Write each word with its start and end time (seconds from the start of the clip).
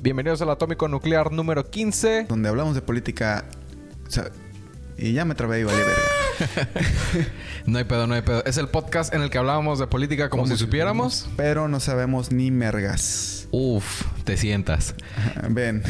Bienvenidos 0.00 0.40
al 0.42 0.50
Atómico 0.50 0.86
Nuclear 0.86 1.32
número 1.32 1.68
15. 1.68 2.26
donde 2.28 2.48
hablamos 2.48 2.74
de 2.74 2.82
política. 2.82 3.44
o 4.06 4.10
sea, 4.10 4.30
y 4.96 5.12
ya 5.12 5.24
me 5.24 5.34
trabé 5.34 5.60
y 5.60 5.64
vale 5.64 5.78
verga. 5.78 6.02
No 7.66 7.78
hay 7.78 7.84
pedo, 7.84 8.06
no 8.06 8.14
hay 8.14 8.22
pedo. 8.22 8.44
Es 8.44 8.58
el 8.58 8.68
podcast 8.68 9.12
en 9.12 9.22
el 9.22 9.30
que 9.30 9.38
hablábamos 9.38 9.80
de 9.80 9.88
política 9.88 10.28
como, 10.30 10.46
si 10.46 10.56
supiéramos. 10.56 11.28
Pero 11.36 11.66
no 11.68 11.80
sabemos 11.80 12.30
ni 12.30 12.50
mergas. 12.52 13.48
Uf, 13.50 14.04
te 14.24 14.36
sientas. 14.36 14.94
Ven, 15.48 15.82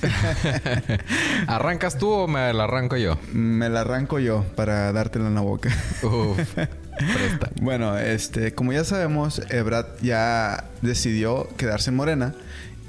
¿Arrancas 1.48 1.98
tú 1.98 2.08
o 2.10 2.28
me 2.28 2.52
la 2.52 2.64
arranco 2.64 2.96
yo? 2.96 3.18
me 3.32 3.68
la 3.68 3.80
arranco 3.80 4.18
yo 4.20 4.44
para 4.54 4.92
dártela 4.92 5.26
en 5.26 5.34
la 5.34 5.40
boca. 5.40 5.70
Uf, 6.02 6.38
presta. 6.54 7.50
bueno, 7.60 7.98
este, 7.98 8.54
como 8.54 8.72
ya 8.72 8.84
sabemos, 8.84 9.42
Ebrad 9.50 9.86
ya 10.02 10.64
decidió 10.82 11.48
quedarse 11.56 11.90
en 11.90 11.96
Morena. 11.96 12.34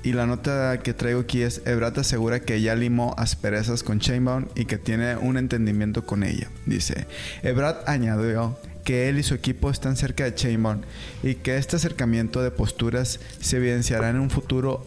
Y 0.03 0.13
la 0.13 0.25
nota 0.25 0.79
que 0.83 0.93
traigo 0.93 1.19
aquí 1.21 1.41
es, 1.41 1.61
Ebrad 1.65 1.99
asegura 1.99 2.39
que 2.39 2.61
ya 2.61 2.75
limó 2.75 3.13
asperezas 3.17 3.83
con 3.83 3.99
Chainbound 3.99 4.47
y 4.55 4.65
que 4.65 4.77
tiene 4.77 5.17
un 5.17 5.37
entendimiento 5.37 6.05
con 6.05 6.23
ella. 6.23 6.49
Dice, 6.65 7.07
Ebrad 7.43 7.77
añadió 7.87 8.57
que 8.85 9.09
él 9.09 9.19
y 9.19 9.23
su 9.23 9.33
equipo 9.33 9.69
están 9.69 9.97
cerca 9.97 10.23
de 10.23 10.33
Chainbound 10.33 10.85
y 11.23 11.35
que 11.35 11.57
este 11.57 11.75
acercamiento 11.75 12.41
de 12.41 12.51
posturas 12.51 13.19
se 13.41 13.57
evidenciará 13.57 14.09
en 14.09 14.19
un 14.19 14.29
futuro 14.29 14.85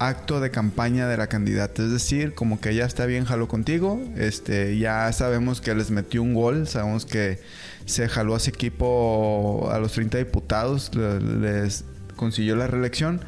acto 0.00 0.40
de 0.40 0.50
campaña 0.50 1.06
de 1.06 1.16
la 1.16 1.28
candidata. 1.28 1.82
Es 1.84 1.92
decir, 1.92 2.34
como 2.34 2.60
que 2.60 2.74
ya 2.74 2.86
está 2.86 3.06
bien 3.06 3.26
jaló 3.26 3.46
contigo. 3.48 4.00
Este, 4.16 4.76
ya 4.78 5.12
sabemos 5.12 5.60
que 5.60 5.74
les 5.74 5.90
metió 5.90 6.22
un 6.22 6.34
gol. 6.34 6.66
Sabemos 6.66 7.04
que 7.06 7.38
se 7.84 8.08
jaló 8.08 8.34
a 8.34 8.38
ese 8.38 8.50
equipo 8.50 9.68
a 9.70 9.78
los 9.78 9.92
30 9.92 10.18
diputados. 10.18 10.90
le- 10.94 11.20
Les 11.20 11.84
consiguió 12.20 12.54
la 12.54 12.66
reelección. 12.66 13.22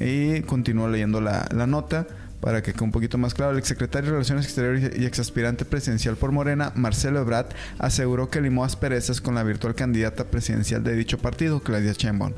Y 0.00 0.40
continúo 0.42 0.88
leyendo 0.88 1.20
la, 1.20 1.48
la 1.54 1.66
nota. 1.66 2.06
Para 2.40 2.60
que 2.60 2.72
quede 2.72 2.82
un 2.82 2.90
poquito 2.90 3.18
más 3.18 3.34
claro, 3.34 3.52
el 3.52 3.58
exsecretario 3.58 4.06
de 4.08 4.14
Relaciones 4.14 4.46
Exteriores 4.46 4.98
y 4.98 5.06
exaspirante 5.06 5.64
presidencial 5.64 6.16
por 6.16 6.32
Morena, 6.32 6.72
Marcelo 6.74 7.20
Ebrard, 7.20 7.46
aseguró 7.78 8.30
que 8.30 8.40
limó 8.40 8.64
asperezas 8.64 9.20
con 9.20 9.36
la 9.36 9.44
virtual 9.44 9.76
candidata 9.76 10.24
presidencial 10.24 10.82
de 10.82 10.96
dicho 10.96 11.18
partido, 11.18 11.60
Claudia 11.60 11.92
Sheinbaum 11.92 12.32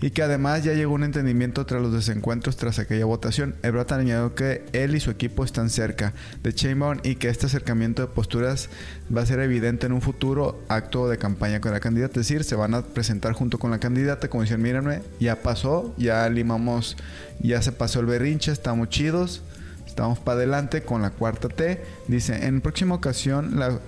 y 0.00 0.10
que 0.10 0.22
además 0.22 0.62
ya 0.64 0.74
llegó 0.74 0.94
un 0.94 1.04
entendimiento 1.04 1.66
tras 1.66 1.82
los 1.82 1.92
desencuentros 1.92 2.56
tras 2.56 2.78
aquella 2.78 3.04
votación. 3.04 3.56
Ebrard 3.62 3.92
añadió 3.92 4.34
que 4.34 4.64
él 4.72 4.94
y 4.94 5.00
su 5.00 5.10
equipo 5.10 5.44
están 5.44 5.70
cerca 5.70 6.14
de 6.42 6.54
Chainbaum 6.54 6.98
y 7.02 7.16
que 7.16 7.28
este 7.28 7.46
acercamiento 7.46 8.02
de 8.02 8.08
posturas 8.08 8.68
va 9.14 9.22
a 9.22 9.26
ser 9.26 9.40
evidente 9.40 9.86
en 9.86 9.92
un 9.92 10.02
futuro 10.02 10.62
acto 10.68 11.08
de 11.08 11.18
campaña 11.18 11.60
con 11.60 11.72
la 11.72 11.80
candidata. 11.80 12.20
Es 12.20 12.28
decir, 12.28 12.44
se 12.44 12.54
van 12.54 12.74
a 12.74 12.82
presentar 12.82 13.32
junto 13.32 13.58
con 13.58 13.70
la 13.70 13.78
candidata, 13.78 14.28
como 14.28 14.42
dicen, 14.42 14.62
mírenme, 14.62 15.02
ya 15.18 15.42
pasó, 15.42 15.94
ya 15.96 16.28
limamos, 16.28 16.96
ya 17.40 17.60
se 17.62 17.72
pasó 17.72 18.00
el 18.00 18.06
berrinche, 18.06 18.52
estamos 18.52 18.88
chidos. 18.88 19.42
Estamos 19.86 20.20
para 20.20 20.36
adelante 20.38 20.82
con 20.82 21.02
la 21.02 21.10
cuarta 21.10 21.48
T. 21.48 21.82
Dice, 22.06 22.46
en 22.46 22.60
próxima 22.60 22.94
ocasión 22.94 23.58
la, 23.58 23.80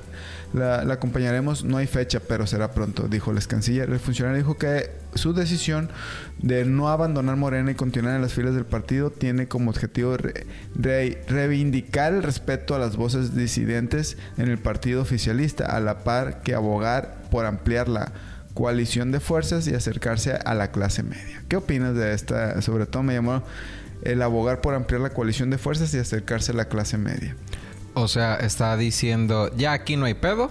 la- 0.53 0.85
la 0.85 0.95
acompañaremos, 0.95 1.65
no 1.65 1.77
hay 1.77 1.87
fecha, 1.87 2.21
pero 2.21 2.47
será 2.47 2.73
pronto, 2.73 3.07
dijo 3.09 3.31
el 3.31 3.37
ex 3.37 3.47
canciller. 3.47 3.89
El 3.91 4.01
funcionario 4.01 4.39
dijo 4.39 4.57
que 4.59 4.91
su 5.15 5.33
decisión 5.33 5.91
de 6.39 6.65
no 6.65 6.89
abandonar 6.89 7.37
Morena 7.37 7.71
y 7.71 7.75
continuar 7.75 8.17
en 8.17 8.23
las 8.23 8.33
filas 8.33 8.55
del 8.55 8.65
partido 8.67 9.11
tiene 9.11 9.47
como 9.49 9.71
objetivo 9.71 10.17
re- 10.17 10.47
re- 10.75 11.23
reivindicar 11.29 12.13
el 12.15 12.23
respeto 12.23 12.75
a 12.75 12.79
las 12.79 12.97
voces 12.97 13.35
disidentes 13.35 14.17
en 14.39 14.49
el 14.49 14.59
partido 14.59 15.03
oficialista, 15.03 15.67
a 15.67 15.81
la 15.81 15.99
par 16.05 16.43
que 16.43 16.55
abogar 16.55 17.23
por 17.31 17.47
ampliar 17.47 17.89
la 17.89 18.13
coalición 18.55 19.13
de 19.13 19.21
fuerzas 19.21 19.67
y 19.69 19.75
acercarse 19.75 20.33
a 20.33 20.55
la 20.55 20.73
clase 20.73 21.03
media. 21.05 21.43
¿Qué 21.49 21.57
opinas 21.57 21.95
de 21.95 22.13
esta? 22.13 22.61
Sobre 22.63 22.87
todo 22.87 23.03
me 23.05 23.15
llamó 23.15 23.43
el 24.03 24.23
abogar 24.23 24.61
por 24.61 24.75
ampliar 24.75 25.01
la 25.03 25.11
coalición 25.11 25.51
de 25.51 25.59
fuerzas 25.59 25.93
y 25.95 25.99
acercarse 25.99 26.53
a 26.53 26.55
la 26.55 26.65
clase 26.67 26.99
media. 26.99 27.37
O 27.95 28.09
sea, 28.09 28.37
está 28.37 28.77
diciendo, 28.77 29.51
ya 29.57 29.73
aquí 29.73 29.97
no 29.97 30.07
hay 30.07 30.15
pedo. 30.15 30.51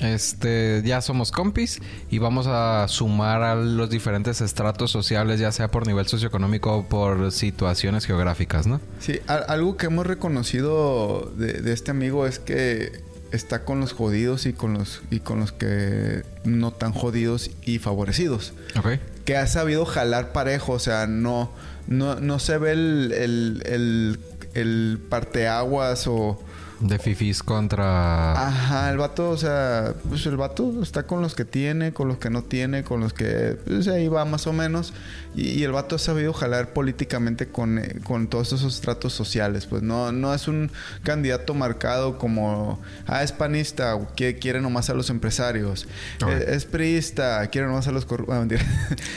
Este, 0.00 0.80
ya 0.82 1.02
somos 1.02 1.30
compis 1.30 1.78
y 2.08 2.16
vamos 2.18 2.46
a 2.48 2.86
sumar 2.88 3.42
a 3.42 3.54
los 3.54 3.90
diferentes 3.90 4.40
estratos 4.40 4.90
sociales, 4.90 5.38
ya 5.38 5.52
sea 5.52 5.70
por 5.70 5.86
nivel 5.86 6.06
socioeconómico 6.06 6.74
o 6.74 6.88
por 6.88 7.30
situaciones 7.32 8.06
geográficas, 8.06 8.66
¿no? 8.66 8.80
Sí, 8.98 9.20
algo 9.26 9.76
que 9.76 9.86
hemos 9.86 10.06
reconocido 10.06 11.30
de, 11.36 11.52
de 11.60 11.72
este 11.74 11.90
amigo 11.90 12.26
es 12.26 12.38
que 12.38 13.02
está 13.30 13.66
con 13.66 13.80
los 13.80 13.92
jodidos 13.92 14.46
y 14.46 14.54
con 14.54 14.72
los 14.72 15.02
y 15.10 15.20
con 15.20 15.38
los 15.40 15.52
que 15.52 16.22
no 16.44 16.70
tan 16.70 16.92
jodidos 16.92 17.50
y 17.62 17.78
favorecidos. 17.78 18.54
Ok. 18.78 18.98
Que 19.26 19.36
ha 19.36 19.46
sabido 19.46 19.84
jalar 19.84 20.32
parejo, 20.32 20.72
o 20.72 20.78
sea, 20.78 21.06
no, 21.06 21.52
no, 21.88 22.14
no 22.14 22.38
se 22.38 22.56
ve 22.56 22.72
el, 22.72 23.12
el, 23.12 23.62
el, 23.66 24.18
el 24.54 24.98
parteaguas 25.10 26.06
o... 26.06 26.42
De 26.80 26.98
fifis 26.98 27.42
contra... 27.42 28.32
Ajá, 28.48 28.90
el 28.90 28.96
vato, 28.96 29.28
o 29.28 29.36
sea, 29.36 29.92
pues 30.08 30.24
el 30.24 30.38
vato 30.38 30.82
está 30.82 31.02
con 31.02 31.20
los 31.20 31.34
que 31.34 31.44
tiene, 31.44 31.92
con 31.92 32.08
los 32.08 32.16
que 32.16 32.30
no 32.30 32.42
tiene, 32.42 32.84
con 32.84 33.00
los 33.00 33.12
que 33.12 33.58
pues 33.66 33.86
ahí 33.88 34.08
va 34.08 34.24
más 34.24 34.46
o 34.46 34.54
menos. 34.54 34.94
Y, 35.36 35.50
y 35.50 35.64
el 35.64 35.72
vato 35.72 35.96
ha 35.96 35.98
sabido 35.98 36.32
jalar 36.32 36.72
políticamente 36.72 37.48
con, 37.48 37.78
eh, 37.78 37.96
con 38.02 38.28
todos 38.28 38.54
esos 38.54 38.80
tratos 38.80 39.12
sociales. 39.12 39.66
Pues 39.66 39.82
no, 39.82 40.10
no 40.10 40.32
es 40.32 40.48
un 40.48 40.70
candidato 41.02 41.52
marcado 41.52 42.16
como, 42.16 42.80
ah, 43.06 43.22
es 43.22 43.32
panista, 43.32 43.98
que 44.16 44.38
quiere 44.38 44.62
nomás 44.62 44.88
a 44.88 44.94
los 44.94 45.10
empresarios. 45.10 45.86
Eh, 46.26 46.46
es 46.48 46.64
priista, 46.64 47.46
quiere 47.48 47.66
nomás 47.66 47.88
a 47.88 47.92
los 47.92 48.06
corruptos. 48.06 48.38
mentira. 48.38 48.64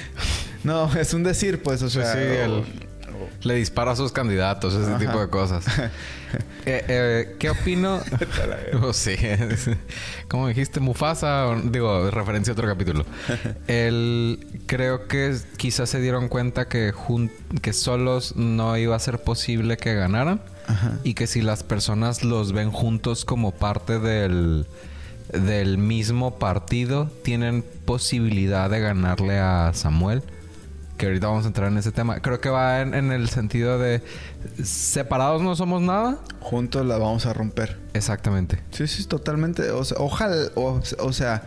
no, 0.66 0.94
es 0.96 1.14
un 1.14 1.24
decir, 1.24 1.64
pues, 1.64 1.82
o 1.82 1.86
Pues 1.86 1.94
sea. 1.94 2.14
sí, 2.14 2.20
el- 2.20 2.64
le 3.44 3.56
dispara 3.56 3.92
a 3.92 3.96
sus 3.96 4.12
candidatos, 4.12 4.74
ese 4.74 4.92
Ajá. 4.92 5.00
tipo 5.00 5.20
de 5.20 5.30
cosas. 5.30 5.66
Eh, 6.66 6.84
eh, 6.88 7.36
¿Qué 7.38 7.50
opino? 7.50 8.02
Oh, 8.82 8.92
sí. 8.94 9.16
Como 10.28 10.48
dijiste, 10.48 10.80
Mufasa, 10.80 11.54
digo, 11.64 12.10
referencia 12.10 12.52
a 12.52 12.54
otro 12.54 12.68
capítulo. 12.68 13.06
El, 13.68 14.48
creo 14.66 15.08
que 15.08 15.36
quizás 15.58 15.90
se 15.90 16.02
dieron 16.02 16.30
cuenta 16.30 16.68
que, 16.68 16.92
que 17.62 17.74
solos 17.74 18.36
no 18.36 18.78
iba 18.78 18.96
a 18.96 19.00
ser 19.00 19.20
posible 19.20 19.78
que 19.78 19.94
ganaran. 19.94 20.42
Ajá. 20.68 20.98
Y 21.04 21.14
que 21.14 21.28
si 21.28 21.42
las 21.42 21.64
personas 21.64 22.24
los 22.24 22.52
ven 22.52 22.72
juntos 22.72 23.26
como 23.26 23.52
parte 23.52 24.00
del, 24.00 24.66
del 25.32 25.78
mismo 25.78 26.40
partido, 26.40 27.12
tienen 27.24 27.64
posibilidad 27.86 28.70
de 28.70 28.80
ganarle 28.80 29.38
a 29.40 29.72
Samuel. 29.74 30.24
Que 31.04 31.08
ahorita 31.08 31.28
vamos 31.28 31.44
a 31.44 31.48
entrar 31.48 31.70
en 31.70 31.78
ese 31.78 31.92
tema. 31.92 32.22
Creo 32.22 32.40
que 32.40 32.48
va 32.48 32.80
en, 32.80 32.94
en 32.94 33.12
el 33.12 33.28
sentido 33.28 33.78
de 33.78 34.02
separados 34.64 35.42
no 35.42 35.54
somos 35.54 35.82
nada. 35.82 36.18
Juntos 36.40 36.86
la 36.86 36.98
vamos 36.98 37.26
a 37.26 37.34
romper. 37.34 37.78
Exactamente. 37.94 38.60
Sí, 38.72 38.88
sí, 38.88 39.04
totalmente. 39.06 39.70
O 39.72 39.84
sea, 39.84 39.98
ojalá, 40.00 40.48
o, 40.56 40.80
o 41.00 41.12
sea, 41.12 41.44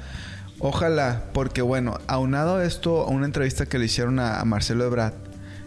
ojalá, 0.58 1.22
porque 1.32 1.62
bueno, 1.62 1.96
aunado 2.06 2.60
esto 2.60 3.04
a 3.06 3.08
una 3.08 3.24
entrevista 3.24 3.64
que 3.64 3.78
le 3.78 3.86
hicieron 3.86 4.18
a, 4.18 4.40
a 4.40 4.44
Marcelo 4.44 4.84
Ebrard, 4.84 5.14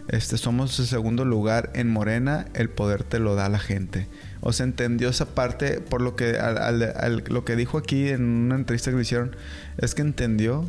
este, 0.06 0.38
somos 0.38 0.78
el 0.78 0.86
segundo 0.86 1.24
lugar 1.24 1.70
en 1.74 1.90
Morena, 1.90 2.46
el 2.54 2.70
poder 2.70 3.02
te 3.02 3.18
lo 3.18 3.34
da 3.34 3.48
la 3.48 3.58
gente. 3.58 4.06
O 4.40 4.52
sea, 4.52 4.66
entendió 4.66 5.08
esa 5.08 5.26
parte 5.34 5.80
por 5.80 6.00
lo 6.00 6.14
que, 6.14 6.38
al- 6.38 6.58
al- 6.58 6.94
al- 6.96 7.24
lo 7.26 7.44
que 7.44 7.56
dijo 7.56 7.76
aquí 7.76 8.08
en 8.10 8.22
una 8.22 8.54
entrevista 8.54 8.90
que 8.92 8.96
le 8.98 9.02
hicieron, 9.02 9.34
es 9.78 9.96
que 9.96 10.02
entendió 10.02 10.64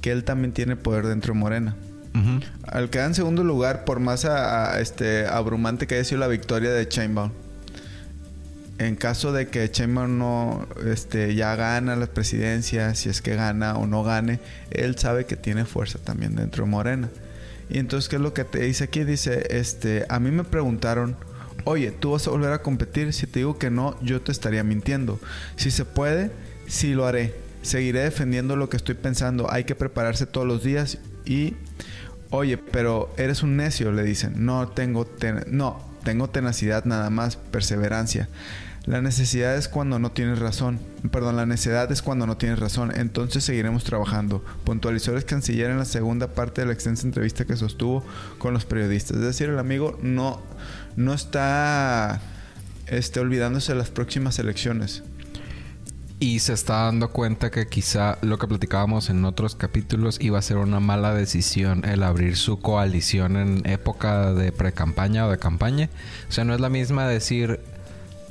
que 0.00 0.12
él 0.12 0.22
también 0.22 0.52
tiene 0.52 0.76
poder 0.76 1.08
dentro 1.08 1.34
de 1.34 1.40
Morena. 1.40 1.74
Al 2.66 2.90
quedar 2.90 3.08
en 3.08 3.14
segundo 3.14 3.44
lugar, 3.44 3.84
por 3.84 4.00
más 4.00 4.24
a, 4.24 4.80
este, 4.80 5.26
abrumante 5.26 5.86
que 5.86 5.94
haya 5.94 6.04
sido 6.04 6.20
la 6.20 6.28
victoria 6.28 6.70
de 6.70 6.86
Chainbaum, 6.86 7.30
en 8.78 8.96
caso 8.96 9.32
de 9.32 9.48
que 9.48 9.70
Chainbaum 9.70 10.18
no 10.18 10.66
este, 10.86 11.34
ya 11.34 11.54
gana 11.56 11.96
la 11.96 12.06
presidencia, 12.06 12.94
si 12.94 13.08
es 13.08 13.22
que 13.22 13.34
gana 13.34 13.74
o 13.76 13.86
no 13.86 14.02
gane, 14.02 14.40
él 14.70 14.98
sabe 14.98 15.24
que 15.24 15.36
tiene 15.36 15.64
fuerza 15.64 15.98
también 15.98 16.34
dentro 16.34 16.64
de 16.64 16.70
Morena. 16.70 17.08
Y 17.70 17.78
entonces, 17.78 18.08
¿qué 18.08 18.16
es 18.16 18.22
lo 18.22 18.34
que 18.34 18.44
te 18.44 18.60
dice 18.60 18.84
aquí? 18.84 19.04
Dice, 19.04 19.46
este, 19.50 20.04
a 20.08 20.20
mí 20.20 20.30
me 20.30 20.44
preguntaron, 20.44 21.16
oye, 21.64 21.90
¿tú 21.90 22.12
vas 22.12 22.26
a 22.26 22.30
volver 22.30 22.52
a 22.52 22.60
competir? 22.60 23.12
Si 23.12 23.26
te 23.26 23.40
digo 23.40 23.58
que 23.58 23.70
no, 23.70 23.96
yo 24.02 24.20
te 24.20 24.32
estaría 24.32 24.62
mintiendo. 24.64 25.18
Si 25.56 25.70
se 25.70 25.84
puede, 25.84 26.30
sí 26.66 26.92
lo 26.92 27.06
haré. 27.06 27.34
Seguiré 27.62 28.00
defendiendo 28.00 28.56
lo 28.56 28.68
que 28.68 28.76
estoy 28.76 28.96
pensando. 28.96 29.50
Hay 29.50 29.64
que 29.64 29.74
prepararse 29.74 30.26
todos 30.26 30.46
los 30.46 30.62
días 30.62 30.98
y 31.24 31.54
Oye, 32.32 32.56
pero 32.56 33.12
eres 33.18 33.42
un 33.42 33.56
necio, 33.56 33.92
le 33.92 34.02
dicen. 34.02 34.44
No 34.46 34.66
tengo 34.68 35.04
ten- 35.04 35.44
no, 35.48 35.80
tengo 36.02 36.30
tenacidad 36.30 36.84
nada 36.86 37.10
más, 37.10 37.36
perseverancia. 37.36 38.28
La 38.86 39.00
necesidad 39.00 39.54
es 39.56 39.68
cuando 39.68 39.98
no 40.00 40.10
tienes 40.12 40.38
razón. 40.40 40.80
Perdón, 41.12 41.36
la 41.36 41.46
necedad 41.46 41.92
es 41.92 42.02
cuando 42.02 42.26
no 42.26 42.36
tienes 42.38 42.58
razón. 42.58 42.90
Entonces 42.96 43.44
seguiremos 43.44 43.84
trabajando. 43.84 44.42
Puntualizó 44.64 45.14
el 45.14 45.24
canciller 45.24 45.70
en 45.70 45.78
la 45.78 45.84
segunda 45.84 46.28
parte 46.34 46.62
de 46.62 46.66
la 46.68 46.72
extensa 46.72 47.06
entrevista 47.06 47.44
que 47.44 47.54
sostuvo 47.54 48.02
con 48.38 48.54
los 48.54 48.64
periodistas. 48.64 49.18
Es 49.18 49.22
decir, 49.22 49.50
el 49.50 49.58
amigo 49.58 49.98
no, 50.02 50.40
no 50.96 51.12
está 51.14 52.20
este, 52.88 53.20
olvidándose 53.20 53.72
de 53.72 53.78
las 53.78 53.90
próximas 53.90 54.38
elecciones. 54.40 55.04
Y 56.22 56.38
se 56.38 56.52
está 56.52 56.84
dando 56.84 57.10
cuenta 57.10 57.50
que 57.50 57.66
quizá 57.66 58.16
lo 58.22 58.38
que 58.38 58.46
platicábamos 58.46 59.10
en 59.10 59.24
otros 59.24 59.56
capítulos 59.56 60.18
iba 60.20 60.38
a 60.38 60.42
ser 60.42 60.58
una 60.58 60.78
mala 60.78 61.12
decisión 61.12 61.84
el 61.84 62.04
abrir 62.04 62.36
su 62.36 62.60
coalición 62.60 63.36
en 63.36 63.68
época 63.68 64.32
de 64.32 64.52
pre-campaña 64.52 65.26
o 65.26 65.30
de 65.32 65.38
campaña. 65.38 65.90
O 66.28 66.32
sea, 66.32 66.44
no 66.44 66.54
es 66.54 66.60
la 66.60 66.68
misma 66.68 67.08
decir 67.08 67.58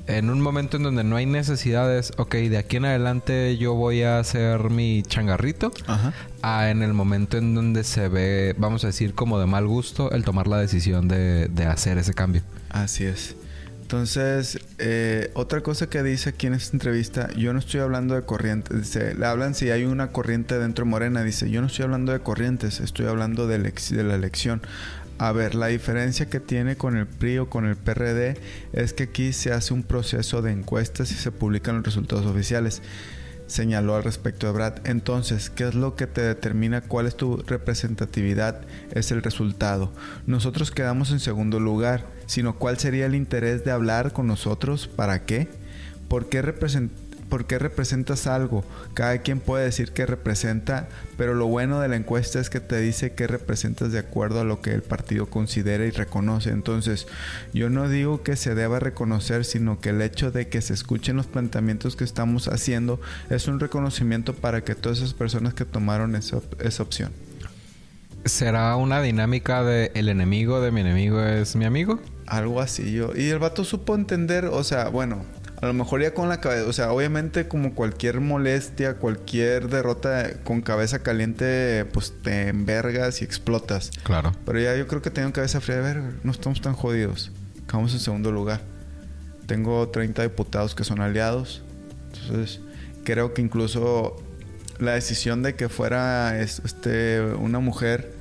en 0.07 0.29
un 0.29 0.39
momento 0.39 0.77
en 0.77 0.83
donde 0.83 1.03
no 1.03 1.17
hay 1.17 1.25
necesidades, 1.25 2.13
ok, 2.15 2.33
de 2.35 2.59
aquí 2.59 2.77
en 2.77 2.85
adelante 2.85 3.57
yo 3.57 3.73
voy 3.73 4.03
a 4.03 4.19
hacer 4.19 4.69
mi 4.69 5.03
changarrito, 5.03 5.73
Ajá. 5.85 6.13
a 6.41 6.69
en 6.69 6.83
el 6.83 6.93
momento 6.93 7.38
en 7.38 7.55
donde 7.55 7.83
se 7.83 8.07
ve, 8.07 8.55
vamos 8.57 8.85
a 8.85 8.88
decir, 8.88 9.15
como 9.15 9.38
de 9.38 9.47
mal 9.47 9.67
gusto 9.67 10.11
el 10.11 10.23
tomar 10.23 10.47
la 10.47 10.59
decisión 10.59 11.09
de, 11.09 11.49
de 11.49 11.65
hacer 11.65 11.97
ese 11.97 12.13
cambio. 12.13 12.41
Así 12.69 13.03
es. 13.03 13.35
Entonces, 13.91 14.57
eh, 14.77 15.31
otra 15.33 15.59
cosa 15.59 15.89
que 15.89 16.01
dice 16.01 16.29
aquí 16.29 16.47
en 16.47 16.53
esta 16.53 16.77
entrevista, 16.77 17.29
yo 17.35 17.51
no 17.51 17.59
estoy 17.59 17.81
hablando 17.81 18.15
de 18.15 18.21
corrientes. 18.21 18.77
Dice, 18.77 19.15
le 19.15 19.25
hablan 19.25 19.53
si 19.53 19.69
hay 19.69 19.83
una 19.83 20.13
corriente 20.13 20.57
dentro 20.57 20.85
de 20.85 20.91
Morena. 20.91 21.23
Dice, 21.23 21.51
yo 21.51 21.59
no 21.59 21.67
estoy 21.67 21.83
hablando 21.83 22.13
de 22.13 22.21
corrientes, 22.21 22.79
estoy 22.79 23.07
hablando 23.07 23.47
de, 23.47 23.57
de 23.57 24.03
la 24.05 24.15
elección. 24.15 24.61
A 25.17 25.33
ver, 25.33 25.55
la 25.55 25.67
diferencia 25.67 26.29
que 26.29 26.39
tiene 26.39 26.77
con 26.77 26.95
el 26.95 27.05
PRI 27.05 27.39
o 27.39 27.49
con 27.49 27.65
el 27.65 27.75
PRD 27.75 28.38
es 28.71 28.93
que 28.93 29.03
aquí 29.03 29.33
se 29.33 29.51
hace 29.51 29.73
un 29.73 29.83
proceso 29.83 30.41
de 30.41 30.53
encuestas 30.53 31.11
y 31.11 31.15
se 31.15 31.31
publican 31.33 31.75
los 31.75 31.83
resultados 31.83 32.25
oficiales. 32.25 32.81
Señaló 33.51 33.98
al 33.98 34.06
respecto 34.06 34.48
de 34.48 34.53
Brad. 34.53 34.75
Entonces, 34.86 35.50
¿qué 35.50 35.68
es 35.68 35.75
lo 35.75 35.98
que 35.98 36.07
te 36.07 36.21
determina 36.21 36.80
cuál 36.80 37.06
es 37.06 37.18
tu 37.18 37.36
representatividad? 37.45 38.62
Es 38.94 39.12
el 39.12 39.21
resultado. 39.21 39.92
Nosotros 40.25 40.71
quedamos 40.71 41.12
en 41.12 41.19
segundo 41.19 41.59
lugar, 41.59 42.06
sino 42.27 42.57
cuál 42.57 42.80
sería 42.80 43.07
el 43.07 43.13
interés 43.13 43.65
de 43.65 43.71
hablar 43.71 44.13
con 44.13 44.25
nosotros, 44.25 44.88
¿para 44.88 45.25
qué? 45.25 45.50
¿Por 46.07 46.30
qué, 46.30 46.42
represent- 46.42 46.92
por 47.31 47.45
qué 47.45 47.57
representas 47.57 48.28
algo? 48.28 48.66
Cada 48.94 49.19
quien 49.19 49.39
puede 49.39 49.63
decir 49.63 49.94
que 49.94 50.06
representa, 50.06 50.89
pero 51.18 51.33
lo 51.33 51.48
bueno 51.48 51.80
de 51.80 51.88
la 51.88 51.95
encuesta 51.95 52.42
es 52.42 52.50
que 52.50 52.60
te 52.60 52.80
dice 52.81 53.13
que 53.13 53.25
representas 53.25 53.94
de 53.94 54.00
acuerdo 54.00 54.42
a 54.42 54.44
lo 54.44 54.62
que 54.62 54.74
el 54.74 54.83
partido 54.83 55.28
considera 55.28 55.86
y 55.86 55.92
reconoce. 55.92 56.50
Entonces, 56.50 57.07
yo 57.54 57.69
no 57.69 57.88
digo 57.88 58.22
que 58.22 58.36
se 58.36 58.54
deba 58.54 58.80
reconocer, 58.80 59.45
sino 59.45 59.80
que 59.80 59.89
el 59.89 60.01
hecho 60.01 60.30
de 60.31 60.50
que 60.50 60.62
se 60.62 60.74
escuchen 60.74 61.16
los 61.16 61.28
planteamientos 61.28 61.95
que 61.95 62.04
estamos 62.04 62.50
haciendo 62.50 63.00
es 63.30 63.48
un 63.48 63.62
reconocimiento 63.62 64.36
para 64.36 64.66
que 64.66 64.75
todas 64.75 64.98
esas 64.98 65.13
personas 65.13 65.54
que 65.54 65.63
tomaron 65.63 66.16
esa, 66.16 66.38
op- 66.38 66.62
esa 66.62 66.84
opción. 66.84 67.12
¿Será 68.25 68.75
una 68.75 69.01
dinámica 69.01 69.63
de 69.63 69.92
el 69.95 70.10
enemigo 70.10 70.62
de 70.62 70.72
mi 70.72 70.81
enemigo 70.81 71.22
es 71.22 71.56
mi 71.56 71.63
amigo? 71.63 72.00
Algo 72.27 72.60
así 72.62 72.92
yo. 72.92 73.13
Y 73.16 73.30
el 73.30 73.39
vato 73.39 73.63
supo 73.63 73.95
entender, 73.95 74.45
o 74.45 74.63
sea, 74.63 74.89
bueno, 74.89 75.25
a 75.62 75.68
lo 75.68 75.74
mejor 75.74 76.02
ya 76.02 76.13
con 76.13 76.28
la 76.28 76.42
cabeza, 76.42 76.68
o 76.68 76.74
sea, 76.74 76.92
obviamente 76.92 77.48
como 77.48 77.75
cualquier 77.75 78.19
molestia, 78.19 78.96
cualquier 78.96 79.69
derrota 79.69 80.42
con 80.44 80.62
cabeza 80.62 81.00
caliente, 81.04 81.86
pues 81.94 82.13
te 82.24 82.48
envergas 82.48 83.22
y 83.22 83.25
explotas. 83.25 83.92
Claro. 84.04 84.31
Pero 84.46 84.60
ya 84.60 84.75
yo 84.75 84.88
creo 84.88 85.02
que 85.02 85.12
tengo 85.12 85.31
cabeza 85.34 85.62
fría 85.62 85.78
de 85.78 85.81
ver, 85.84 86.04
no 86.24 86.31
estamos 86.31 86.62
tan 86.62 86.74
jodidos. 86.74 87.31
Acabamos 87.63 87.94
en 87.94 88.00
segundo 88.00 88.31
lugar. 88.31 88.62
Tengo 89.46 89.88
30 89.90 90.24
diputados 90.24 90.74
que 90.75 90.84
son 90.84 91.00
aliados. 91.02 91.62
Entonces, 92.13 92.60
creo 93.04 93.34
que 93.34 93.42
incluso 93.42 94.16
la 94.80 94.94
decisión 94.94 95.44
de 95.44 95.56
que 95.56 95.69
fuera 95.69 96.40
es- 96.42 96.62
este 96.66 97.22
una 97.22 97.60
mujer 97.60 98.12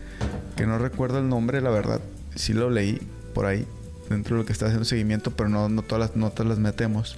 que 0.56 0.66
no 0.66 0.76
recuerdo 0.78 1.18
el 1.20 1.28
nombre, 1.28 1.60
la 1.62 1.70
verdad, 1.70 2.00
sí 2.34 2.52
lo 2.52 2.68
leí 2.70 3.00
por 3.34 3.46
ahí 3.46 3.66
dentro 4.10 4.36
de 4.36 4.42
lo 4.42 4.46
que 4.46 4.52
está 4.52 4.66
haciendo 4.66 4.84
seguimiento, 4.84 5.30
pero 5.30 5.48
no, 5.48 5.68
no 5.70 5.80
todas 5.82 6.10
las 6.10 6.16
notas 6.16 6.46
las 6.46 6.58
metemos. 6.58 7.16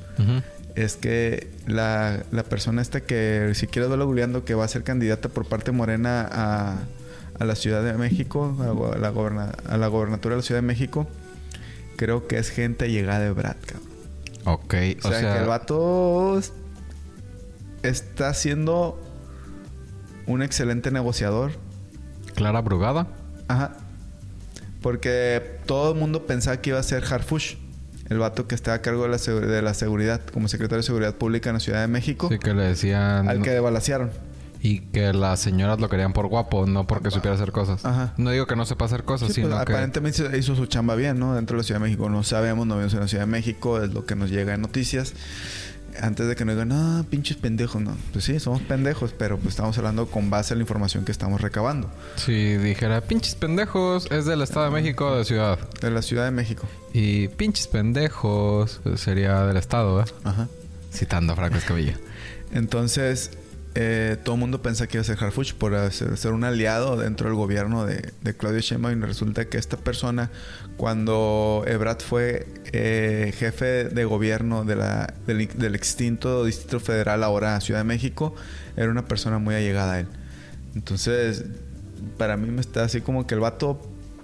Es 0.76 0.96
que 0.96 1.50
la, 1.66 2.22
la 2.30 2.44
persona 2.44 2.80
esta 2.80 3.00
que 3.00 3.50
si 3.54 3.66
quieres 3.66 3.90
verlo 3.90 4.06
googleando 4.06 4.44
que 4.44 4.54
va 4.54 4.64
a 4.64 4.68
ser 4.68 4.84
candidata 4.84 5.28
por 5.28 5.46
parte 5.46 5.72
Morena 5.72 6.28
a, 6.30 6.78
a 7.38 7.44
la 7.44 7.54
Ciudad 7.56 7.82
de 7.82 7.94
México, 7.94 8.56
a, 8.94 8.98
la 8.98 9.10
goberna- 9.10 9.52
a 9.68 9.76
la 9.76 9.86
gobernatura 9.88 10.34
de 10.36 10.40
la 10.40 10.46
Ciudad 10.46 10.60
de 10.60 10.66
México, 10.66 11.06
creo 11.96 12.26
que 12.28 12.38
es 12.38 12.50
gente 12.50 12.90
llegada 12.90 13.20
de 13.20 13.32
Brad, 13.32 13.56
cabrón. 13.66 13.88
Ok. 14.44 14.74
O, 15.04 15.08
sea, 15.08 15.20
que 15.34 15.40
el 15.42 15.46
vato 15.48 16.38
es- 16.38 16.52
está 17.82 18.32
siendo 18.34 18.98
un 20.26 20.42
excelente 20.42 20.90
negociador. 20.90 21.52
Clara 22.34 22.60
Brugada. 22.60 23.08
Ajá. 23.48 23.76
Porque 24.82 25.58
todo 25.66 25.92
el 25.92 25.98
mundo 25.98 26.26
pensaba 26.26 26.58
que 26.58 26.70
iba 26.70 26.78
a 26.78 26.82
ser 26.82 27.04
Harfush, 27.04 27.54
el 28.08 28.18
vato 28.18 28.46
que 28.48 28.54
está 28.54 28.74
a 28.74 28.82
cargo 28.82 29.04
de 29.04 29.08
la, 29.10 29.16
de 29.16 29.62
la 29.62 29.74
seguridad, 29.74 30.20
como 30.32 30.48
secretario 30.48 30.78
de 30.78 30.82
Seguridad 30.82 31.14
Pública 31.14 31.48
en 31.50 31.54
la 31.54 31.60
Ciudad 31.60 31.80
de 31.80 31.88
México, 31.88 32.28
Sí, 32.30 32.38
que 32.38 32.52
le 32.52 32.64
decían. 32.64 33.28
al 33.28 33.40
que 33.42 33.58
balacearon. 33.60 34.10
Y 34.64 34.78
que 34.80 35.12
las 35.12 35.40
señoras 35.40 35.80
lo 35.80 35.88
querían 35.88 36.12
por 36.12 36.28
guapo, 36.28 36.66
no 36.66 36.86
porque 36.86 37.10
supiera 37.10 37.34
hacer 37.34 37.50
cosas. 37.50 37.84
Ajá. 37.84 38.14
No 38.16 38.30
digo 38.30 38.46
que 38.46 38.54
no 38.54 38.64
sepa 38.64 38.84
hacer 38.84 39.02
cosas, 39.02 39.32
Sí, 39.32 39.40
pues, 39.40 39.46
sino 39.52 39.64
que. 39.64 39.72
aparentemente 39.72 40.22
hizo, 40.22 40.36
hizo 40.36 40.54
su 40.54 40.66
chamba 40.66 40.94
bien, 40.94 41.18
¿no? 41.18 41.34
Dentro 41.34 41.56
de 41.56 41.62
la 41.62 41.64
Ciudad 41.64 41.80
de 41.80 41.86
México. 41.86 42.08
No 42.08 42.22
sabemos, 42.22 42.64
no 42.66 42.76
vemos 42.76 42.94
en 42.94 43.00
la 43.00 43.08
Ciudad 43.08 43.24
de 43.24 43.30
México, 43.30 43.82
es 43.82 43.92
lo 43.92 44.04
que 44.06 44.14
nos 44.14 44.30
llega 44.30 44.54
en 44.54 44.60
noticias. 44.60 45.14
Antes 46.00 46.26
de 46.26 46.36
que 46.36 46.44
nos 46.44 46.54
digan, 46.54 46.68
no, 46.68 47.04
pinches 47.04 47.36
pendejos, 47.36 47.82
no. 47.82 47.96
Pues 48.12 48.24
sí, 48.24 48.38
somos 48.40 48.62
pendejos, 48.62 49.14
pero 49.16 49.36
pues 49.38 49.50
estamos 49.50 49.76
hablando 49.78 50.06
con 50.06 50.30
base 50.30 50.54
a 50.54 50.56
la 50.56 50.62
información 50.62 51.04
que 51.04 51.12
estamos 51.12 51.40
recabando. 51.40 51.90
Si 52.16 52.56
dijera, 52.56 53.00
pinches 53.02 53.34
pendejos, 53.34 54.10
es 54.10 54.24
del 54.24 54.42
Estado 54.42 54.66
de 54.66 54.72
México 54.72 55.06
o 55.06 55.18
de 55.18 55.24
Ciudad. 55.24 55.58
De 55.80 55.90
la 55.90 56.02
Ciudad 56.02 56.24
de 56.24 56.30
México. 56.30 56.66
Y 56.92 57.28
pinches 57.28 57.66
pendejos 57.68 58.80
pues, 58.82 59.00
sería 59.00 59.44
del 59.44 59.56
Estado, 59.56 60.02
¿eh? 60.02 60.04
Ajá. 60.24 60.48
Citando 60.92 61.32
a 61.32 61.36
Franco 61.36 61.58
Escamilla. 61.58 61.98
Entonces, 62.52 63.30
eh, 63.74 64.18
todo 64.22 64.34
el 64.34 64.40
mundo 64.40 64.60
pensaba 64.60 64.86
que 64.86 64.98
iba 64.98 65.02
a 65.02 65.04
ser 65.04 65.22
Harfuch 65.22 65.54
por 65.54 65.90
ser 65.92 66.32
un 66.32 66.44
aliado 66.44 66.96
dentro 66.96 67.28
del 67.28 67.36
gobierno 67.36 67.86
de, 67.86 68.12
Claudio 68.36 68.60
Sheinbaum. 68.60 69.02
Y 69.02 69.06
resulta 69.06 69.46
que 69.46 69.58
esta 69.58 69.76
persona, 69.76 70.30
cuando 70.76 71.64
Ebrard 71.66 72.00
fue 72.00 72.46
eh, 72.72 73.32
jefe 73.36 73.84
de 73.84 74.04
gobierno 74.04 74.64
del, 74.64 74.80
del 75.26 75.74
extinto 75.74 76.44
Distrito 76.44 76.80
Federal, 76.80 77.24
ahora 77.24 77.60
Ciudad 77.60 77.80
de 77.80 77.84
México, 77.84 78.34
era 78.76 78.90
una 78.90 79.06
persona 79.06 79.38
muy 79.38 79.54
allegada 79.54 79.94
a 79.94 80.00
él. 80.00 80.06
Entonces, 80.74 81.44
para 82.18 82.36
mí 82.36 82.50
me 82.50 82.60
está 82.60 82.84
así 82.84 83.00
como 83.00 83.26
que 83.26 83.34
el 83.34 83.40
vato 83.40 83.80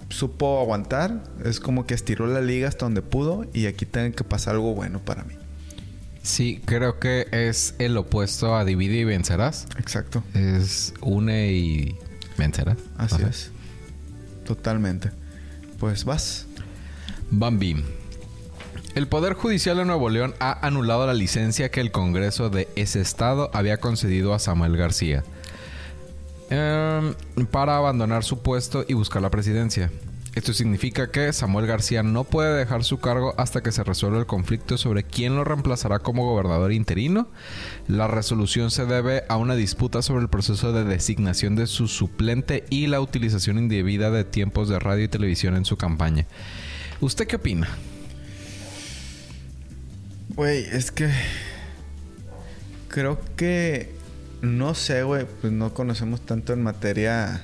supo 0.09 0.59
aguantar. 0.59 1.23
Es 1.43 1.59
como 1.59 1.85
que 1.85 1.93
estiró 1.93 2.27
la 2.27 2.41
liga 2.41 2.67
hasta 2.67 2.85
donde 2.85 3.01
pudo. 3.01 3.45
Y 3.53 3.65
aquí 3.67 3.85
tiene 3.85 4.11
que 4.11 4.23
pasar 4.23 4.55
algo 4.55 4.75
bueno 4.75 4.99
para 4.99 5.23
mí. 5.23 5.33
Sí, 6.29 6.61
creo 6.63 6.99
que 6.99 7.27
es 7.31 7.73
el 7.79 7.97
opuesto 7.97 8.55
a 8.55 8.63
divide 8.63 8.97
y 8.97 9.03
vencerás. 9.03 9.65
Exacto. 9.79 10.23
Es 10.35 10.93
une 11.01 11.51
y 11.51 11.97
vencerás. 12.37 12.77
Así 12.99 13.15
Ajá. 13.15 13.29
es. 13.29 13.49
Totalmente. 14.45 15.09
Pues 15.79 16.05
vas. 16.05 16.45
Bambi. 17.31 17.83
El 18.93 19.07
Poder 19.07 19.33
Judicial 19.33 19.77
de 19.77 19.85
Nuevo 19.85 20.11
León 20.11 20.35
ha 20.39 20.65
anulado 20.65 21.07
la 21.07 21.15
licencia 21.15 21.71
que 21.71 21.81
el 21.81 21.91
Congreso 21.91 22.51
de 22.51 22.67
ese 22.75 23.01
estado 23.01 23.49
había 23.55 23.77
concedido 23.77 24.35
a 24.35 24.39
Samuel 24.39 24.77
García 24.77 25.23
em, 26.51 27.15
para 27.47 27.75
abandonar 27.75 28.23
su 28.23 28.43
puesto 28.43 28.85
y 28.87 28.93
buscar 28.93 29.23
la 29.23 29.31
presidencia. 29.31 29.89
Esto 30.35 30.53
significa 30.53 31.09
que 31.09 31.33
Samuel 31.33 31.65
García 31.65 32.03
no 32.03 32.23
puede 32.23 32.55
dejar 32.55 32.83
su 32.83 32.99
cargo 32.99 33.33
hasta 33.37 33.61
que 33.61 33.71
se 33.71 33.83
resuelva 33.83 34.19
el 34.19 34.27
conflicto 34.27 34.77
sobre 34.77 35.03
quién 35.03 35.35
lo 35.35 35.43
reemplazará 35.43 35.99
como 35.99 36.29
gobernador 36.29 36.71
interino. 36.71 37.29
La 37.87 38.07
resolución 38.07 38.69
se 38.69 38.85
debe 38.85 39.23
a 39.27 39.37
una 39.37 39.55
disputa 39.55 40.01
sobre 40.03 40.21
el 40.21 40.29
proceso 40.29 40.71
de 40.71 40.83
designación 40.83 41.55
de 41.55 41.65
su 41.65 41.87
suplente 41.87 42.63
y 42.69 42.87
la 42.87 43.01
utilización 43.01 43.57
indebida 43.57 44.11
de 44.11 44.23
tiempos 44.23 44.69
de 44.69 44.77
radio 44.77 45.05
y 45.05 45.07
televisión 45.07 45.55
en 45.55 45.65
su 45.65 45.77
campaña. 45.77 46.27
¿Usted 47.01 47.25
qué 47.27 47.37
opina? 47.37 47.67
Güey, 50.35 50.63
es 50.71 50.91
que. 50.91 51.09
Creo 52.87 53.19
que. 53.35 53.91
No 54.41 54.75
sé, 54.75 55.03
güey. 55.03 55.25
Pues 55.41 55.51
no 55.51 55.73
conocemos 55.73 56.21
tanto 56.21 56.53
en 56.53 56.61
materia. 56.61 57.41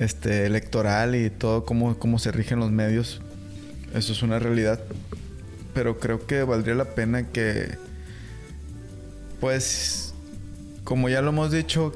Este, 0.00 0.46
electoral 0.46 1.14
y 1.14 1.30
todo 1.30 1.64
cómo, 1.64 1.96
cómo 1.98 2.18
se 2.18 2.32
rigen 2.32 2.58
los 2.58 2.72
medios. 2.72 3.20
Eso 3.94 4.12
es 4.12 4.22
una 4.22 4.40
realidad. 4.40 4.80
Pero 5.72 6.00
creo 6.00 6.26
que 6.26 6.42
valdría 6.42 6.74
la 6.74 6.86
pena 6.96 7.28
que. 7.28 7.76
Pues. 9.40 10.12
Como 10.82 11.08
ya 11.08 11.22
lo 11.22 11.28
hemos 11.28 11.52
dicho. 11.52 11.92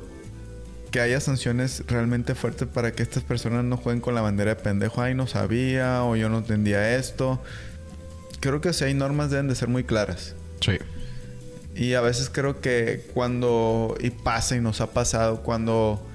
Que 0.92 1.00
haya 1.00 1.18
sanciones 1.18 1.82
realmente 1.88 2.36
fuertes 2.36 2.68
para 2.68 2.92
que 2.92 3.02
estas 3.02 3.24
personas 3.24 3.64
no 3.64 3.76
jueguen 3.76 4.00
con 4.00 4.14
la 4.14 4.20
bandera 4.20 4.54
de 4.54 4.62
pendejo. 4.62 5.02
Ay, 5.02 5.16
no 5.16 5.26
sabía. 5.26 6.04
O 6.04 6.14
yo 6.14 6.28
no 6.28 6.38
entendía 6.38 6.96
esto 6.96 7.42
creo 8.44 8.60
que 8.60 8.74
si 8.74 8.84
hay 8.84 8.92
normas 8.92 9.30
deben 9.30 9.48
de 9.48 9.54
ser 9.54 9.68
muy 9.68 9.84
claras. 9.84 10.34
Sí. 10.60 10.76
Y 11.74 11.94
a 11.94 12.02
veces 12.02 12.28
creo 12.30 12.60
que 12.60 13.02
cuando, 13.14 13.96
y 14.00 14.10
pasa 14.10 14.54
y 14.54 14.60
nos 14.60 14.82
ha 14.82 14.90
pasado, 14.90 15.42
cuando 15.42 16.06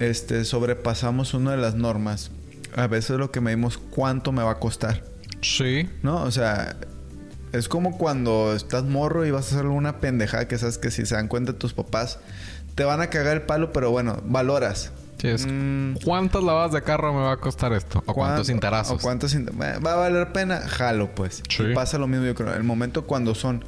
este, 0.00 0.44
sobrepasamos 0.44 1.34
una 1.34 1.52
de 1.52 1.56
las 1.58 1.74
normas, 1.74 2.30
a 2.76 2.86
veces 2.86 3.18
lo 3.18 3.30
que 3.30 3.40
medimos 3.40 3.78
cuánto 3.78 4.32
me 4.32 4.42
va 4.42 4.52
a 4.52 4.58
costar, 4.58 5.02
Sí. 5.40 5.88
¿no? 6.02 6.22
O 6.22 6.30
sea, 6.30 6.76
Es 7.50 7.66
como 7.66 7.96
cuando 7.96 8.52
estás 8.54 8.84
morro 8.84 9.24
y 9.24 9.30
vas 9.30 9.46
a 9.46 9.54
hacer 9.54 9.60
alguna 9.64 10.00
pendejada 10.00 10.46
que 10.48 10.58
sabes 10.58 10.76
que 10.76 10.90
si 10.90 11.06
se 11.06 11.14
dan 11.14 11.28
cuenta 11.28 11.54
tus 11.54 11.72
papás 11.72 12.18
te 12.74 12.84
van 12.84 13.00
a 13.00 13.06
cagar 13.08 13.36
el 13.38 13.42
palo, 13.42 13.72
pero 13.72 13.90
bueno, 13.90 14.20
valoras. 14.26 14.92
Sí, 15.18 15.28
es, 15.28 15.46
Mm. 15.48 15.94
¿Cuántas 16.04 16.42
lavadas 16.44 16.72
de 16.72 16.82
carro 16.82 17.14
me 17.14 17.20
va 17.20 17.32
a 17.32 17.36
costar 17.38 17.72
esto? 17.72 18.00
¿O 18.00 18.02
cuántos 18.12 18.14
¿Cuánto- 18.14 18.44
cintarazos? 18.44 18.98
¿O 18.98 19.00
cuántos 19.00 19.34
¿Va 19.34 19.92
a 19.94 19.96
valer 19.96 20.30
pena? 20.34 20.60
Jalo, 20.60 21.14
pues. 21.14 21.42
Sí. 21.48 21.62
Y 21.70 21.74
pasa 21.74 21.96
lo 21.96 22.06
mismo, 22.06 22.26
yo 22.26 22.34
creo. 22.34 22.52
El 22.52 22.64
momento 22.64 23.06
cuando 23.06 23.34
son 23.34 23.64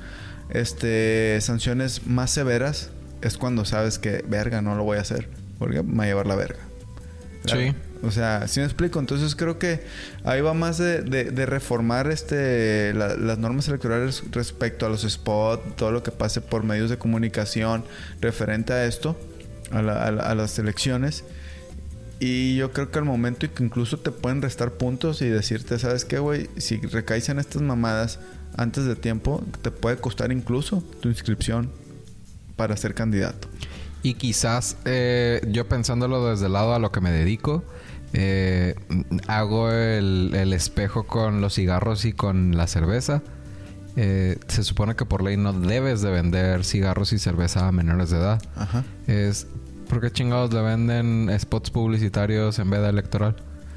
este 0.50 1.40
sanciones 1.40 2.06
más 2.06 2.30
severas 2.30 2.90
es 3.22 3.38
cuando 3.38 3.64
sabes 3.64 3.98
que, 3.98 4.22
verga, 4.28 4.60
no 4.62 4.74
lo 4.74 4.84
voy 4.84 4.98
a 4.98 5.00
hacer. 5.00 5.28
Porque 5.60 5.84
me 5.84 5.98
va 5.98 6.02
a 6.02 6.06
llevar 6.08 6.26
la 6.26 6.34
verga. 6.34 6.58
Sí. 7.46 7.72
O 8.02 8.10
sea, 8.10 8.48
si 8.48 8.58
me 8.60 8.66
explico. 8.66 8.98
Entonces 8.98 9.36
creo 9.36 9.58
que 9.58 9.82
ahí 10.24 10.40
va 10.40 10.52
más 10.54 10.78
de, 10.78 11.02
de- 11.02 11.30
de 11.30 11.46
reformar 11.46 12.10
este 12.10 12.92
la- 12.94 13.14
las 13.14 13.38
normas 13.38 13.68
electorales 13.68 14.22
respecto 14.32 14.86
a 14.86 14.88
los 14.88 15.02
spots, 15.02 15.76
todo 15.76 15.92
lo 15.92 16.02
que 16.02 16.10
pase 16.10 16.40
por 16.40 16.64
medios 16.64 16.90
de 16.90 16.96
comunicación 16.98 17.84
referente 18.20 18.72
a 18.72 18.84
esto, 18.86 19.16
a, 19.70 19.80
la- 19.82 20.02
a 20.04 20.10
la- 20.10 20.22
a 20.22 20.34
las 20.34 20.58
elecciones. 20.58 21.24
Y 22.20 22.56
yo 22.56 22.72
creo 22.72 22.90
que 22.90 22.98
al 22.98 23.04
momento 23.06 23.46
que 23.52 23.62
incluso 23.64 23.98
te 23.98 24.10
pueden 24.10 24.42
restar 24.42 24.72
puntos 24.72 25.22
y 25.22 25.28
decirte, 25.28 25.78
¿sabes 25.78 26.04
qué, 26.04 26.18
güey? 26.18 26.48
Si 26.58 26.76
recaes 26.78 27.28
en 27.30 27.38
estas 27.38 27.62
mamadas 27.62 28.18
antes 28.56 28.84
de 28.84 28.96
tiempo, 28.96 29.42
te 29.62 29.70
puede 29.70 29.96
costar 29.96 30.30
incluso 30.32 30.82
tu 31.00 31.08
inscripción 31.08 31.70
para 32.56 32.76
ser 32.76 32.94
candidato. 32.94 33.48
Y 34.02 34.14
quizás 34.14 34.76
eh, 34.84 35.40
yo 35.48 35.68
pensándolo 35.68 36.30
desde 36.30 36.46
el 36.46 36.54
lado 36.54 36.74
a 36.74 36.78
lo 36.78 36.90
que 36.90 37.00
me 37.00 37.10
dedico, 37.10 37.62
eh, 38.12 38.74
hago 39.26 39.70
el, 39.70 40.32
el 40.34 40.52
espejo 40.52 41.04
con 41.04 41.40
los 41.40 41.54
cigarros 41.54 42.04
y 42.04 42.12
con 42.12 42.56
la 42.56 42.66
cerveza. 42.66 43.22
Eh, 43.96 44.38
se 44.48 44.62
supone 44.64 44.94
que 44.94 45.04
por 45.04 45.22
ley 45.22 45.36
no 45.36 45.52
debes 45.52 46.00
de 46.00 46.10
vender 46.10 46.64
cigarros 46.64 47.12
y 47.12 47.18
cerveza 47.18 47.68
a 47.68 47.72
menores 47.72 48.10
de 48.10 48.18
edad. 48.18 48.42
Ajá. 48.56 48.84
Es 49.06 49.46
porque 49.88 50.10
chingados 50.10 50.52
le 50.52 50.62
venden 50.62 51.30
spots 51.38 51.70
publicitarios 51.70 52.58
en 52.58 52.70
veda 52.70 52.88
electoral. 52.88 53.36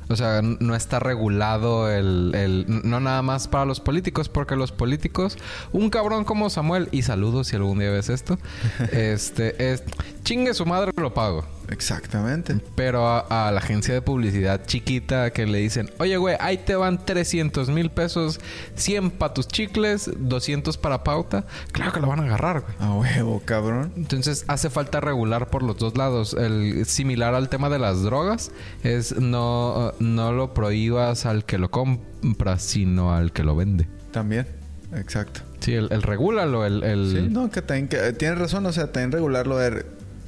O 0.09 0.15
sea, 0.15 0.41
no 0.41 0.75
está 0.75 0.99
regulado 0.99 1.89
el, 1.91 2.31
el- 2.35 2.65
No 2.83 2.99
nada 2.99 3.21
más 3.21 3.47
para 3.47 3.65
los 3.65 3.79
políticos, 3.79 4.29
porque 4.29 4.55
los 4.55 4.71
políticos... 4.71 5.37
Un 5.71 5.89
cabrón 5.89 6.23
como 6.25 6.49
Samuel, 6.49 6.89
y 6.91 7.03
saludos 7.03 7.47
si 7.47 7.55
algún 7.55 7.79
día 7.79 7.89
ves 7.89 8.09
esto, 8.09 8.37
este 8.91 9.71
es... 9.73 9.83
Chingue 10.23 10.53
su 10.53 10.65
madre, 10.65 10.91
lo 10.97 11.13
pago. 11.13 11.45
Exactamente. 11.73 12.55
Pero 12.75 13.07
a, 13.07 13.47
a 13.47 13.51
la 13.51 13.59
agencia 13.59 13.93
de 13.93 14.01
publicidad 14.01 14.65
chiquita 14.65 15.31
que 15.31 15.45
le 15.45 15.57
dicen, 15.57 15.89
oye, 15.99 16.15
güey, 16.17 16.37
ahí 16.39 16.57
te 16.59 16.75
van 16.75 17.03
300 17.03 17.69
mil 17.69 17.89
pesos, 17.89 18.39
100 18.75 19.11
para 19.11 19.33
tus 19.33 19.47
chicles, 19.47 20.09
200 20.17 20.77
para 20.77 21.03
pauta. 21.03 21.45
Claro 21.71 21.91
que 21.91 21.99
lo 21.99 22.07
van 22.07 22.19
a 22.21 22.23
agarrar, 22.23 22.61
güey. 22.61 22.73
A 22.79 22.93
huevo, 22.93 23.41
cabrón. 23.43 23.91
Entonces 23.97 24.45
hace 24.47 24.69
falta 24.69 25.01
regular 25.01 25.49
por 25.49 25.63
los 25.63 25.77
dos 25.77 25.97
lados. 25.97 26.33
El 26.33 26.85
similar 26.85 27.33
al 27.35 27.49
tema 27.49 27.69
de 27.69 27.79
las 27.79 28.01
drogas 28.03 28.51
es 28.83 29.19
no, 29.19 29.93
no 29.99 30.31
lo 30.31 30.53
prohíbas 30.53 31.25
al 31.25 31.43
que 31.45 31.57
lo 31.57 31.69
compra, 31.71 32.59
sino 32.59 33.13
al 33.13 33.31
que 33.33 33.43
lo 33.43 33.55
vende. 33.55 33.87
También. 34.11 34.47
Exacto. 34.95 35.41
Sí, 35.59 35.73
el, 35.73 35.87
el 35.91 36.03
regúlalo, 36.03 36.65
el, 36.65 36.83
el- 36.83 37.11
Sí, 37.15 37.27
no, 37.31 37.49
que 37.49 37.61
también 37.63 37.87
que, 37.87 37.97
eh, 38.09 38.13
tienes 38.13 38.37
razón, 38.37 38.65
o 38.67 38.71
sea, 38.73 38.91
también 38.91 39.11
regularlo. 39.11 39.57
De, 39.57 39.83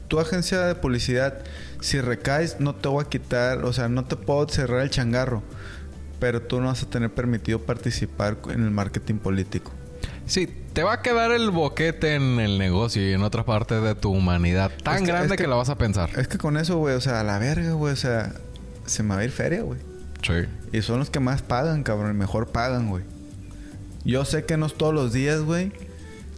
tu 0.08 0.20
agencia 0.20 0.62
de 0.62 0.76
publicidad, 0.76 1.40
si 1.82 2.00
recaes, 2.02 2.60
no 2.60 2.76
te 2.76 2.88
voy 2.88 3.04
a 3.06 3.10
quitar, 3.10 3.64
o 3.66 3.74
sea, 3.74 3.90
no 3.90 4.06
te 4.06 4.16
puedo 4.16 4.48
cerrar 4.50 4.82
el 4.82 4.90
changarro, 4.90 5.44
pero 6.20 6.42
tú 6.42 6.60
no 6.62 6.68
vas 6.68 6.84
a 6.84 6.90
tener 6.90 7.12
permitido 7.12 7.60
participar 7.60 8.38
en 8.50 8.64
el 8.64 8.72
marketing 8.72 9.16
político. 9.16 9.72
Sí, 10.28 10.48
te 10.74 10.84
va 10.84 10.94
a 10.94 11.02
quedar 11.02 11.32
el 11.32 11.52
boquete 11.52 12.16
en 12.16 12.40
el 12.40 12.58
negocio 12.58 13.08
y 13.08 13.14
en 13.14 13.22
otra 13.22 13.46
parte 13.46 13.76
de 13.80 13.94
tu 13.96 14.12
humanidad 14.12 14.72
tan 14.84 14.96
Es 14.96 15.02
que- 15.02 15.08
grande 15.08 15.26
es 15.28 15.32
que, 15.34 15.44
que- 15.44 15.48
lo 15.50 15.58
vas 15.58 15.70
a 15.70 15.78
pensar. 15.78 16.10
Es 16.18 16.28
que 16.28 16.38
con 16.38 16.58
eso, 16.58 16.78
güey, 16.78 16.96
o 16.96 17.02
sea, 17.02 17.20
a 17.20 17.24
la 17.24 17.38
verga, 17.40 17.74
güey, 17.74 17.94
o 17.94 17.98
sea, 17.98 18.34
se 18.86 19.04
me 19.04 19.14
va 19.16 19.22
a 19.22 19.24
ir 19.24 19.32
feria, 19.32 19.62
güey. 19.62 19.80
Sí. 20.24 20.34
Y 20.72 20.82
son 20.82 21.00
los 21.00 21.10
que 21.12 21.20
más 21.20 21.42
pagan, 21.44 21.84
cabrón, 21.84 22.12
y 22.12 22.18
mejor 22.18 22.48
pagan, 22.48 22.90
güey. 22.90 23.04
Yo 24.04 24.26
sé 24.26 24.46
que 24.46 24.58
no 24.58 24.66
es 24.66 24.74
todos 24.76 24.94
los 24.94 25.14
días, 25.14 25.42
güey. 25.42 25.72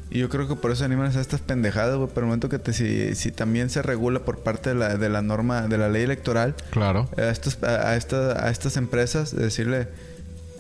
Y 0.09 0.19
yo 0.19 0.29
creo 0.29 0.47
que 0.47 0.55
por 0.55 0.71
eso 0.71 0.85
animan 0.85 1.15
a 1.15 1.19
estas 1.19 1.41
pendejadas, 1.41 1.95
güey. 1.97 2.07
Pero 2.09 2.21
el 2.21 2.25
momento 2.27 2.47
que 2.49 2.59
te, 2.59 2.71
si, 2.73 3.13
si 3.15 3.31
también 3.31 3.69
se 3.69 3.81
regula 3.81 4.19
por 4.21 4.39
parte 4.39 4.69
de 4.69 4.75
la, 4.75 4.95
de 4.97 5.09
la 5.09 5.21
norma, 5.21 5.67
de 5.67 5.77
la 5.77 5.89
ley 5.89 6.03
electoral, 6.03 6.55
Claro. 6.71 7.09
a, 7.17 7.23
estos, 7.29 7.61
a, 7.63 7.89
a 7.89 7.95
esta- 7.97 8.45
a 8.45 8.49
estas 8.49 8.77
empresas, 8.77 9.35
decirle, 9.35 9.89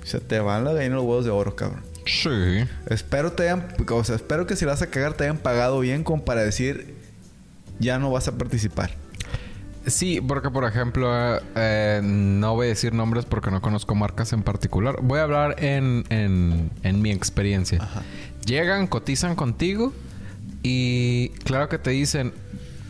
se 0.03 0.19
te 0.19 0.39
van 0.39 0.63
la 0.65 0.73
gallina 0.73 0.95
los 0.95 1.05
huevos 1.05 1.25
de 1.25 1.31
oro, 1.31 1.55
cabrón. 1.55 1.81
Sí. 2.05 2.65
Espero 2.89 3.31
te 3.33 3.43
hayan, 3.43 3.67
o 3.89 4.03
sea, 4.03 4.15
espero 4.15 4.47
que 4.47 4.55
si 4.55 4.65
la 4.65 4.71
vas 4.71 4.81
a 4.81 4.87
cagar 4.87 5.13
te 5.13 5.23
hayan 5.25 5.37
pagado 5.37 5.79
bien 5.79 6.03
como 6.03 6.23
para 6.25 6.41
decir, 6.43 6.95
ya 7.79 7.99
no 7.99 8.11
vas 8.11 8.27
a 8.27 8.37
participar. 8.37 8.91
Sí, 9.85 10.19
porque 10.19 10.49
por 10.49 10.65
ejemplo, 10.65 11.09
eh, 11.55 12.01
no 12.03 12.55
voy 12.55 12.65
a 12.65 12.69
decir 12.69 12.93
nombres 12.93 13.23
porque 13.23 13.51
no 13.51 13.61
conozco 13.61 13.95
marcas 13.95 14.33
en 14.33 14.43
particular. 14.43 14.97
Voy 15.01 15.19
a 15.19 15.23
hablar 15.23 15.55
en, 15.63 16.03
en, 16.09 16.71
en 16.83 17.01
mi 17.01 17.11
experiencia. 17.11 17.81
Ajá. 17.81 18.01
Llegan, 18.47 18.87
cotizan 18.87 19.35
contigo 19.35 19.93
y 20.63 21.29
claro 21.43 21.69
que 21.69 21.77
te 21.77 21.91
dicen, 21.91 22.33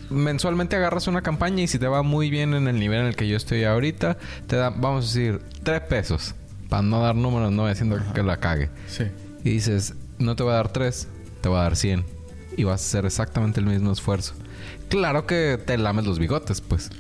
mensualmente 0.10 0.76
agarras 0.76 1.08
una 1.08 1.22
campaña 1.22 1.64
y 1.64 1.68
si 1.68 1.80
te 1.80 1.88
va 1.88 2.04
muy 2.04 2.30
bien 2.30 2.54
en 2.54 2.68
el 2.68 2.80
nivel 2.80 3.02
en 3.02 3.06
el 3.08 3.16
que 3.16 3.28
yo 3.28 3.36
estoy 3.36 3.64
ahorita, 3.64 4.18
te 4.46 4.56
dan, 4.56 4.80
vamos 4.80 5.06
a 5.06 5.08
decir, 5.08 5.42
tres 5.64 5.82
pesos. 5.82 6.36
Para 6.70 6.84
no 6.84 7.02
dar 7.02 7.16
números, 7.16 7.52
no 7.52 7.66
haciendo 7.66 7.98
que 8.14 8.24
la 8.24 8.38
cague. 8.38 8.70
Sí. 8.88 9.06
Y 9.44 9.50
dices, 9.52 9.96
no 10.20 10.36
te 10.36 10.44
voy 10.44 10.54
a 10.54 10.58
dar 10.58 10.72
tres, 10.72 11.08
te 11.42 11.50
voy 11.50 11.58
a 11.58 11.64
dar 11.64 11.76
100. 11.76 12.06
Y 12.56 12.64
vas 12.64 12.82
a 12.82 12.86
hacer 12.86 13.06
exactamente 13.06 13.60
el 13.60 13.66
mismo 13.66 13.92
esfuerzo. 13.92 14.34
Claro 14.90 15.26
que 15.26 15.60
te 15.64 15.78
lames 15.78 16.06
los 16.06 16.20
bigotes, 16.20 16.62
pues. 16.62 16.92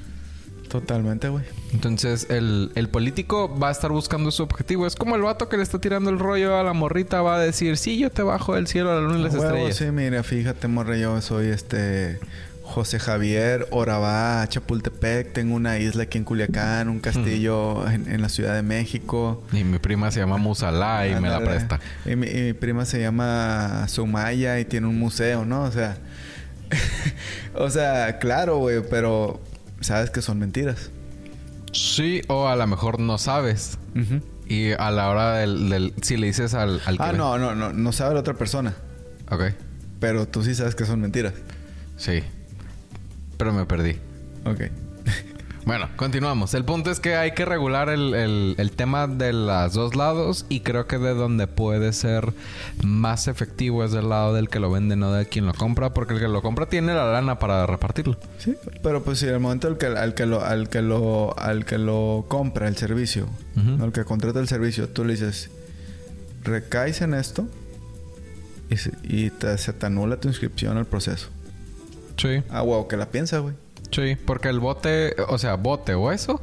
Totalmente, 0.69 1.29
güey. 1.29 1.45
Entonces, 1.73 2.27
el, 2.29 2.71
el 2.75 2.89
político 2.89 3.57
va 3.57 3.69
a 3.69 3.71
estar 3.71 3.91
buscando 3.91 4.31
su 4.31 4.43
objetivo. 4.43 4.85
Es 4.85 4.95
como 4.95 5.15
el 5.15 5.21
vato 5.21 5.47
que 5.49 5.57
le 5.57 5.63
está 5.63 5.79
tirando 5.79 6.09
el 6.09 6.19
rollo 6.19 6.57
a 6.57 6.63
la 6.63 6.73
morrita. 6.73 7.21
Va 7.21 7.35
a 7.35 7.39
decir, 7.39 7.77
sí, 7.77 7.97
yo 7.97 8.09
te 8.09 8.21
bajo 8.21 8.55
del 8.55 8.67
cielo 8.67 8.91
a 8.91 8.95
la 8.95 9.01
luna 9.01 9.19
y 9.19 9.23
las 9.23 9.33
huevo, 9.33 9.45
estrellas. 9.45 9.75
Sí, 9.77 9.85
mira, 9.91 10.23
fíjate, 10.23 10.67
morre, 10.67 10.99
yo 10.99 11.21
soy 11.21 11.47
este 11.47 12.19
José 12.63 12.99
Javier 12.99 13.65
Orabá, 13.71 14.45
Chapultepec, 14.49 15.31
tengo 15.31 15.55
una 15.55 15.79
isla 15.79 16.03
aquí 16.03 16.17
en 16.17 16.25
Culiacán, 16.25 16.89
un 16.89 16.99
castillo 16.99 17.89
en, 17.89 18.11
en 18.11 18.21
la 18.21 18.27
Ciudad 18.27 18.53
de 18.55 18.61
México. 18.61 19.41
Y 19.53 19.63
mi 19.63 19.79
prima 19.79 20.11
se 20.11 20.19
llama 20.19 20.35
Musala 20.37 21.07
y 21.07 21.15
me 21.15 21.29
la 21.29 21.37
Ándale. 21.37 21.45
presta. 21.45 21.79
Y 22.05 22.17
mi, 22.17 22.27
y 22.27 22.41
mi 22.41 22.53
prima 22.53 22.83
se 22.83 22.99
llama 22.99 23.85
Sumaya 23.87 24.59
y 24.59 24.65
tiene 24.65 24.87
un 24.87 24.99
museo, 24.99 25.45
¿no? 25.45 25.63
O 25.63 25.71
sea, 25.71 25.97
o 27.55 27.69
sea, 27.69 28.19
claro, 28.19 28.57
güey, 28.57 28.81
pero 28.89 29.39
sabes 29.81 30.09
que 30.09 30.21
son 30.21 30.39
mentiras. 30.39 30.89
Sí, 31.73 32.21
o 32.27 32.47
a 32.47 32.55
lo 32.55 32.65
mejor 32.67 32.99
no 32.99 33.17
sabes. 33.17 33.77
Y 34.47 34.71
a 34.71 34.91
la 34.91 35.09
hora 35.09 35.33
del... 35.37 35.69
del- 35.69 35.93
si 36.01 36.17
le 36.17 36.27
dices 36.27 36.53
al, 36.53 36.81
Ah, 36.99 37.11
no, 37.11 37.37
no, 37.37 37.53
no, 37.55 37.73
no 37.73 37.91
sabe 37.91 38.13
la 38.13 38.21
otra 38.21 38.33
persona, 38.35 38.73
Ok. 39.29 39.43
pero 39.99 40.27
tú 40.27 40.43
sí 40.43 40.55
sabes 40.55 40.75
que 40.75 40.85
son 40.85 41.01
mentiras. 41.01 41.33
Sí. 41.97 42.21
Pero 43.37 43.51
me 43.53 43.65
perdí. 43.65 43.97
Ok. 44.45 44.61
Bueno, 45.67 45.89
continuamos. 45.97 46.53
El 46.53 46.63
punto 46.63 46.89
es 46.91 47.01
que 47.01 47.15
hay 47.17 47.33
que 47.33 47.43
regular 47.43 47.89
el, 47.89 48.13
el- 48.15 48.55
el 48.57 48.71
tema 48.71 49.05
de 49.05 49.33
los 49.33 49.73
dos 49.73 49.95
lados 49.97 50.45
y 50.47 50.61
creo 50.61 50.87
que 50.87 50.97
de 50.97 51.13
donde 51.13 51.45
puede 51.45 51.91
ser 51.91 52.31
más 52.85 53.27
efectivo 53.27 53.83
es 53.83 53.91
del 53.91 54.07
lado 54.07 54.33
del 54.33 54.47
que 54.47 54.61
lo 54.61 54.71
vende, 54.71 54.95
no 54.95 55.11
de 55.11 55.25
quien 55.25 55.45
lo 55.45 55.53
compra, 55.53 55.93
porque 55.93 56.13
el 56.13 56.19
que 56.21 56.29
lo 56.29 56.41
compra 56.41 56.67
tiene 56.67 56.93
la 56.93 57.11
lana 57.11 57.37
para 57.37 57.65
repartirlo. 57.65 58.17
Sí, 58.37 58.55
pero 58.81 59.03
pues 59.03 59.19
si 59.19 59.27
en 59.27 59.33
el 59.33 59.39
momento 59.41 59.67
al 59.67 59.77
que, 59.77 59.87
al 59.87 60.13
que 60.13 60.25
lo 60.25 60.41
al 60.41 60.69
que 60.69 60.81
lo 60.81 61.37
al 61.37 61.65
que 61.65 61.77
lo 61.77 62.23
compra 62.29 62.69
el 62.69 62.77
servicio, 62.77 63.27
al 63.81 63.91
que 63.91 64.05
contrata 64.05 64.39
el 64.39 64.47
servicio, 64.47 64.87
tú 64.87 65.03
le 65.03 65.13
dices 65.15 65.49
recaes 66.45 67.01
en 67.01 67.13
esto 67.13 67.45
y, 68.69 68.77
se, 68.77 68.91
y 69.03 69.31
te- 69.31 69.57
se 69.57 69.73
te 69.73 69.85
anula 69.85 70.15
tu 70.17 70.29
inscripción 70.29 70.77
al 70.77 70.85
proceso. 70.85 71.27
Sí, 72.15 72.41
Ah, 72.49 72.61
wow, 72.61 72.87
que 72.87 72.95
la 72.95 73.07
piensa, 73.09 73.39
güey. 73.39 73.53
Sí, 73.91 74.15
porque 74.25 74.49
el 74.49 74.59
bote, 74.59 75.15
o 75.29 75.37
sea, 75.37 75.55
bote 75.55 75.93
o 75.95 76.11
eso, 76.11 76.41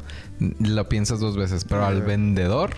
lo 0.60 0.88
piensas 0.88 1.20
dos 1.20 1.36
veces, 1.36 1.64
pero 1.64 1.84
al 1.84 2.02
vendedor 2.02 2.70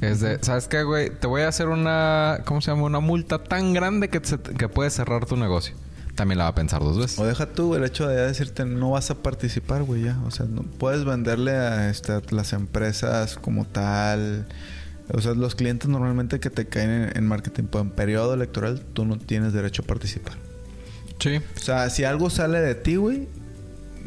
es 0.00 0.20
de, 0.20 0.38
¿sabes 0.42 0.68
qué, 0.68 0.82
güey? 0.82 1.10
Te 1.10 1.26
voy 1.26 1.42
a 1.42 1.48
hacer 1.48 1.68
una, 1.68 2.40
¿cómo 2.44 2.60
se 2.60 2.70
llama? 2.70 2.82
Una 2.84 3.00
multa 3.00 3.42
tan 3.42 3.72
grande 3.72 4.08
que, 4.10 4.20
se- 4.22 4.38
que 4.38 4.68
puedes 4.68 4.92
cerrar 4.92 5.24
tu 5.26 5.36
negocio. 5.36 5.74
También 6.14 6.38
la 6.38 6.44
va 6.44 6.50
a 6.50 6.54
pensar 6.54 6.80
dos 6.80 6.98
veces. 6.98 7.18
O 7.18 7.26
deja 7.26 7.46
tú 7.46 7.74
el 7.74 7.84
hecho 7.84 8.06
de 8.08 8.16
decirte 8.26 8.64
no 8.64 8.90
vas 8.92 9.10
a 9.10 9.16
participar, 9.22 9.82
güey, 9.82 10.04
ya. 10.04 10.18
O 10.26 10.30
sea, 10.30 10.46
no 10.46 10.62
puedes 10.62 11.04
venderle 11.04 11.52
a 11.52 11.90
este, 11.90 12.12
a 12.12 12.22
las 12.30 12.52
empresas 12.54 13.36
como 13.36 13.66
tal. 13.66 14.46
O 15.12 15.20
sea, 15.20 15.34
los 15.34 15.54
clientes 15.54 15.88
normalmente 15.90 16.40
que 16.40 16.48
te 16.50 16.66
caen 16.66 16.90
en, 16.90 17.16
en 17.18 17.26
marketing, 17.28 17.64
pues 17.64 17.84
en 17.84 17.90
periodo 17.90 18.32
electoral, 18.34 18.82
tú 18.94 19.04
no 19.04 19.18
tienes 19.18 19.52
derecho 19.52 19.82
a 19.82 19.86
participar. 19.86 20.34
Sí. 21.18 21.36
O 21.56 21.60
sea, 21.60 21.88
si 21.90 22.04
algo 22.04 22.28
sale 22.30 22.60
de 22.60 22.74
ti, 22.74 22.96
güey, 22.96 23.28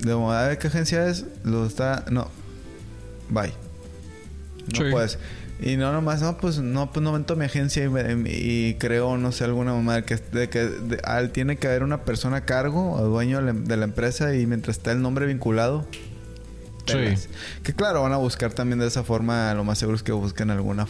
de 0.01 0.15
moda 0.15 0.48
de 0.48 0.58
qué 0.58 0.68
agencia 0.68 1.08
es, 1.08 1.25
lo 1.44 1.65
está. 1.65 2.06
No. 2.10 2.27
Bye. 3.29 3.53
No 4.74 4.77
Sí. 4.77 4.91
puedes. 4.91 5.18
Y 5.62 5.75
no 5.75 5.91
nomás, 5.91 6.22
no, 6.22 6.38
pues 6.38 6.60
no, 6.60 6.91
pues 6.91 7.03
no 7.03 7.12
meto 7.12 7.36
mi 7.36 7.44
agencia 7.44 7.84
y, 7.84 8.75
creo, 8.75 9.18
no 9.18 9.34
sé, 9.34 9.44
alguna 9.44 9.74
mamá 9.74 10.03
que, 10.03 10.15
de 10.15 10.50
que 10.50 10.70
tiene 11.34 11.58
que 11.58 11.68
haber 11.68 11.84
una 11.84 12.06
persona 12.06 12.38
a 12.38 12.46
cargo 12.46 12.94
o 12.94 13.01
dueño 13.03 13.41
de 13.41 13.77
la, 13.77 13.84
empresa 13.84 14.34
y 14.36 14.46
mientras 14.46 14.77
está 14.77 14.94
el 14.94 15.01
nombre 15.01 15.25
vinculado. 15.25 15.86
Sí. 16.86 17.27
Que 17.62 17.74
claro, 17.74 18.01
van 18.03 18.13
a 18.13 18.18
buscar 18.18 18.53
también 18.53 18.79
de 18.79 18.88
esa 18.88 19.03
forma, 19.03 19.53
lo 19.53 19.65
más 19.65 19.77
seguro 19.77 19.98
es 19.98 20.03
que 20.03 20.13
busquen 20.13 20.50
alguna 20.50 20.88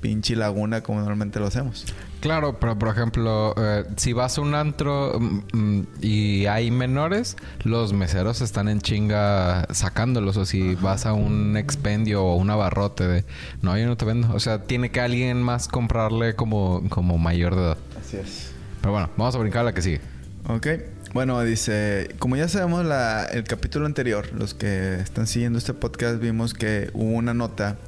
pinche 0.00 0.34
laguna 0.34 0.82
como 0.82 0.98
normalmente 0.98 1.38
lo 1.38 1.46
hacemos. 1.46 1.86
Claro, 2.20 2.58
pero 2.60 2.78
por 2.78 2.88
ejemplo, 2.88 3.54
eh, 3.56 3.84
si 3.96 4.12
vas 4.12 4.36
a 4.36 4.42
un 4.42 4.54
antro 4.54 5.18
mm, 5.18 5.40
mm, 5.52 5.86
y 6.02 6.46
hay 6.46 6.70
menores, 6.70 7.36
los 7.64 7.94
meseros 7.94 8.42
están 8.42 8.68
en 8.68 8.80
chinga 8.80 9.66
sacándolos. 9.72 10.36
O 10.36 10.44
si 10.44 10.74
vas 10.76 11.06
a 11.06 11.14
un 11.14 11.56
expendio 11.56 12.24
o 12.24 12.36
un 12.36 12.50
abarrote 12.50 13.08
de, 13.08 13.24
no, 13.62 13.76
yo 13.78 13.86
no 13.86 13.96
te 13.96 14.04
vendo. 14.04 14.32
O 14.34 14.40
sea, 14.40 14.62
tiene 14.62 14.90
que 14.90 15.00
alguien 15.00 15.42
más 15.42 15.66
comprarle 15.66 16.34
como, 16.34 16.82
como 16.90 17.16
mayor 17.16 17.56
de 17.56 17.62
edad. 17.62 17.78
Así 17.98 18.18
es. 18.18 18.52
Pero 18.82 18.92
bueno, 18.92 19.10
vamos 19.16 19.34
a 19.34 19.38
brincar 19.38 19.62
a 19.62 19.64
la 19.64 19.74
que 19.74 19.82
sigue. 19.82 20.00
Ok. 20.46 20.66
Bueno, 21.12 21.40
dice, 21.42 22.14
como 22.18 22.36
ya 22.36 22.48
sabemos 22.48 22.84
la, 22.84 23.24
el 23.24 23.44
capítulo 23.44 23.86
anterior, 23.86 24.32
los 24.32 24.54
que 24.54 24.94
están 25.00 25.26
siguiendo 25.26 25.58
este 25.58 25.74
podcast 25.74 26.20
vimos 26.20 26.54
que 26.54 26.90
hubo 26.94 27.10
una 27.16 27.34
nota 27.34 27.78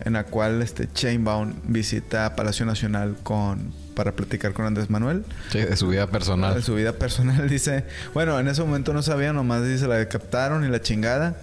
en 0.00 0.12
la 0.14 0.24
cual 0.24 0.62
este 0.62 0.88
Chainbound 0.92 1.62
visita 1.64 2.36
Palacio 2.36 2.66
Nacional 2.66 3.16
con 3.22 3.72
para 3.94 4.12
platicar 4.12 4.52
con 4.52 4.66
Andrés 4.66 4.90
Manuel. 4.90 5.24
Sí, 5.50 5.58
de 5.58 5.74
su 5.76 5.88
vida 5.88 6.06
personal. 6.06 6.54
De 6.54 6.62
su 6.62 6.74
vida 6.74 6.92
personal 6.92 7.48
dice, 7.48 7.84
bueno, 8.12 8.38
en 8.38 8.46
ese 8.48 8.62
momento 8.62 8.92
no 8.92 9.02
sabía, 9.02 9.32
nomás 9.32 9.64
dice 9.64 9.88
la 9.88 10.06
captaron 10.08 10.64
y 10.64 10.68
la 10.68 10.82
chingada. 10.82 11.36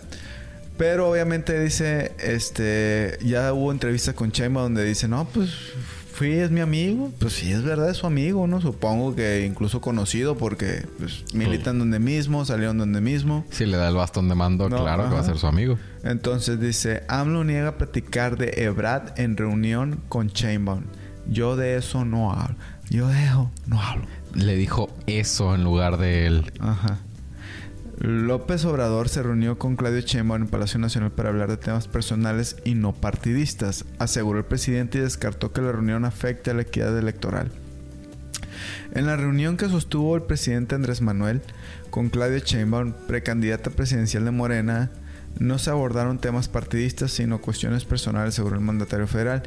Pero 0.77 1.09
obviamente 1.09 1.59
dice, 1.59 2.13
este, 2.19 3.17
ya 3.21 3.53
hubo 3.53 3.71
entrevista 3.71 4.13
con 4.13 4.31
Chainbound 4.31 4.75
donde 4.75 4.83
dice, 4.85 5.07
"No, 5.07 5.25
pues 5.25 5.49
fui 6.13 6.33
es 6.33 6.51
mi 6.51 6.61
amigo, 6.61 7.11
pues 7.19 7.33
sí 7.33 7.51
es 7.51 7.63
verdad 7.63 7.89
es 7.89 7.97
su 7.97 8.07
amigo, 8.07 8.45
¿no? 8.45 8.61
Supongo 8.61 9.15
que 9.15 9.45
incluso 9.45 9.81
conocido 9.81 10.37
porque 10.37 10.85
pues, 10.99 11.25
militan 11.33 11.79
donde 11.79 11.99
mismo, 11.99 12.45
salieron 12.45 12.77
donde 12.77 13.01
mismo. 13.01 13.45
Si 13.49 13.65
le 13.65 13.77
da 13.77 13.89
el 13.89 13.95
bastón 13.95 14.29
de 14.29 14.35
mando, 14.35 14.69
claro 14.69 15.09
que 15.09 15.15
va 15.15 15.21
a 15.21 15.23
ser 15.23 15.37
su 15.37 15.47
amigo. 15.47 15.77
Entonces 16.03 16.59
dice, 16.59 17.03
AMLO 17.07 17.43
niega 17.43 17.69
a 17.69 17.77
platicar 17.77 18.37
de 18.37 18.53
Ebrad 18.63 19.19
en 19.19 19.37
reunión 19.37 20.01
con 20.07 20.29
Chainbound. 20.29 20.85
Yo 21.27 21.55
de 21.55 21.77
eso 21.77 22.05
no 22.05 22.31
hablo. 22.31 22.55
Yo 22.89 23.07
de 23.07 23.25
eso 23.25 23.51
no 23.65 23.81
hablo. 23.81 24.05
Le 24.35 24.55
dijo 24.55 24.89
eso 25.07 25.55
en 25.55 25.63
lugar 25.63 25.97
de 25.97 26.27
él. 26.27 26.51
Ajá. 26.59 26.99
López 27.99 28.65
Obrador 28.65 29.07
se 29.07 29.23
reunió 29.23 29.57
con 29.59 29.75
Claudio 29.75 30.01
Sheinbaum 30.01 30.43
en 30.43 30.47
Palacio 30.47 30.79
Nacional 30.79 31.11
para 31.11 31.29
hablar 31.29 31.49
de 31.49 31.57
temas 31.57 31.87
personales 31.87 32.57
y 32.65 32.75
no 32.75 32.93
partidistas, 32.93 33.85
aseguró 33.99 34.39
el 34.39 34.45
presidente 34.45 34.97
y 34.97 35.01
descartó 35.01 35.51
que 35.53 35.61
la 35.61 35.71
reunión 35.71 36.03
afecte 36.03 36.51
a 36.51 36.53
la 36.53 36.63
equidad 36.63 36.97
electoral. 36.97 37.51
En 38.93 39.05
la 39.05 39.15
reunión 39.15 39.57
que 39.57 39.69
sostuvo 39.69 40.15
el 40.15 40.23
presidente 40.23 40.75
Andrés 40.75 41.01
Manuel 41.01 41.41
con 41.89 42.09
Claudio 42.09 42.39
Sheinbaum, 42.39 42.93
precandidata 43.07 43.69
presidencial 43.69 44.25
de 44.25 44.31
Morena, 44.31 44.91
no 45.39 45.57
se 45.57 45.71
abordaron 45.71 46.19
temas 46.19 46.47
partidistas, 46.47 47.11
sino 47.11 47.41
cuestiones 47.41 47.85
personales 47.85 48.35
sobre 48.35 48.55
el 48.55 48.61
mandatario 48.61 49.07
federal. 49.07 49.43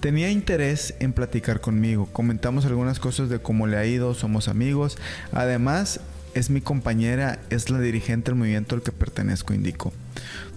Tenía 0.00 0.30
interés 0.30 0.94
en 1.00 1.12
platicar 1.12 1.60
conmigo. 1.60 2.06
Comentamos 2.12 2.66
algunas 2.66 3.00
cosas 3.00 3.30
de 3.30 3.38
cómo 3.38 3.66
le 3.66 3.78
ha 3.78 3.86
ido, 3.86 4.12
somos 4.14 4.48
amigos. 4.48 4.98
Además, 5.32 6.00
es 6.34 6.50
mi 6.50 6.60
compañera, 6.60 7.40
es 7.50 7.70
la 7.70 7.80
dirigente 7.80 8.30
del 8.30 8.38
movimiento 8.38 8.74
al 8.74 8.82
que 8.82 8.92
pertenezco, 8.92 9.54
indicó. 9.54 9.92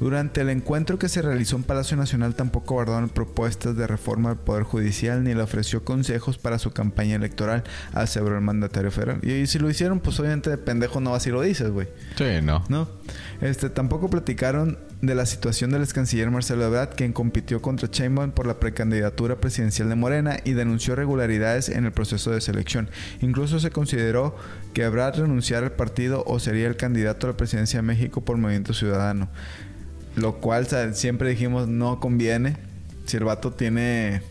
Durante 0.03 0.41
el 0.41 0.49
encuentro 0.49 0.99
que 0.99 1.07
se 1.07 1.21
realizó 1.21 1.55
en 1.55 1.63
Palacio 1.63 1.95
Nacional 1.95 2.35
tampoco 2.35 2.73
abordaron 2.73 3.07
propuestas 3.07 3.77
de 3.77 3.87
reforma 3.87 4.31
del 4.31 4.37
Poder 4.37 4.63
Judicial 4.63 5.23
ni 5.23 5.33
le 5.33 5.41
ofreció 5.41 5.85
consejos 5.85 6.37
para 6.37 6.59
su 6.59 6.71
campaña 6.71 7.15
electoral, 7.15 7.63
aseveró 7.93 8.35
el 8.35 8.41
mandatario 8.41 8.91
federal. 8.91 9.23
Y, 9.23 9.47
si 9.47 9.59
lo 9.59 9.69
hicieron, 9.69 10.01
pues 10.01 10.19
obviamente 10.19 10.49
de 10.49 10.57
pendejo 10.57 10.99
no 10.99 11.11
vas 11.11 11.25
y 11.27 11.29
lo 11.29 11.41
dices, 11.41 11.71
güey. 11.71 11.87
Sí, 12.17 12.25
no. 12.43 12.65
No. 12.67 12.89
Este, 13.39 13.69
tampoco 13.69 14.09
platicaron 14.09 14.77
de 15.01 15.15
la 15.15 15.25
situación 15.25 15.71
del 15.71 15.83
ex 15.83 15.93
canciller 15.93 16.29
Marcelo 16.29 16.65
Ebrard, 16.65 16.95
quien 16.95 17.13
compitió 17.13 17.61
contra 17.61 17.87
Sheinbaum 17.89 18.31
por 18.31 18.45
la 18.45 18.59
precandidatura 18.59 19.37
presidencial 19.37 19.87
de 19.87 19.95
Morena 19.95 20.35
y 20.43 20.51
denunció 20.51 20.95
irregularidades 20.95 21.69
en 21.69 21.85
el 21.85 21.93
proceso 21.93 22.31
de 22.31 22.41
selección. 22.41 22.89
Incluso 23.21 23.57
se 23.61 23.71
consideró 23.71 24.35
que 24.73 24.83
Ebrard 24.83 25.21
renunciara 25.21 25.67
al 25.67 25.71
partido 25.71 26.25
o 26.27 26.39
sería 26.39 26.67
el 26.67 26.75
candidato 26.75 27.25
a 27.25 27.29
la 27.29 27.37
presidencia 27.37 27.77
de 27.79 27.83
México 27.83 28.19
por 28.19 28.35
Movimiento 28.35 28.73
Ciudadano. 28.73 29.29
Lo 30.15 30.35
cual 30.35 30.67
siempre 30.93 31.29
dijimos 31.29 31.67
no 31.67 31.99
conviene. 31.99 32.57
Si 33.05 33.17
el 33.17 33.23
vato 33.23 33.51
tiene 33.51 34.21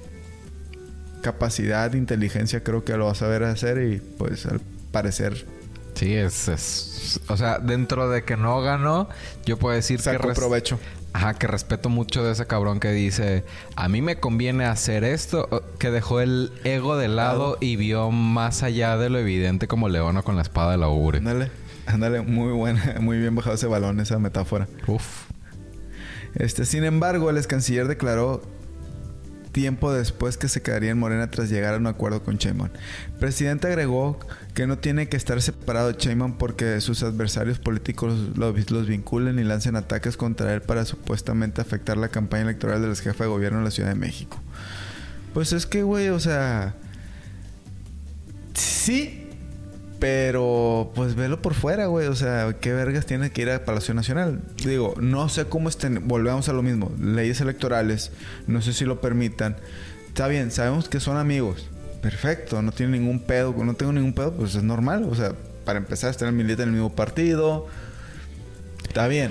capacidad, 1.22 1.92
inteligencia, 1.94 2.62
creo 2.62 2.84
que 2.84 2.96
lo 2.96 3.06
va 3.06 3.12
a 3.12 3.16
saber 3.16 3.44
hacer 3.44 3.82
y 3.82 3.98
pues 3.98 4.46
al 4.46 4.60
parecer 4.90 5.46
Sí, 5.94 6.14
es, 6.14 7.20
O 7.28 7.36
sea, 7.36 7.58
dentro 7.58 8.08
de 8.08 8.24
que 8.24 8.36
no 8.36 8.60
ganó, 8.60 9.08
yo 9.44 9.58
puedo 9.58 9.74
decir 9.74 10.00
que... 10.00 10.18
provecho. 10.18 10.78
Ajá, 11.12 11.34
que 11.34 11.46
respeto 11.46 11.90
mucho 11.90 12.24
de 12.24 12.32
ese 12.32 12.46
cabrón 12.46 12.80
que 12.80 12.90
dice... 12.90 13.44
A 13.76 13.88
mí 13.88 14.00
me 14.00 14.16
conviene 14.16 14.64
hacer 14.64 15.04
esto. 15.04 15.62
Que 15.78 15.90
dejó 15.90 16.20
el 16.20 16.52
ego 16.64 16.96
de 16.96 17.08
lado 17.08 17.58
y 17.60 17.76
vio 17.76 18.10
más 18.10 18.62
allá 18.62 18.96
de 18.96 19.10
lo 19.10 19.18
evidente 19.18 19.68
como 19.68 19.88
Leona 19.88 20.22
con 20.22 20.36
la 20.36 20.42
espada 20.42 20.72
de 20.72 20.78
la 20.78 20.86
augurio. 20.86 21.18
Ándale. 21.18 21.50
Ándale. 21.86 22.22
Muy 22.22 22.52
buena. 22.52 22.96
Muy 23.00 23.18
bien 23.18 23.34
bajado 23.34 23.54
ese 23.54 23.66
balón, 23.66 24.00
esa 24.00 24.18
metáfora. 24.18 24.66
Uf. 24.86 25.31
Este, 26.34 26.64
sin 26.64 26.84
embargo, 26.84 27.30
el 27.30 27.36
ex 27.36 27.46
canciller 27.46 27.88
declaró 27.88 28.42
tiempo 29.52 29.92
después 29.92 30.38
que 30.38 30.48
se 30.48 30.62
quedaría 30.62 30.90
en 30.90 30.98
Morena 30.98 31.30
tras 31.30 31.50
llegar 31.50 31.74
a 31.74 31.76
un 31.76 31.86
acuerdo 31.86 32.22
con 32.22 32.38
Sheinbaum. 32.38 32.70
El 33.06 33.18
presidente 33.18 33.68
agregó 33.68 34.18
que 34.54 34.66
no 34.66 34.78
tiene 34.78 35.08
que 35.08 35.16
estar 35.16 35.40
separado 35.40 35.92
de 35.92 36.32
porque 36.38 36.80
sus 36.80 37.02
adversarios 37.02 37.58
políticos 37.58 38.14
los, 38.34 38.70
los 38.70 38.86
vinculen 38.86 39.38
y 39.38 39.44
lancen 39.44 39.76
ataques 39.76 40.16
contra 40.16 40.52
él 40.54 40.62
para 40.62 40.84
supuestamente 40.84 41.60
afectar 41.60 41.96
la 41.96 42.08
campaña 42.08 42.44
electoral 42.44 42.82
del 42.82 42.96
jefe 42.96 43.24
de 43.24 43.30
gobierno 43.30 43.58
en 43.58 43.64
la 43.64 43.70
Ciudad 43.70 43.90
de 43.90 43.94
México. 43.94 44.40
Pues 45.34 45.52
es 45.52 45.66
que, 45.66 45.82
güey, 45.82 46.08
o 46.08 46.18
sea... 46.18 46.74
Sí, 48.54 49.21
pero, 50.02 50.90
pues 50.96 51.14
velo 51.14 51.40
por 51.40 51.54
fuera, 51.54 51.86
güey. 51.86 52.08
O 52.08 52.16
sea, 52.16 52.56
¿qué 52.60 52.72
vergas 52.72 53.06
tiene 53.06 53.30
que 53.30 53.42
ir 53.42 53.50
a 53.50 53.64
Palacio 53.64 53.94
Nacional? 53.94 54.40
Digo, 54.64 54.96
no 55.00 55.28
sé 55.28 55.44
cómo 55.44 55.68
estén. 55.68 56.08
Volvemos 56.08 56.48
a 56.48 56.52
lo 56.52 56.64
mismo. 56.64 56.90
Leyes 57.00 57.40
electorales, 57.40 58.10
no 58.48 58.62
sé 58.62 58.72
si 58.72 58.84
lo 58.84 59.00
permitan. 59.00 59.54
Está 60.08 60.26
bien, 60.26 60.50
sabemos 60.50 60.88
que 60.88 60.98
son 60.98 61.18
amigos. 61.18 61.68
Perfecto, 62.00 62.62
no 62.62 62.72
tiene 62.72 62.98
ningún 62.98 63.20
pedo. 63.20 63.54
No 63.56 63.74
tengo 63.74 63.92
ningún 63.92 64.12
pedo, 64.12 64.32
pues 64.32 64.56
es 64.56 64.64
normal. 64.64 65.06
O 65.08 65.14
sea, 65.14 65.34
para 65.64 65.78
empezar, 65.78 66.10
estar 66.10 66.32
milita 66.32 66.64
en 66.64 66.70
el 66.70 66.74
mismo 66.74 66.96
partido. 66.96 67.68
Está 68.82 69.06
bien. 69.06 69.30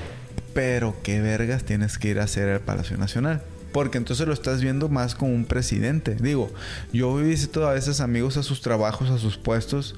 Pero, 0.53 0.95
¿qué 1.03 1.19
vergas 1.19 1.65
tienes 1.65 1.97
que 1.97 2.07
ir 2.07 2.19
a 2.21 2.23
hacer 2.23 2.47
al 2.47 2.61
Palacio 2.61 2.95
Nacional? 2.95 3.43
Porque 3.73 3.97
entonces 3.97 4.25
lo 4.25 4.33
estás 4.33 4.61
viendo 4.61 4.87
más 4.87 5.15
como 5.15 5.33
un 5.33 5.43
presidente. 5.43 6.15
Digo, 6.15 6.49
yo 6.93 7.13
visito 7.17 7.67
a 7.67 7.73
veces 7.73 7.99
amigos 7.99 8.37
a 8.37 8.43
sus 8.43 8.61
trabajos, 8.61 9.09
a 9.09 9.17
sus 9.17 9.37
puestos 9.37 9.97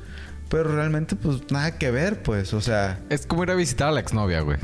pero 0.50 0.76
realmente, 0.76 1.16
pues 1.16 1.52
nada 1.52 1.78
que 1.78 1.92
ver, 1.92 2.22
pues, 2.24 2.54
o 2.54 2.62
sea. 2.62 3.00
Es 3.10 3.26
como 3.26 3.44
ir 3.44 3.52
a 3.52 3.56
visitar 3.56 3.90
a 3.90 3.92
la 3.92 4.00
exnovia, 4.00 4.42
güey. 4.42 4.58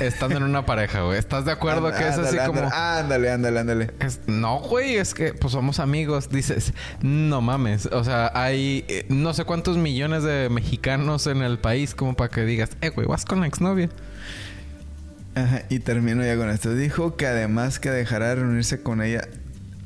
Estando 0.00 0.38
en 0.38 0.44
una 0.44 0.64
pareja, 0.64 1.02
güey. 1.02 1.18
¿Estás 1.18 1.44
de 1.44 1.52
acuerdo 1.52 1.92
que 1.92 2.08
es 2.08 2.16
así 2.16 2.36
como. 2.46 2.62
Ándale, 2.72 3.30
ándale, 3.30 3.60
ándale. 3.60 3.90
no, 4.26 4.60
güey, 4.60 4.96
es 4.96 5.14
que 5.14 5.34
pues 5.34 5.52
somos 5.52 5.78
amigos. 5.78 6.30
Dices, 6.30 6.72
no 7.02 7.40
mames. 7.40 7.86
O 7.86 8.02
sea, 8.02 8.32
hay 8.34 8.84
eh, 8.88 9.04
no 9.08 9.34
sé 9.34 9.44
cuántos 9.44 9.76
millones 9.76 10.22
de 10.22 10.48
mexicanos 10.50 11.26
en 11.26 11.42
el 11.42 11.58
país 11.58 11.94
como 11.94 12.14
para 12.14 12.30
que 12.30 12.44
digas, 12.44 12.70
eh, 12.80 12.88
güey, 12.90 13.06
vas 13.06 13.24
con 13.24 13.40
la 13.40 13.46
exnovia. 13.46 13.90
Ajá, 15.34 15.62
y 15.68 15.80
termino 15.80 16.24
ya 16.24 16.36
con 16.36 16.48
esto. 16.48 16.74
Dijo 16.74 17.16
que 17.16 17.26
además 17.26 17.78
que 17.78 17.90
dejará 17.90 18.28
de 18.28 18.36
reunirse 18.36 18.82
con 18.82 19.02
ella. 19.02 19.28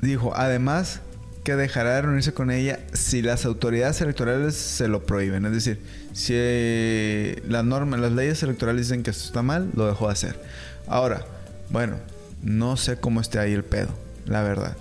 Dijo, 0.01 0.33
además 0.37 1.01
que 1.45 1.57
dejará 1.57 1.95
de 1.95 2.03
reunirse 2.03 2.33
con 2.33 2.51
ella 2.51 2.81
si 2.93 3.23
las 3.23 3.45
autoridades 3.45 4.01
electorales 4.01 4.55
se 4.55 4.89
lo 4.89 5.05
prohíben. 5.05 5.45
Es 5.47 5.53
decir, 5.53 5.81
si 6.13 6.35
eh, 6.37 7.43
las 7.49 7.65
normas, 7.65 8.01
las 8.01 8.13
leyes 8.13 8.43
electorales 8.43 8.89
dicen 8.89 9.03
que 9.03 9.11
esto 9.11 9.25
está 9.25 9.43
mal, 9.43 9.71
lo 9.75 9.87
dejó 9.87 10.07
de 10.07 10.13
hacer. 10.13 10.41
Ahora, 10.87 11.25
bueno, 11.71 11.97
no 12.43 12.77
sé 12.77 12.97
cómo 12.97 13.21
esté 13.21 13.39
ahí 13.39 13.53
el 13.53 13.65
pedo, 13.65 13.89
la 14.27 14.43
verdad. 14.43 14.77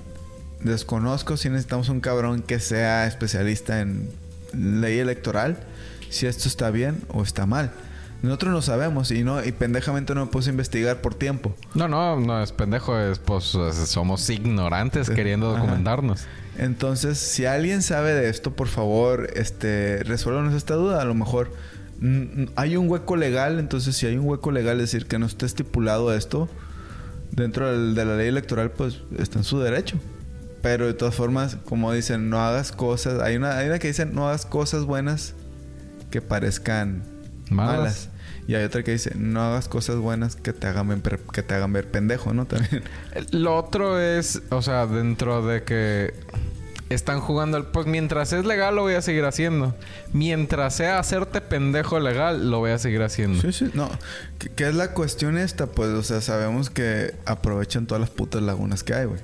Desconozco 0.61 1.37
si 1.37 1.49
necesitamos 1.49 1.89
un 1.89 2.01
cabrón 2.01 2.43
que 2.43 2.59
sea 2.59 3.07
especialista 3.07 3.81
en 3.81 4.09
ley 4.53 4.99
electoral, 4.99 5.57
si 6.09 6.27
esto 6.27 6.47
está 6.47 6.69
bien 6.69 7.01
o 7.09 7.23
está 7.23 7.45
mal. 7.45 7.71
Nosotros 8.21 8.51
no 8.53 8.61
sabemos 8.61 9.09
y 9.11 9.23
no 9.23 9.43
y 9.43 9.51
pendejamente 9.51 10.13
no 10.13 10.25
me 10.25 10.31
puse 10.31 10.49
a 10.49 10.51
investigar 10.51 11.01
por 11.01 11.15
tiempo. 11.15 11.55
No, 11.73 11.87
no, 11.87 12.19
no 12.19 12.41
es 12.43 12.51
pendejo, 12.51 12.99
es 12.99 13.17
pues 13.17 13.57
somos 13.85 14.29
ignorantes 14.29 15.09
queriendo 15.09 15.51
documentarnos. 15.51 16.27
Entonces, 16.57 17.17
si 17.17 17.45
alguien 17.45 17.81
sabe 17.81 18.13
de 18.13 18.29
esto, 18.29 18.55
por 18.55 18.67
favor, 18.67 19.29
este, 19.35 20.03
resuélvanos 20.03 20.53
esta 20.53 20.75
duda. 20.75 21.01
A 21.01 21.05
lo 21.05 21.15
mejor 21.15 21.51
hay 22.55 22.77
un 22.77 22.89
hueco 22.89 23.15
legal, 23.15 23.59
entonces 23.59 23.95
si 23.95 24.05
hay 24.05 24.17
un 24.17 24.27
hueco 24.27 24.51
legal, 24.51 24.79
es 24.79 24.91
decir, 24.91 25.07
que 25.07 25.17
no 25.17 25.25
esté 25.25 25.45
estipulado 25.45 26.13
esto, 26.13 26.49
dentro 27.31 27.93
de 27.93 28.05
la 28.05 28.15
ley 28.15 28.27
electoral, 28.27 28.71
pues 28.71 29.01
está 29.17 29.39
en 29.39 29.43
su 29.43 29.59
derecho. 29.59 29.97
Pero 30.61 30.85
de 30.85 30.93
todas 30.93 31.15
formas, 31.15 31.57
como 31.65 31.91
dicen, 31.91 32.29
no 32.29 32.39
hagas 32.39 32.71
cosas. 32.71 33.19
Hay 33.21 33.35
una, 33.35 33.57
hay 33.57 33.67
una 33.67 33.79
que 33.79 33.87
dice, 33.87 34.05
no 34.05 34.27
hagas 34.27 34.45
cosas 34.45 34.85
buenas 34.85 35.33
que 36.11 36.21
parezcan 36.21 37.03
Malas. 37.49 37.77
malas. 37.77 38.09
Y 38.51 38.55
hay 38.55 38.65
otra 38.65 38.83
que 38.83 38.91
dice, 38.91 39.13
no 39.15 39.41
hagas 39.43 39.69
cosas 39.69 39.95
buenas 39.95 40.35
que 40.35 40.51
te 40.51 40.67
hagan 40.67 40.89
ver, 40.89 41.21
que 41.31 41.41
te 41.41 41.53
hagan 41.53 41.71
ver 41.71 41.89
pendejo, 41.89 42.33
¿no? 42.33 42.45
También. 42.47 42.83
Lo 43.31 43.55
otro 43.55 43.97
es, 43.97 44.41
o 44.49 44.61
sea, 44.61 44.87
dentro 44.87 45.41
de 45.45 45.63
que 45.63 46.13
están 46.93 47.19
jugando 47.19 47.57
al... 47.57 47.65
Pues 47.67 47.87
mientras 47.87 48.33
es 48.33 48.45
legal 48.45 48.75
lo 48.75 48.81
voy 48.83 48.93
a 48.95 49.01
seguir 49.01 49.25
haciendo. 49.25 49.75
Mientras 50.13 50.75
sea 50.75 50.99
hacerte 50.99 51.41
pendejo 51.41 51.99
legal, 51.99 52.49
lo 52.49 52.59
voy 52.59 52.71
a 52.71 52.77
seguir 52.77 53.01
haciendo. 53.01 53.41
Sí, 53.41 53.51
sí. 53.53 53.71
No. 53.73 53.89
¿Qué, 54.39 54.49
qué 54.49 54.67
es 54.69 54.75
la 54.75 54.93
cuestión 54.93 55.37
esta? 55.37 55.67
Pues, 55.67 55.89
o 55.89 56.03
sea, 56.03 56.21
sabemos 56.21 56.69
que 56.69 57.13
aprovechan 57.25 57.87
todas 57.87 58.01
las 58.01 58.09
putas 58.09 58.41
lagunas 58.41 58.83
que 58.83 58.93
hay, 58.93 59.05
güey. 59.05 59.19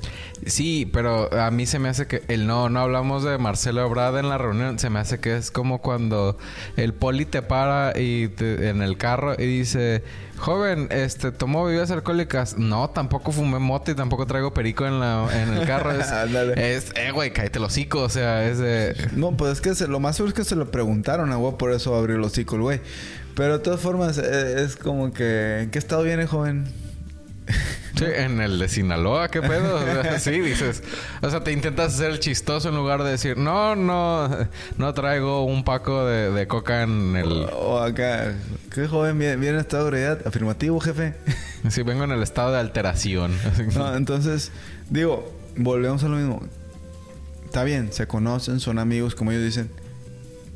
Sí, 0.46 0.90
pero 0.92 1.34
a 1.34 1.52
mí 1.52 1.66
se 1.66 1.80
me 1.80 1.90
hace 1.90 2.08
que 2.08 2.24
el 2.28 2.48
no, 2.48 2.70
no 2.70 2.80
hablamos 2.80 3.24
de 3.24 3.38
Marcelo 3.38 3.86
Ebrard 3.86 4.18
en 4.18 4.30
la 4.30 4.38
reunión. 4.38 4.80
Se 4.80 4.90
me 4.90 5.00
hace 5.00 5.20
que 5.20 5.36
es 5.38 5.52
como 5.52 5.82
cuando 5.82 6.38
el 6.76 6.94
poli 6.94 7.26
te 7.26 7.42
para 7.42 7.94
y 8.00 8.28
te- 8.30 8.70
en 8.70 8.82
el 8.82 8.98
carro 8.98 9.34
y 9.38 9.46
dice, 9.46 10.04
joven, 10.38 10.88
este, 10.92 11.32
¿tomó 11.32 11.66
bebidas 11.66 11.92
alcohólicas? 11.92 12.58
No, 12.58 12.90
tampoco 12.90 13.32
fumé 13.32 13.60
mote 13.60 13.92
y 13.92 13.96
tampoco 13.96 14.26
traigo 14.26 14.54
perico 14.54 14.86
en 14.86 15.00
la, 15.00 15.28
en 15.34 15.54
el 15.54 15.66
carro. 15.68 15.92
Es, 16.00 16.12
es 16.58 16.92
eh, 16.96 17.12
güey, 17.12 17.32
cállate 17.34 17.60
el 17.60 17.66
hocico. 17.66 18.02
O 18.02 18.10
sea, 18.10 18.46
es 18.48 18.58
de. 18.60 18.96
No, 19.14 19.36
pues 19.36 19.54
es 19.54 19.62
que 19.62 19.76
se- 19.76 19.88
lo 19.88 20.00
más 20.00 20.16
seguro 20.16 20.30
es 20.30 20.36
que 20.36 20.44
se 20.44 20.56
lo 20.56 20.70
preguntaron 20.72 21.32
a 21.32 21.36
güey, 21.38 21.58
por 21.58 21.72
eso 21.72 21.96
abrió 21.96 22.16
el 22.16 22.24
hocico 22.24 22.56
el 22.56 22.62
güey. 22.62 22.82
Pero 23.36 23.58
de 23.58 23.64
todas 23.64 23.80
formas, 23.82 24.18
eh, 24.18 24.64
es 24.64 24.76
como 24.76 25.14
que... 25.14 25.60
¿En 25.62 25.70
qué 25.70 25.78
estado 25.78 26.02
viene, 26.04 26.26
joven? 26.26 26.66
Sí, 27.98 28.06
en 28.06 28.40
el 28.42 28.60
de 28.60 28.70
Sinaloa, 28.70 29.30
¿qué 29.30 29.42
pedo? 29.42 29.76
O 29.76 30.04
sea, 30.04 30.20
sí, 30.20 30.40
dices. 30.40 30.84
O 31.22 31.30
sea, 31.30 31.44
te 31.44 31.52
intentas 31.52 31.96
hacer 31.96 32.12
el 32.12 32.20
chistoso 32.20 32.70
en 32.70 32.76
lugar 32.76 33.04
de 33.04 33.12
decir, 33.12 33.38
no, 33.38 33.76
no, 33.76 34.30
no 34.78 34.94
traigo 34.94 35.44
un 35.46 35.64
paco 35.64 36.06
de, 36.06 36.32
de 36.32 36.48
coca 36.48 36.84
en 36.84 37.16
el. 37.16 37.48
O 37.54 37.80
acá... 37.80 38.34
¿Qué 38.74 38.88
joven 38.88 39.18
viene, 39.18 39.38
viene 39.38 39.56
en 39.56 39.62
estado 39.62 39.84
de 39.84 39.90
ebriedad? 39.90 40.28
Afirmativo, 40.28 40.80
jefe. 40.80 41.16
Sí, 41.70 41.82
vengo 41.82 42.04
en 42.04 42.12
el 42.12 42.22
estado 42.22 42.52
de 42.52 42.60
alteración. 42.60 43.34
No, 43.76 43.96
entonces, 43.96 44.52
digo, 44.90 45.34
volvemos 45.56 46.04
a 46.04 46.08
lo 46.08 46.18
mismo. 46.18 46.44
Está 47.46 47.64
bien, 47.64 47.92
se 47.92 48.08
conocen, 48.08 48.60
son 48.60 48.78
amigos, 48.78 49.16
como 49.16 49.32
ellos 49.32 49.44
dicen. 49.44 49.72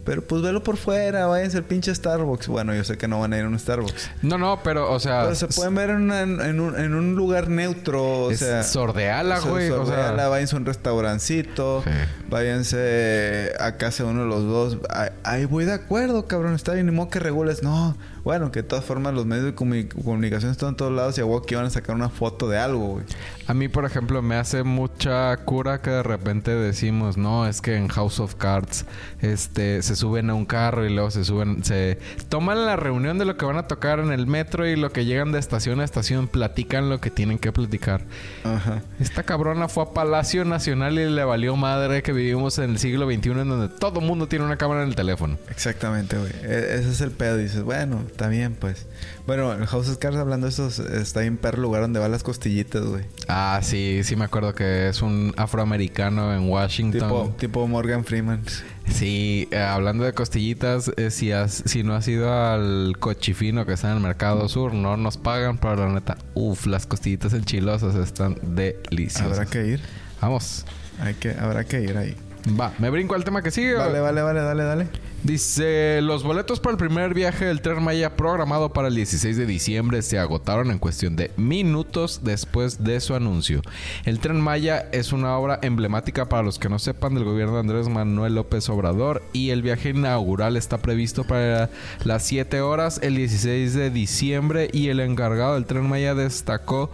Pero 0.04 0.24
pues 0.24 0.42
velo 0.42 0.64
por 0.64 0.78
fuera, 0.78 1.28
váyanse 1.28 1.58
al 1.58 1.64
pinche 1.64 1.94
Starbucks. 1.94 2.48
Bueno, 2.48 2.74
yo 2.74 2.84
sé 2.84 2.98
que 2.98 3.08
no 3.08 3.20
van 3.20 3.34
a 3.34 3.38
ir 3.38 3.44
a 3.46 3.48
un 3.48 3.60
Starbucks. 3.60 4.10
No, 4.24 4.38
no, 4.40 4.62
pero, 4.64 4.92
o 4.92 5.00
sea. 5.00 5.24
Pero 5.24 5.36
se 5.36 5.48
pueden 5.48 5.76
ver 5.76 5.92
en, 5.92 5.98
una- 6.02 6.22
en 6.22 6.60
un, 6.60 6.76
en 6.80 6.96
un 6.96 7.16
lugar 7.16 7.50
neutro, 7.50 8.04
o 8.26 8.32
es 8.32 8.40
sea... 8.40 8.64
sordeala, 8.64 9.38
o 9.38 9.42
sea, 9.42 9.52
güey. 9.52 9.70
O 9.70 9.86
sea, 9.86 9.96
sordeala, 9.96 10.28
váyanse 10.28 10.56
a 10.56 10.60
un 10.60 10.66
restaurancito. 10.66 11.84
Sí. 11.86 11.92
Váyanse 12.30 13.52
a 13.60 13.78
casa 13.78 14.04
de 14.04 14.10
uno 14.10 14.22
de 14.24 14.28
los 14.28 14.44
dos. 14.44 14.78
Ay, 15.24 15.46
voy 15.46 15.66
de 15.66 15.74
acuerdo, 15.74 16.28
cabrón. 16.28 16.56
Está 16.56 16.74
bien, 16.74 16.86
ni 16.88 16.92
modo 16.92 17.10
que 17.10 17.20
regules. 17.20 17.62
No. 17.64 17.96
Bueno, 18.24 18.52
que 18.52 18.62
de 18.62 18.68
todas 18.68 18.86
formas 18.86 19.14
los 19.14 19.26
medios 19.26 19.46
de 19.46 19.56
comuni- 19.56 19.88
comunicación 19.88 20.52
están 20.52 20.70
en 20.70 20.76
todos 20.76 20.92
lados 20.92 21.18
y 21.18 21.22
a 21.22 21.26
huevo 21.26 21.42
que 21.42 21.56
iban 21.56 21.66
a 21.66 21.70
sacar 21.70 21.96
una 21.96 22.10
foto 22.10 22.48
de 22.50 22.58
algo, 22.60 22.88
güey. 22.88 23.06
a 23.48 23.54
mí, 23.54 23.68
por 23.68 23.84
ejemplo, 23.86 24.22
me 24.22 24.36
hace 24.36 24.64
mucha 24.64 25.36
cura 25.38 25.82
que 25.82 25.90
de 25.90 26.04
repente 26.04 26.52
decimos, 26.52 27.18
no, 27.18 27.48
es 27.48 27.62
que 27.62 27.76
en 27.76 27.88
House 27.90 28.20
of 28.20 28.36
Cards, 28.36 28.86
este, 29.22 29.82
se 29.82 29.96
suben 29.96 30.30
a 30.30 30.34
un 30.36 30.46
carro 30.46 30.86
y 30.86 30.94
luego 30.94 31.12
se 31.12 31.26
suben, 31.26 31.64
se 31.64 31.98
toman 32.30 32.66
la 32.66 32.76
reunión 32.76 33.18
de 33.20 33.26
lo 33.26 33.36
que 33.38 33.46
van 33.46 33.58
a 33.58 33.68
tocar 33.68 34.00
en 34.00 34.12
el 34.12 34.26
metro 34.28 34.66
y 34.68 34.76
lo 34.76 34.92
que 34.92 35.04
llegan 35.06 35.32
de 35.32 35.40
estación 35.40 35.80
a 35.82 35.84
estación 35.84 36.28
platican 36.28 36.90
lo 36.90 37.02
que 37.02 37.10
tienen 37.12 37.40
que 37.40 37.52
platicar. 37.52 38.02
Ajá. 38.44 38.82
Esta 39.00 39.24
cabrona 39.24 39.68
fue 39.68 39.84
a 39.84 39.88
Palacio 39.90 40.46
Nacional 40.46 40.98
y 41.00 41.10
le 41.10 41.24
valió 41.24 41.56
madre 41.56 42.04
que 42.04 42.14
vivimos 42.14 42.58
en 42.60 42.70
el 42.72 42.78
siglo 42.80 43.06
XXI 43.12 43.32
en 43.32 43.50
donde 43.50 43.68
todo 43.70 44.00
mundo 44.00 44.28
tiene 44.28 44.46
una 44.46 44.58
cámara 44.58 44.84
en 44.84 44.90
el 44.90 44.96
teléfono. 44.96 45.38
Exactamente, 45.50 46.18
güey. 46.18 46.32
E- 46.44 46.76
ese 46.76 46.90
es 46.92 47.02
el 47.02 47.12
pedo. 47.12 47.38
Dices, 47.38 47.64
bueno, 47.64 48.04
está 48.12 48.28
bien, 48.28 48.56
pues. 48.60 48.88
Bueno, 49.26 49.54
el 49.54 49.66
House 49.66 49.90
of 49.90 49.98
Cards, 49.98 50.18
hablando 50.18 50.48
de 50.48 50.52
eso, 50.52 50.68
está 50.68 51.24
en 51.24 51.38
perro 51.38 51.62
lugar 51.62 51.82
donde 51.82 52.00
van 52.00 52.12
las 52.12 52.24
costillitas, 52.24 52.84
güey. 52.84 53.06
Ah, 53.28 53.60
sí, 53.64 54.02
sí 54.04 54.16
me 54.16 54.26
acuerdo 54.26 54.54
que 54.54 54.90
es 54.90 55.02
un 55.02 55.34
afroamericano 55.38 56.34
en 56.36 56.50
Washington. 56.50 57.02
Tipo, 57.02 57.36
tipo 57.40 57.68
Morgan 57.68 58.04
Freeman. 58.06 58.42
Sí, 58.88 59.48
eh, 59.52 59.60
hablando 59.60 60.04
de 60.04 60.14
costillitas, 60.14 60.92
eh, 60.98 61.12
si, 61.12 61.32
has, 61.32 61.64
si 61.66 61.84
no 61.84 61.94
has 61.96 62.08
ido 62.08 62.32
al 62.34 62.96
cochifino 63.00 63.66
que 63.66 63.74
está 63.74 63.90
en 63.92 63.98
el 63.98 64.04
Mercado 64.04 64.48
Sur, 64.50 64.74
no 64.74 64.98
nos 64.98 65.18
pagan, 65.18 65.58
pero 65.58 65.76
la 65.88 65.94
neta, 65.94 66.18
uff, 66.34 66.66
las 66.66 66.86
costillitas 66.88 67.34
enchilosas 67.34 67.96
están 67.96 68.38
deliciosas. 68.42 69.32
Habrá 69.40 69.46
que 69.46 69.66
ir. 69.66 69.82
Vamos. 70.22 70.66
Hay 71.00 71.14
que, 71.16 71.32
habrá 71.32 71.64
que 71.64 71.82
ir 71.82 71.98
ahí. 71.98 72.16
Va, 72.60 72.74
¿me 72.80 72.90
brinco 72.90 73.16
al 73.16 73.24
tema 73.24 73.42
que 73.44 73.52
sigue? 73.52 73.76
o- 73.76 73.80
Vale, 73.80 74.00
vale, 74.00 74.22
vale, 74.22 74.42
dale, 74.42 74.64
dale. 74.64 74.88
Dice, 75.24 76.02
los 76.02 76.24
boletos 76.24 76.60
para 76.60 76.72
el 76.72 76.80
primer 76.80 77.14
viaje 77.14 77.46
del 77.46 77.62
Tren 77.62 77.84
Maya 77.84 78.16
programado 78.16 78.74
para 78.74 78.88
el 78.88 78.96
16 78.96 79.38
de 79.38 79.46
diciembre 79.46 80.02
se 80.02 80.18
agotaron 80.18 80.72
en 80.72 80.80
cuestión 80.80 81.16
de 81.16 81.30
minutos 81.38 82.22
después 82.24 82.84
de 82.84 83.00
su 83.02 83.14
anuncio. 83.14 83.62
El 84.04 84.18
Tren 84.18 84.42
Maya 84.42 84.90
es 84.92 85.14
una 85.14 85.38
obra 85.38 85.60
emblemática 85.62 86.28
para 86.28 86.42
los 86.42 86.58
que 86.58 86.70
no 86.70 86.80
sepan 86.80 87.14
del 87.14 87.24
gobierno 87.24 87.54
de 87.54 87.60
Andrés 87.60 87.88
Manuel 87.88 88.34
López 88.34 88.68
Obrador 88.70 89.22
y 89.32 89.52
el 89.52 89.62
viaje 89.62 89.90
inaugural 89.90 90.58
está 90.58 90.80
previsto 90.80 91.24
para 91.24 91.70
las 92.04 92.24
7 92.24 92.62
horas 92.62 93.00
el 93.04 93.14
16 93.14 93.76
de 93.76 93.92
diciembre 93.92 94.70
y 94.74 94.88
el 94.88 95.00
encargado 95.00 95.54
del 95.54 95.66
Tren 95.68 95.88
Maya 95.88 96.16
destacó 96.16 96.90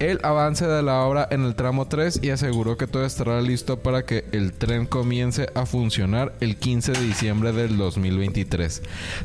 el 0.00 0.18
avance 0.24 0.66
de 0.66 0.82
la 0.82 1.02
obra 1.02 1.28
en 1.30 1.44
el 1.44 1.54
tramo 1.54 1.86
3 1.86 2.18
y 2.24 2.30
aseguró 2.30 2.76
que 2.76 2.88
todo 2.88 3.04
estará 3.04 3.40
listo 3.40 3.78
para 3.78 4.04
que 4.04 4.24
el 4.32 4.52
tren 4.52 4.84
comience 4.84 5.48
a 5.54 5.64
funcionar 5.64 6.34
el 6.40 6.56
15 6.56 6.90
de 6.90 7.00
diciembre 7.02 7.52
del 7.52 7.67
2023. 7.76 8.82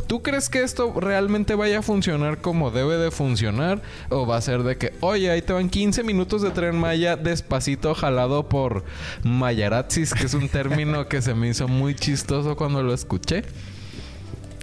¿Tú 0.08 0.22
crees 0.22 0.50
que 0.50 0.64
esto 0.64 0.94
realmente 1.00 1.56
vaya 1.56 1.80
a 1.80 1.82
funcionar 1.82 2.42
como 2.42 2.72
debe 2.72 2.98
de 2.98 3.12
funcionar? 3.12 3.82
¿O 4.10 4.26
va 4.26 4.38
a 4.38 4.42
ser 4.42 4.64
de 4.64 4.78
que, 4.78 4.94
oye, 5.00 5.32
ahí 5.32 5.42
te 5.42 5.54
van 5.54 5.70
15 5.70 6.04
minutos 6.04 6.42
de 6.42 6.52
tren 6.52 6.78
Maya 6.78 7.16
despacito 7.16 7.96
jalado 7.96 8.50
por 8.50 8.84
Mayaratzis, 9.24 10.14
que 10.14 10.26
es 10.26 10.34
un 10.34 10.50
término 10.50 11.08
que 11.08 11.22
se 11.22 11.34
me 11.34 11.50
hizo 11.50 11.68
muy 11.68 11.96
chistoso 11.96 12.56
cuando 12.56 12.84
lo 12.84 12.94
escuché? 12.94 13.44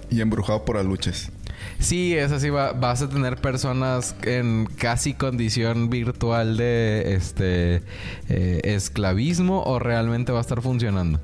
Y 0.09 0.21
embrujado 0.21 0.65
por 0.65 0.77
aluches. 0.77 1.31
Sí, 1.79 2.15
es 2.15 2.31
así. 2.31 2.49
Va, 2.49 2.73
vas 2.73 3.01
a 3.01 3.09
tener 3.09 3.37
personas 3.37 4.15
en 4.23 4.67
casi 4.77 5.13
condición 5.13 5.89
virtual 5.89 6.57
de 6.57 7.13
este 7.15 7.81
eh, 8.29 8.61
esclavismo 8.63 9.63
o 9.63 9.79
realmente 9.79 10.31
va 10.31 10.39
a 10.39 10.41
estar 10.41 10.61
funcionando. 10.61 11.19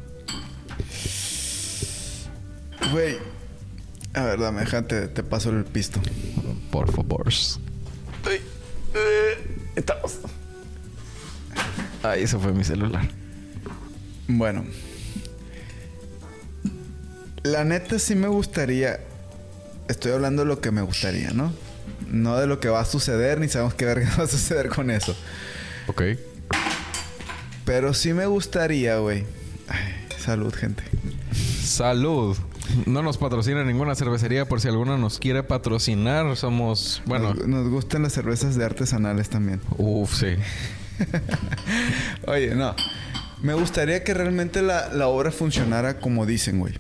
Güey. 2.92 3.18
A 4.14 4.24
ver, 4.24 4.40
dame, 4.40 4.62
déjate, 4.62 5.08
te 5.08 5.24
paso 5.24 5.50
el 5.50 5.64
pisto. 5.66 6.02
Por 6.72 6.92
favor. 6.92 7.28
Ay, 8.26 8.42
eh, 8.94 9.48
estamos. 9.76 10.18
Ay, 12.04 12.24
eso 12.24 12.40
fue 12.40 12.54
mi 12.54 12.64
celular. 12.64 13.08
Bueno. 14.28 14.66
La 17.44 17.64
neta 17.64 18.00
sí 18.00 18.16
me 18.16 18.28
gustaría. 18.28 19.00
Estoy 19.88 20.12
hablando 20.12 20.44
de 20.44 20.48
lo 20.48 20.60
que 20.62 20.72
me 20.72 20.82
gustaría, 20.82 21.32
¿no? 21.32 21.54
No 22.08 22.38
de 22.38 22.48
lo 22.48 22.60
que 22.60 22.70
va 22.70 22.82
a 22.82 22.86
suceder, 22.86 23.40
ni 23.40 23.48
sabemos 23.48 23.74
qué 23.74 23.86
verga 23.86 24.14
va 24.20 24.24
a 24.24 24.28
suceder 24.28 24.70
con 24.70 24.92
eso. 24.92 25.16
Ok. 25.88 26.02
Pero 27.66 27.94
sí 27.94 28.14
me 28.14 28.26
gustaría, 28.26 28.98
güey. 28.98 29.26
Salud, 30.18 30.54
gente. 30.54 30.84
Salud. 31.64 32.38
No 32.86 33.02
nos 33.02 33.18
patrocina 33.18 33.64
ninguna 33.64 33.96
cervecería 33.96 34.46
por 34.46 34.62
si 34.62 34.68
alguna 34.68 34.98
nos 34.98 35.20
quiere 35.20 35.44
patrocinar. 35.44 36.36
Somos, 36.36 37.02
bueno, 37.06 37.34
Nos, 37.34 37.48
nos 37.48 37.70
gustan 37.70 38.04
las 38.04 38.14
cervezas 38.14 38.56
de 38.56 38.66
artesanales 38.66 39.30
también. 39.30 39.62
uff, 39.78 40.14
sí. 40.16 40.36
Oye, 42.28 42.56
no. 42.56 42.76
Me 43.42 43.54
gustaría 43.54 44.04
que 44.04 44.14
realmente 44.14 44.62
la, 44.62 44.92
la 44.94 45.08
obra 45.08 45.32
funcionara 45.32 46.00
como 46.00 46.26
dicen, 46.26 46.60
güey. 46.60 46.74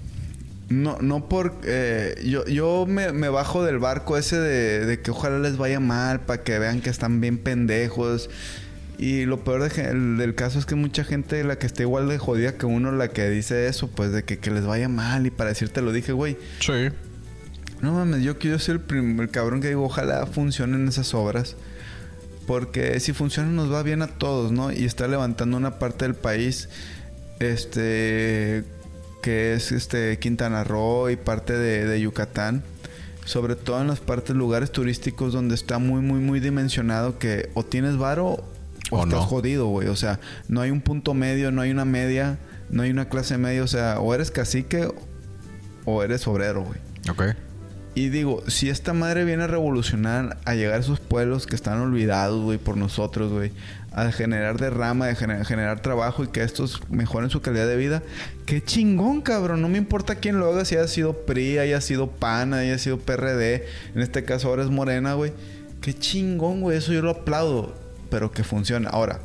No, 0.69 0.97
no 1.00 1.30
por... 1.30 1.60
eh, 1.63 2.15
yo 2.26 2.45
yo 2.45 2.86
me, 2.88 3.13
me 3.13 3.30
bajo 3.30 3.63
del 3.63 3.80
barco 3.80 4.17
ese 4.17 4.38
de, 4.38 4.86
de 4.86 5.02
que 5.02 5.12
ojalá 5.12 5.39
les 5.39 5.56
vaya 5.58 5.80
mal 5.80 6.21
para 6.21 6.43
que 6.43 6.60
vean 6.60 6.82
que 6.82 6.89
están 6.89 7.21
bien 7.21 7.38
pendejos. 7.38 8.30
Y 8.99 9.25
lo 9.25 9.43
peor 9.43 9.69
de 9.69 9.93
del 9.93 10.33
caso 10.33 10.57
es 10.57 10.65
que 10.65 10.73
mucha 10.75 11.03
gente, 11.03 11.43
la 11.43 11.60
que 11.60 11.67
está 11.67 11.83
igual 11.83 12.10
de 12.10 12.17
jodida 12.17 12.57
que 12.57 12.65
uno, 12.65 12.91
la 12.91 13.10
que 13.10 13.29
dice 13.29 13.67
eso, 13.67 13.89
pues 13.89 14.12
de 14.12 14.23
que, 14.23 14.39
que 14.39 14.49
les 14.49 14.65
vaya 14.65 14.89
mal. 14.89 15.25
Y 15.27 15.29
para 15.29 15.49
decirte 15.51 15.81
lo 15.81 15.91
dije, 15.91 16.13
güey. 16.13 16.38
Sí. 16.60 16.89
No 17.81 17.93
mames, 17.93 18.23
yo 18.23 18.39
quiero 18.39 18.57
ser 18.57 18.81
el, 18.89 19.19
el 19.19 19.29
cabrón 19.29 19.62
que 19.62 19.67
digo, 19.67 19.83
ojalá 19.83 20.25
funcionen 20.25 20.88
esas 20.88 21.13
obras. 21.13 21.55
Porque 22.47 22.99
si 22.99 23.13
funcionan 23.13 23.55
nos 23.55 23.71
va 23.71 23.83
bien 23.83 24.01
a 24.01 24.07
todos, 24.07 24.51
¿no? 24.51 24.71
Y 24.71 24.86
está 24.86 25.07
levantando 25.07 25.57
una 25.57 25.77
parte 25.77 26.05
del 26.05 26.15
país, 26.15 26.69
este, 27.39 28.63
que 29.21 29.53
es 29.53 29.71
este 29.71 30.17
Quintana 30.17 30.63
Roo 30.63 31.12
y 31.12 31.17
parte 31.17 31.53
de, 31.53 31.86
de 31.86 32.01
Yucatán. 32.01 32.63
sobre 33.25 33.55
todo 33.57 33.81
en 33.81 33.88
las 33.88 33.99
partes, 33.99 34.36
lugares 34.36 34.71
turísticos 34.71 35.33
donde 35.33 35.53
está 35.53 35.79
muy, 35.79 36.01
muy, 36.01 36.19
muy 36.19 36.39
dimensionado 36.39 37.19
que 37.19 37.49
o 37.53 37.63
tienes 37.65 37.97
varo 37.97 38.43
o, 38.91 39.04
estás 39.04 39.26
jodido, 39.26 39.67
güey. 39.67 39.88
O 39.88 39.95
sea, 39.95 40.19
no 40.47 40.62
hay 40.62 40.71
un 40.71 40.82
punto 40.82 41.13
medio, 41.13 41.52
no 41.52 41.62
hay 41.62 41.71
una 41.71 41.86
media, 41.86 42.39
no 42.69 42.84
hay 42.84 42.91
una 42.91 43.10
clase 43.10 43.38
media. 43.38 43.63
O 43.63 43.67
sea, 43.67 44.00
o 44.00 44.13
eres 44.13 44.32
cacique 44.32 44.88
o 45.86 46.04
eres 46.04 46.28
obrero, 46.28 46.63
güey. 46.63 46.80
Ok. 47.10 47.38
Y 47.97 48.10
digo, 48.10 48.43
si 48.45 48.69
esta 48.69 48.93
madre 48.93 49.26
viene 49.26 49.45
a 49.45 49.47
revolucionar, 49.47 50.38
a 50.45 50.54
llegar 50.54 50.76
a 50.76 50.82
esos 50.82 51.00
pueblos 51.00 51.47
que 51.47 51.56
están 51.56 51.80
olvidados, 51.80 52.43
güey, 52.43 52.60
por 52.60 52.78
nosotros, 52.78 53.32
güey, 53.32 53.54
a 53.91 54.12
generar 54.12 54.60
derrama, 54.60 55.08
a 55.08 55.15
generar 55.15 55.80
trabajo 55.80 56.23
y 56.23 56.28
que 56.28 56.43
estos 56.43 56.80
mejoren 56.91 57.32
su 57.32 57.41
calidad 57.41 57.67
de 57.67 57.76
vida, 57.76 58.04
qué 58.45 58.63
chingón, 58.63 59.23
cabrón. 59.23 59.63
No 59.63 59.67
me 59.67 59.80
importa 59.80 60.13
quién 60.13 60.39
lo 60.39 60.47
haga, 60.47 60.63
si 60.63 60.76
haya 60.76 60.88
sido 60.88 61.26
PRI, 61.26 61.58
haya 61.58 61.82
sido 61.82 62.12
PAN, 62.12 62.54
haya 62.54 62.78
sido 62.78 63.00
PRD, 63.00 63.65
en 63.95 64.02
este 64.04 64.23
caso 64.23 64.50
ahora 64.50 64.62
es 64.62 64.69
Morena, 64.69 65.15
güey. 65.15 65.34
Qué 65.82 65.95
chingón, 65.95 66.62
güey, 66.62 66.78
eso 66.78 66.93
yo 66.93 67.02
lo 67.02 67.10
aplaudo, 67.10 67.73
pero 68.09 68.31
que 68.31 68.43
funcione. 68.43 68.87
Ahora, 68.91 69.19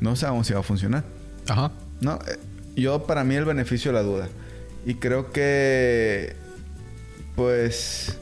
no 0.00 0.16
sabemos 0.16 0.46
si 0.46 0.54
va 0.54 0.60
a 0.60 0.62
funcionar. 0.62 1.04
Ajá. 1.48 1.72
No, 2.00 2.18
eh, 2.26 2.38
yo 2.76 3.06
para 3.06 3.24
mí 3.24 3.34
el 3.34 3.44
beneficio 3.44 3.92
de 3.92 3.98
la 3.98 4.02
duda. 4.02 4.28
Y 4.84 4.94
creo 4.94 5.30
que 5.30 6.36
pues 7.34 8.16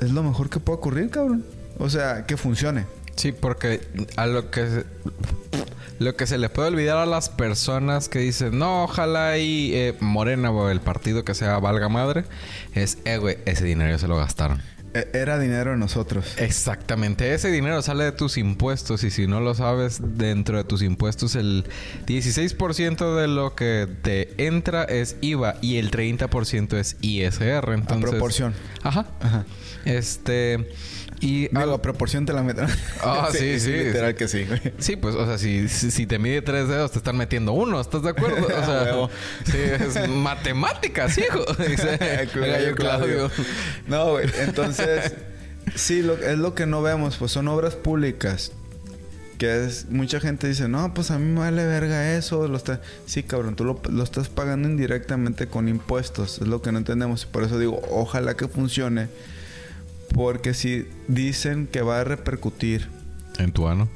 es 0.00 0.12
lo 0.12 0.22
mejor 0.22 0.50
que 0.50 0.60
puede 0.60 0.78
ocurrir, 0.78 1.10
cabrón. 1.10 1.44
O 1.78 1.90
sea, 1.90 2.26
que 2.26 2.36
funcione. 2.36 2.86
Sí, 3.16 3.32
porque 3.32 3.80
a 4.16 4.26
lo 4.26 4.50
que 4.50 4.84
lo 5.98 6.14
que 6.14 6.26
se 6.26 6.38
le 6.38 6.48
puede 6.48 6.68
olvidar 6.68 6.98
a 6.98 7.06
las 7.06 7.28
personas 7.28 8.08
que 8.08 8.20
dicen, 8.20 8.58
no, 8.58 8.84
ojalá 8.84 9.38
y 9.38 9.74
eh, 9.74 9.96
Morena 9.98 10.50
o 10.52 10.70
el 10.70 10.80
partido 10.80 11.24
que 11.24 11.34
sea 11.34 11.58
valga 11.58 11.88
madre, 11.88 12.24
es, 12.74 12.98
eh, 13.04 13.18
güey, 13.18 13.38
ese 13.46 13.64
dinero 13.64 13.98
se 13.98 14.06
lo 14.06 14.16
gastaron. 14.16 14.62
E, 14.94 15.08
era 15.12 15.38
dinero 15.38 15.72
de 15.72 15.76
nosotros. 15.76 16.34
Exactamente. 16.38 17.34
Ese 17.34 17.50
dinero 17.50 17.82
sale 17.82 18.04
de 18.04 18.12
tus 18.12 18.36
impuestos 18.38 19.04
y 19.04 19.10
si 19.10 19.26
no 19.26 19.40
lo 19.40 19.54
sabes, 19.54 20.00
dentro 20.16 20.58
de 20.58 20.64
tus 20.64 20.82
impuestos 20.82 21.34
el 21.34 21.64
16% 22.06 23.16
de 23.16 23.28
lo 23.28 23.54
que 23.54 23.88
te 24.02 24.46
entra 24.46 24.84
es 24.84 25.16
IVA 25.20 25.56
y 25.60 25.76
el 25.76 25.90
30% 25.90 26.76
es 26.76 26.96
ISR. 27.00 27.72
Entonces, 27.72 28.08
A 28.08 28.10
proporción. 28.10 28.54
Ajá. 28.82 29.06
Ajá. 29.20 29.44
Este... 29.84 30.68
Y 31.20 31.48
Digo, 31.48 31.74
a 31.74 31.82
proporción 31.82 32.26
te 32.26 32.32
la 32.32 32.42
meten. 32.42 32.66
Ah, 33.02 33.28
sí, 33.32 33.58
sí. 33.58 33.72
Literal 33.72 34.14
que 34.14 34.28
sí, 34.28 34.46
Sí, 34.78 34.96
pues, 34.96 35.14
o 35.14 35.26
sea, 35.26 35.38
si, 35.38 35.68
si, 35.68 36.06
te 36.06 36.18
mide 36.18 36.42
tres 36.42 36.68
dedos, 36.68 36.92
te 36.92 36.98
están 36.98 37.16
metiendo 37.16 37.52
uno, 37.52 37.80
¿estás 37.80 38.02
de 38.02 38.10
acuerdo? 38.10 38.46
O 38.46 38.48
sea, 38.64 39.08
sí, 39.44 39.58
es 39.58 40.08
matemáticas, 40.08 41.18
hijo. 41.18 41.44
Dice 41.68 42.28
Claudio, 42.32 42.74
Claudio. 42.74 43.30
No, 43.86 44.12
güey. 44.12 44.28
Entonces, 44.40 45.14
sí, 45.74 46.02
lo, 46.02 46.14
es 46.14 46.38
lo 46.38 46.54
que 46.54 46.66
no 46.66 46.82
vemos, 46.82 47.16
pues 47.16 47.32
son 47.32 47.48
obras 47.48 47.74
públicas. 47.74 48.52
Que 49.38 49.64
es, 49.64 49.86
mucha 49.88 50.18
gente 50.18 50.48
dice, 50.48 50.68
no, 50.68 50.94
pues 50.94 51.12
a 51.12 51.18
mí 51.18 51.30
me 51.30 51.40
vale 51.40 51.64
verga 51.64 52.16
eso. 52.16 52.48
Lo 52.48 52.56
está... 52.56 52.80
Sí, 53.06 53.22
cabrón, 53.22 53.54
tú 53.54 53.64
lo, 53.64 53.80
lo 53.88 54.02
estás 54.02 54.28
pagando 54.28 54.68
indirectamente 54.68 55.46
con 55.46 55.68
impuestos. 55.68 56.40
Es 56.40 56.48
lo 56.48 56.60
que 56.60 56.72
no 56.72 56.78
entendemos. 56.78 57.24
Por 57.24 57.44
eso 57.44 57.56
digo, 57.56 57.80
ojalá 57.88 58.34
que 58.34 58.48
funcione 58.48 59.08
porque 60.14 60.54
si 60.54 60.86
dicen 61.06 61.66
que 61.66 61.82
va 61.82 62.00
a 62.00 62.04
repercutir. 62.04 62.88
¿En 63.38 63.52
tu 63.52 63.68
ano? 63.68 63.88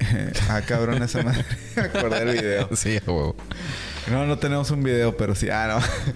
ah, 0.48 0.60
cabrón, 0.66 1.02
esa 1.02 1.22
madre. 1.22 1.44
acordé 1.76 2.24
del 2.24 2.40
video. 2.40 2.68
Sí, 2.76 2.98
huevo. 3.06 3.36
No, 4.10 4.26
no 4.26 4.38
tenemos 4.38 4.70
un 4.70 4.82
video, 4.82 5.16
pero 5.16 5.34
sí. 5.34 5.48
Ah, 5.50 5.68
no. 5.68 6.12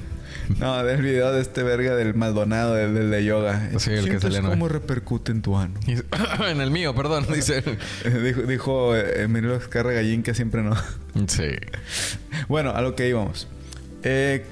No, 0.61 0.85
del 0.85 1.03
video 1.03 1.33
de 1.33 1.41
este 1.41 1.65
verga 1.65 1.97
del 1.97 2.15
Maldonado, 2.15 2.75
del, 2.75 3.11
de 3.11 3.25
yoga. 3.25 3.69
Sí, 3.79 3.91
el 3.91 4.09
que 4.09 4.21
se 4.21 4.43
¿Cómo 4.43 4.69
repercute 4.69 5.33
en 5.33 5.43
tu 5.43 5.57
ano? 5.57 5.75
en 5.87 6.61
el 6.61 6.71
mío, 6.71 6.95
perdón, 6.95 7.27
dice. 7.33 7.65
dijo 8.23 8.43
dijo 8.43 8.97
eh, 8.97 9.23
Emilio 9.23 9.57
Escarra 9.57 9.93
Gallín 9.93 10.23
que 10.23 10.35
siempre 10.35 10.63
no. 10.63 10.77
sí. 11.27 11.49
Bueno, 12.49 12.71
a 12.71 12.81
lo 12.81 12.95
que 12.95 13.09
íbamos. 13.09 13.49
Eh, 14.05 14.45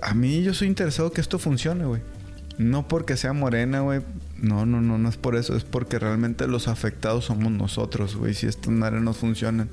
a 0.00 0.14
mí 0.14 0.44
yo 0.44 0.54
soy 0.54 0.68
interesado 0.68 1.10
que 1.10 1.20
esto 1.20 1.40
funcione, 1.40 1.84
güey. 1.86 2.02
No 2.58 2.88
porque 2.88 3.16
sea 3.16 3.32
morena, 3.32 3.80
güey. 3.80 4.00
No, 4.38 4.64
no, 4.66 4.80
no, 4.80 4.98
no 4.98 5.08
es 5.08 5.16
por 5.16 5.36
eso. 5.36 5.56
Es 5.56 5.64
porque 5.64 5.98
realmente 5.98 6.46
los 6.46 6.68
afectados 6.68 7.26
somos 7.26 7.52
nosotros, 7.52 8.16
güey. 8.16 8.34
Si 8.34 8.46
estas 8.46 8.72
madres 8.72 9.02
no 9.02 9.12
funcionan. 9.12 9.68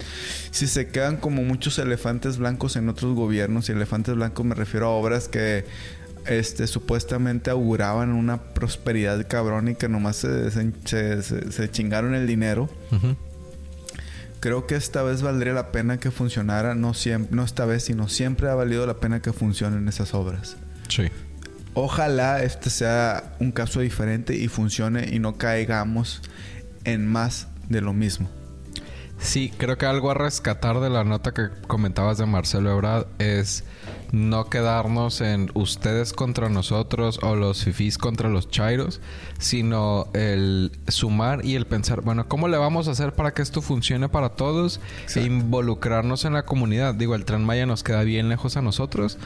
Si 0.51 0.67
se 0.67 0.87
quedan 0.87 1.17
como 1.17 1.43
muchos 1.43 1.79
elefantes 1.79 2.37
blancos 2.37 2.75
en 2.75 2.89
otros 2.89 3.15
gobiernos. 3.15 3.69
Y 3.69 3.71
elefantes 3.71 4.15
blancos 4.15 4.45
me 4.45 4.55
refiero 4.55 4.87
a 4.87 4.89
obras 4.89 5.27
que 5.27 5.65
este, 6.27 6.67
supuestamente 6.67 7.49
auguraban 7.49 8.11
una 8.11 8.41
prosperidad 8.53 9.25
cabrón 9.27 9.69
y 9.69 9.75
que 9.75 9.89
nomás 9.89 10.17
se, 10.17 10.51
se, 10.51 11.71
chingaron 11.71 12.15
el 12.15 12.27
dinero. 12.27 12.69
Creo 14.39 14.67
que 14.67 14.75
esta 14.75 15.03
vez 15.03 15.21
valdría 15.21 15.53
la 15.53 15.71
pena 15.71 15.99
que 15.99 16.11
funcionara. 16.11 16.75
No, 16.75 16.93
siempre, 16.93 17.33
no 17.33 17.43
esta 17.43 17.65
vez, 17.65 17.83
sino 17.85 18.09
siempre 18.09 18.49
ha 18.49 18.55
valido 18.55 18.85
la 18.85 18.95
pena 18.95 19.21
que 19.21 19.31
funcionen 19.31 19.87
esas 19.87 20.13
obras. 20.13 20.57
Sí. 20.89 21.09
Ojalá 21.75 22.43
este 22.43 22.69
sea 22.69 23.35
un 23.39 23.51
caso 23.51 23.79
diferente 23.79 24.35
y 24.35 24.47
funcione 24.47 25.09
y 25.11 25.19
no 25.19 25.37
caigamos 25.37 26.21
en 26.83 27.07
más 27.07 27.47
de 27.69 27.81
lo 27.81 27.93
mismo. 27.93 28.29
Sí, 29.17 29.51
creo 29.57 29.77
que 29.77 29.85
algo 29.85 30.11
a 30.11 30.13
rescatar 30.13 30.79
de 30.81 30.89
la 30.89 31.03
nota 31.03 31.33
que 31.33 31.49
comentabas 31.67 32.17
de 32.17 32.25
Marcelo 32.25 32.71
Ebrard 32.71 33.07
es 33.19 33.63
no 34.13 34.47
quedarnos 34.47 35.21
en 35.21 35.49
ustedes 35.55 36.13
contra 36.13 36.47
nosotros 36.47 37.19
o 37.23 37.35
los 37.35 37.63
fifís 37.63 37.97
contra 37.97 38.29
los 38.29 38.47
chairos, 38.47 39.01
sino 39.39 40.07
el 40.13 40.71
sumar 40.87 41.43
y 41.43 41.55
el 41.55 41.65
pensar, 41.65 42.01
bueno, 42.01 42.27
¿cómo 42.27 42.47
le 42.47 42.57
vamos 42.57 42.87
a 42.87 42.91
hacer 42.91 43.13
para 43.13 43.33
que 43.33 43.41
esto 43.41 43.63
funcione 43.63 44.09
para 44.09 44.29
todos 44.29 44.79
e 45.15 45.21
involucrarnos 45.21 46.25
en 46.25 46.33
la 46.33 46.45
comunidad? 46.45 46.93
Digo, 46.93 47.15
el 47.15 47.25
Tren 47.25 47.43
Maya 47.43 47.65
nos 47.65 47.83
queda 47.83 48.03
bien 48.03 48.29
lejos 48.29 48.55
a 48.55 48.61
nosotros, 48.61 49.17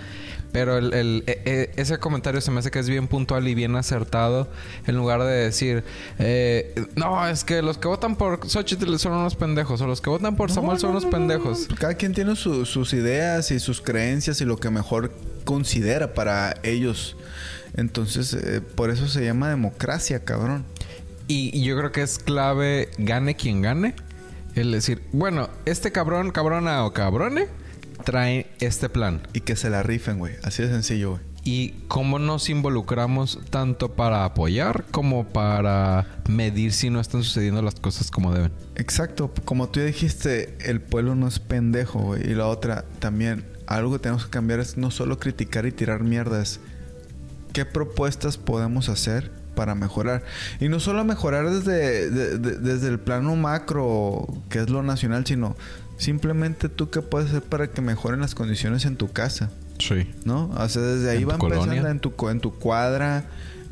pero 0.54 0.78
el, 0.78 0.93
el, 0.93 1.23
e, 1.28 1.41
e, 1.43 1.71
ese 1.76 1.97
comentario 1.97 2.39
se 2.39 2.52
me 2.52 2.60
hace 2.60 2.71
que 2.71 2.80
es 2.80 2.88
bien 2.88 3.10
puntual 3.10 3.45
y 3.50 3.56
bien 3.56 3.76
acertado 3.76 4.47
en 4.86 4.95
lugar 4.95 5.21
de 5.21 5.34
decir, 5.34 5.84
eh, 6.17 6.86
no, 6.95 7.28
es 7.28 7.43
que 7.43 7.62
los 7.62 7.78
que 7.78 7.89
votan 7.89 8.15
por 8.15 8.47
Xochitl 8.47 8.95
son 9.00 9.12
unos 9.12 9.36
pendejos 9.36 9.82
o 9.82 9.88
los 9.88 10.00
que 10.00 10.10
votan 10.10 10.38
por 10.38 10.50
Samuel 10.50 10.80
son 10.80 10.91
unos 10.91 11.06
pendejos. 11.06 11.67
Cada 11.78 11.95
quien 11.95 12.13
tiene 12.13 12.38
sus 12.38 12.93
ideas 12.93 13.52
y 13.52 13.60
sus 13.60 13.82
creencias 13.82 14.39
y 14.39 14.45
lo 14.45 14.56
que 14.56 14.77
mejor 14.78 15.12
considera 15.44 16.13
para 16.13 16.56
ellos. 16.63 17.16
Entonces, 17.76 18.34
eh, 18.34 18.62
por 18.62 18.90
eso 18.90 19.08
se 19.08 19.24
llama 19.24 19.50
democracia, 19.50 20.24
cabrón. 20.24 20.66
Y, 21.28 21.63
yo 21.63 21.78
creo 21.78 21.92
que 21.92 22.02
es 22.02 22.20
clave, 22.20 22.90
gane 22.98 23.36
quien 23.36 23.62
gane. 23.62 23.96
El 24.56 24.72
decir, 24.72 25.04
bueno, 25.12 25.50
este 25.66 25.92
cabrón, 25.92 26.32
cabrona 26.32 26.86
o 26.86 26.94
cabrone, 26.94 27.48
trae 28.04 28.48
este 28.60 28.90
plan. 28.90 29.22
Y 29.34 29.42
que 29.42 29.56
se 29.56 29.70
la 29.70 29.84
rifen, 29.84 30.20
güey. 30.20 30.36
Así 30.44 30.63
de 30.63 30.70
sencillo, 30.70 31.12
güey. 31.12 31.22
Y 31.48 31.70
cómo 31.88 32.20
nos 32.20 32.50
involucramos 32.50 33.40
tanto 33.50 33.94
para 33.94 34.26
apoyar 34.26 34.84
como 34.92 35.30
para 35.30 36.06
medir 36.28 36.74
si 36.74 36.90
no 36.90 37.00
están 37.00 37.24
sucediendo 37.24 37.62
las 37.62 37.76
cosas 37.76 38.12
como 38.12 38.34
deben. 38.34 38.52
Exacto. 38.76 39.32
Como 39.46 39.70
tú 39.70 39.80
dijiste, 39.80 40.58
el 40.60 40.82
pueblo 40.82 41.16
no 41.16 41.26
es 41.26 41.40
pendejo. 41.40 42.18
Y 42.18 42.36
la 42.36 42.48
otra 42.48 42.84
también 43.00 43.46
algo 43.66 43.94
que 43.94 44.00
tenemos 44.00 44.26
que 44.26 44.30
cambiar 44.30 44.60
es 44.60 44.76
no 44.76 44.92
solo 44.92 45.20
criticar 45.20 45.66
y 45.66 45.72
tirar 45.72 46.04
mierdas. 46.04 46.60
¿Qué 47.54 47.64
propuestas 47.64 48.38
podemos 48.38 48.90
hacer 48.90 49.32
para 49.56 49.74
mejorar? 49.74 50.26
Y 50.60 50.68
no 50.68 50.82
solo 50.82 51.06
mejorar 51.06 51.50
desde, 51.50 52.10
desde 52.40 52.90
el 52.90 53.00
plano 53.00 53.38
macro, 53.38 54.28
que 54.50 54.60
es 54.60 54.70
lo 54.70 54.84
nacional, 54.84 55.26
sino 55.26 55.56
simplemente 55.96 56.68
tú 56.68 56.90
qué 56.90 57.02
puedes 57.02 57.30
hacer 57.30 57.44
para 57.44 57.68
que 57.68 57.80
mejoren 57.80 58.20
las 58.20 58.36
condiciones 58.36 58.84
en 58.84 58.98
tu 58.98 59.14
casa. 59.14 59.50
Sí. 59.80 60.10
¿No? 60.26 60.50
O 60.58 60.70
sea, 60.70 60.82
desde 60.82 61.10
ahí 61.10 61.24
va 61.24 61.36
empezando 61.36 61.88
en 61.88 62.00
tu, 62.00 62.13
en 62.30 62.40
tu 62.40 62.54
cuadra, 62.54 63.26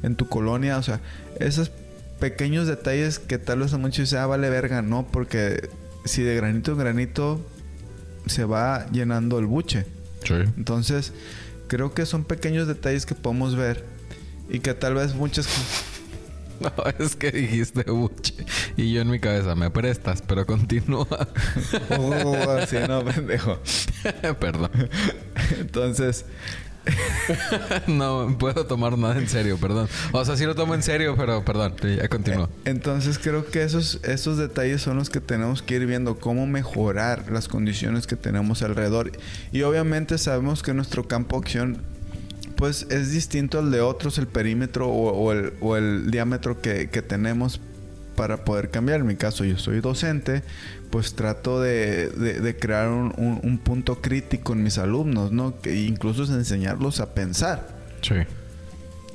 en 0.03 0.15
tu 0.15 0.27
colonia. 0.27 0.77
O 0.77 0.83
sea, 0.83 1.01
esos 1.39 1.71
pequeños 2.19 2.67
detalles 2.67 3.19
que 3.19 3.37
tal 3.37 3.59
vez 3.59 3.73
a 3.73 3.77
muchos 3.77 4.09
dicen, 4.09 4.19
ah, 4.19 4.25
vale 4.27 4.49
verga, 4.49 4.81
¿no? 4.81 5.07
Porque 5.07 5.69
si 6.05 6.23
de 6.23 6.35
granito 6.35 6.71
en 6.71 6.77
granito 6.77 7.45
se 8.27 8.45
va 8.45 8.87
llenando 8.91 9.39
el 9.39 9.45
buche. 9.45 9.85
Entonces, 10.57 11.13
creo 11.67 11.93
que 11.93 12.05
son 12.05 12.23
pequeños 12.23 12.67
detalles 12.67 13.05
que 13.05 13.13
podemos 13.13 13.55
ver 13.55 13.85
y 14.49 14.59
que 14.59 14.73
tal 14.73 14.95
vez 14.95 15.15
muchas... 15.15 15.47
No, 16.57 16.71
es 16.97 17.17
que 17.17 17.31
dijiste 17.31 17.83
buche. 17.91 18.33
Y 18.77 18.93
yo 18.93 19.01
en 19.01 19.09
mi 19.09 19.19
cabeza, 19.19 19.55
me 19.55 19.69
prestas, 19.69 20.21
pero 20.21 20.45
continúa. 20.45 21.05
oh, 21.99 22.49
así 22.57 22.77
no, 22.87 23.03
pendejo. 23.03 23.59
Perdón. 24.39 24.71
Entonces, 25.59 26.25
no 27.87 28.35
puedo 28.37 28.65
tomar 28.65 28.97
nada 28.97 29.17
en 29.17 29.27
serio, 29.27 29.57
perdón. 29.57 29.87
O 30.11 30.23
sea, 30.23 30.37
sí 30.37 30.45
lo 30.45 30.55
tomo 30.55 30.75
en 30.75 30.83
serio, 30.83 31.15
pero 31.17 31.43
perdón, 31.43 31.75
ya 31.81 32.07
continúo. 32.07 32.49
Entonces 32.65 33.19
creo 33.19 33.45
que 33.45 33.63
esos, 33.63 33.99
esos 34.03 34.37
detalles 34.37 34.81
son 34.81 34.97
los 34.97 35.09
que 35.09 35.19
tenemos 35.19 35.61
que 35.61 35.75
ir 35.75 35.85
viendo, 35.85 36.19
cómo 36.19 36.47
mejorar 36.47 37.31
las 37.31 37.47
condiciones 37.47 38.07
que 38.07 38.15
tenemos 38.15 38.61
alrededor. 38.61 39.11
Y 39.51 39.63
obviamente 39.63 40.17
sabemos 40.17 40.63
que 40.63 40.73
nuestro 40.73 41.07
campo 41.07 41.37
de 41.37 41.45
acción 41.45 41.81
pues 42.55 42.87
es 42.89 43.11
distinto 43.11 43.59
al 43.59 43.69
de 43.69 43.81
otros 43.81 44.17
el 44.17 44.27
perímetro 44.27 44.87
o, 44.87 45.31
el, 45.33 45.53
o 45.59 45.75
el, 45.75 46.09
diámetro 46.09 46.61
que, 46.61 46.89
que, 46.89 47.01
tenemos 47.01 47.59
para 48.15 48.45
poder 48.45 48.69
cambiar. 48.69 49.01
En 49.01 49.07
mi 49.07 49.15
caso, 49.15 49.43
yo 49.43 49.57
soy 49.57 49.81
docente, 49.81 50.43
pues 50.89 51.13
trato 51.13 51.61
de, 51.61 52.09
de, 52.09 52.55
crear 52.57 52.89
un, 52.89 53.13
un, 53.43 53.57
punto 53.57 54.01
crítico 54.01 54.53
en 54.53 54.63
mis 54.63 54.77
alumnos, 54.77 55.31
¿no? 55.31 55.59
Que 55.59 55.75
incluso 55.83 56.23
es 56.23 56.29
enseñarlos 56.29 56.99
a 56.99 57.13
pensar. 57.13 57.67
Sí. 58.01 58.15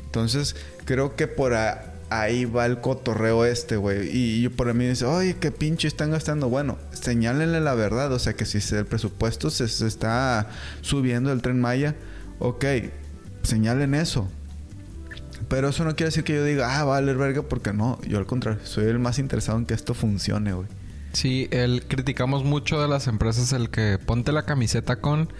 Entonces, 0.07 0.57
creo 0.85 1.17
que 1.17 1.27
por 1.27 1.55
ahí 2.11 2.45
va 2.45 2.67
el 2.67 2.81
cotorreo 2.81 3.45
este, 3.45 3.77
güey. 3.77 4.09
Y, 4.15 4.43
yo 4.43 4.51
por 4.51 4.73
mí 4.75 4.87
dice, 4.87 5.05
oye, 5.05 5.37
qué 5.41 5.51
pinche 5.51 5.89
están 5.89 6.11
gastando. 6.11 6.49
Bueno, 6.49 6.77
señálenle 6.93 7.61
la 7.61 7.75
verdad. 7.75 8.13
O 8.13 8.19
sea, 8.19 8.35
que 8.35 8.45
si 8.45 8.59
el 8.75 8.87
presupuesto 8.87 9.51
se, 9.51 9.69
se 9.69 9.87
está 9.87 10.49
subiendo 10.83 11.33
el 11.33 11.41
tren 11.43 11.61
Maya, 11.61 11.95
ok, 12.39 12.65
señalen 13.43 13.95
eso. 13.95 14.29
Pero 15.51 15.71
eso 15.71 15.85
no 15.85 15.97
quiere 15.97 16.11
decir 16.11 16.23
que 16.23 16.33
yo 16.33 16.45
diga, 16.45 16.79
ah, 16.79 16.85
vale, 16.85 17.13
verga, 17.13 17.43
porque 17.43 17.73
no. 17.73 17.99
Yo 18.07 18.19
al 18.19 18.27
contrario, 18.27 18.61
soy 18.63 18.85
el 18.85 19.01
más 19.01 19.19
interesado 19.19 19.59
en 19.59 19.67
que 19.67 19.75
esto 19.75 19.95
funcione, 19.95 20.53
güey. 20.53 20.69
Sí, 21.13 21.49
el, 21.51 21.83
criticamos 21.89 22.45
mucho 22.45 22.81
de 22.81 22.87
las 22.87 23.09
empresas 23.09 23.53
el 23.53 23.69
que 23.69 23.99
ponte 23.99 24.31
la 24.31 24.45
camiseta 24.45 25.01
con 25.01 25.33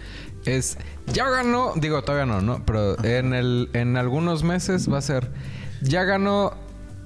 es 0.43 0.77
ya 1.13 1.29
ganó, 1.29 1.71
digo 1.77 2.03
todavía 2.03 2.25
no, 2.25 2.41
¿no? 2.41 2.65
Pero 2.65 3.01
en 3.05 3.33
el 3.33 3.69
en 3.71 3.95
algunos 3.95 4.43
meses 4.43 4.91
va 4.91 4.97
a 4.97 5.01
ser 5.01 5.31
ya 5.81 6.03
ganó 6.03 6.55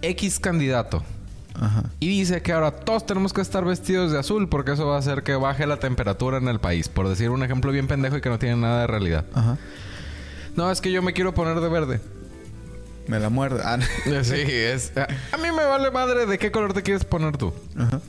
X 0.01 0.39
candidato. 0.39 1.03
Ajá. 1.53 1.83
Y 1.99 2.07
dice 2.07 2.41
que 2.41 2.53
ahora 2.53 2.71
todos 2.71 3.05
tenemos 3.05 3.33
que 3.33 3.41
estar 3.41 3.63
vestidos 3.63 4.11
de 4.11 4.17
azul 4.17 4.49
porque 4.49 4.71
eso 4.71 4.87
va 4.87 4.95
a 4.95 4.99
hacer 4.99 5.21
que 5.21 5.35
baje 5.35 5.67
la 5.67 5.77
temperatura 5.77 6.39
en 6.39 6.47
el 6.47 6.59
país, 6.59 6.89
por 6.89 7.07
decir 7.07 7.29
un 7.29 7.43
ejemplo 7.43 7.71
bien 7.71 7.85
pendejo 7.85 8.17
y 8.17 8.21
que 8.21 8.29
no 8.29 8.39
tiene 8.39 8.55
nada 8.55 8.81
de 8.81 8.87
realidad. 8.87 9.25
Ajá. 9.35 9.59
No, 10.55 10.71
es 10.71 10.81
que 10.81 10.91
yo 10.91 11.03
me 11.03 11.13
quiero 11.13 11.35
poner 11.35 11.59
de 11.59 11.69
verde. 11.69 12.01
Me 13.07 13.19
la 13.19 13.29
muerde. 13.29 13.61
Ah, 13.63 13.77
sí, 14.23 14.35
es. 14.35 14.91
A 14.97 15.37
mí 15.37 15.51
me 15.51 15.65
vale 15.65 15.91
madre 15.91 16.25
de 16.25 16.37
qué 16.37 16.51
color 16.51 16.73
te 16.73 16.83
quieres 16.83 17.05
poner 17.05 17.37
tú. 17.37 17.53
Ajá. 17.77 18.01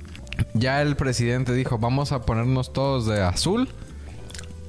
Ya 0.54 0.82
el 0.82 0.96
presidente 0.96 1.52
dijo, 1.52 1.78
vamos 1.78 2.12
a 2.12 2.22
ponernos 2.22 2.72
todos 2.72 3.06
de 3.06 3.22
azul. 3.22 3.68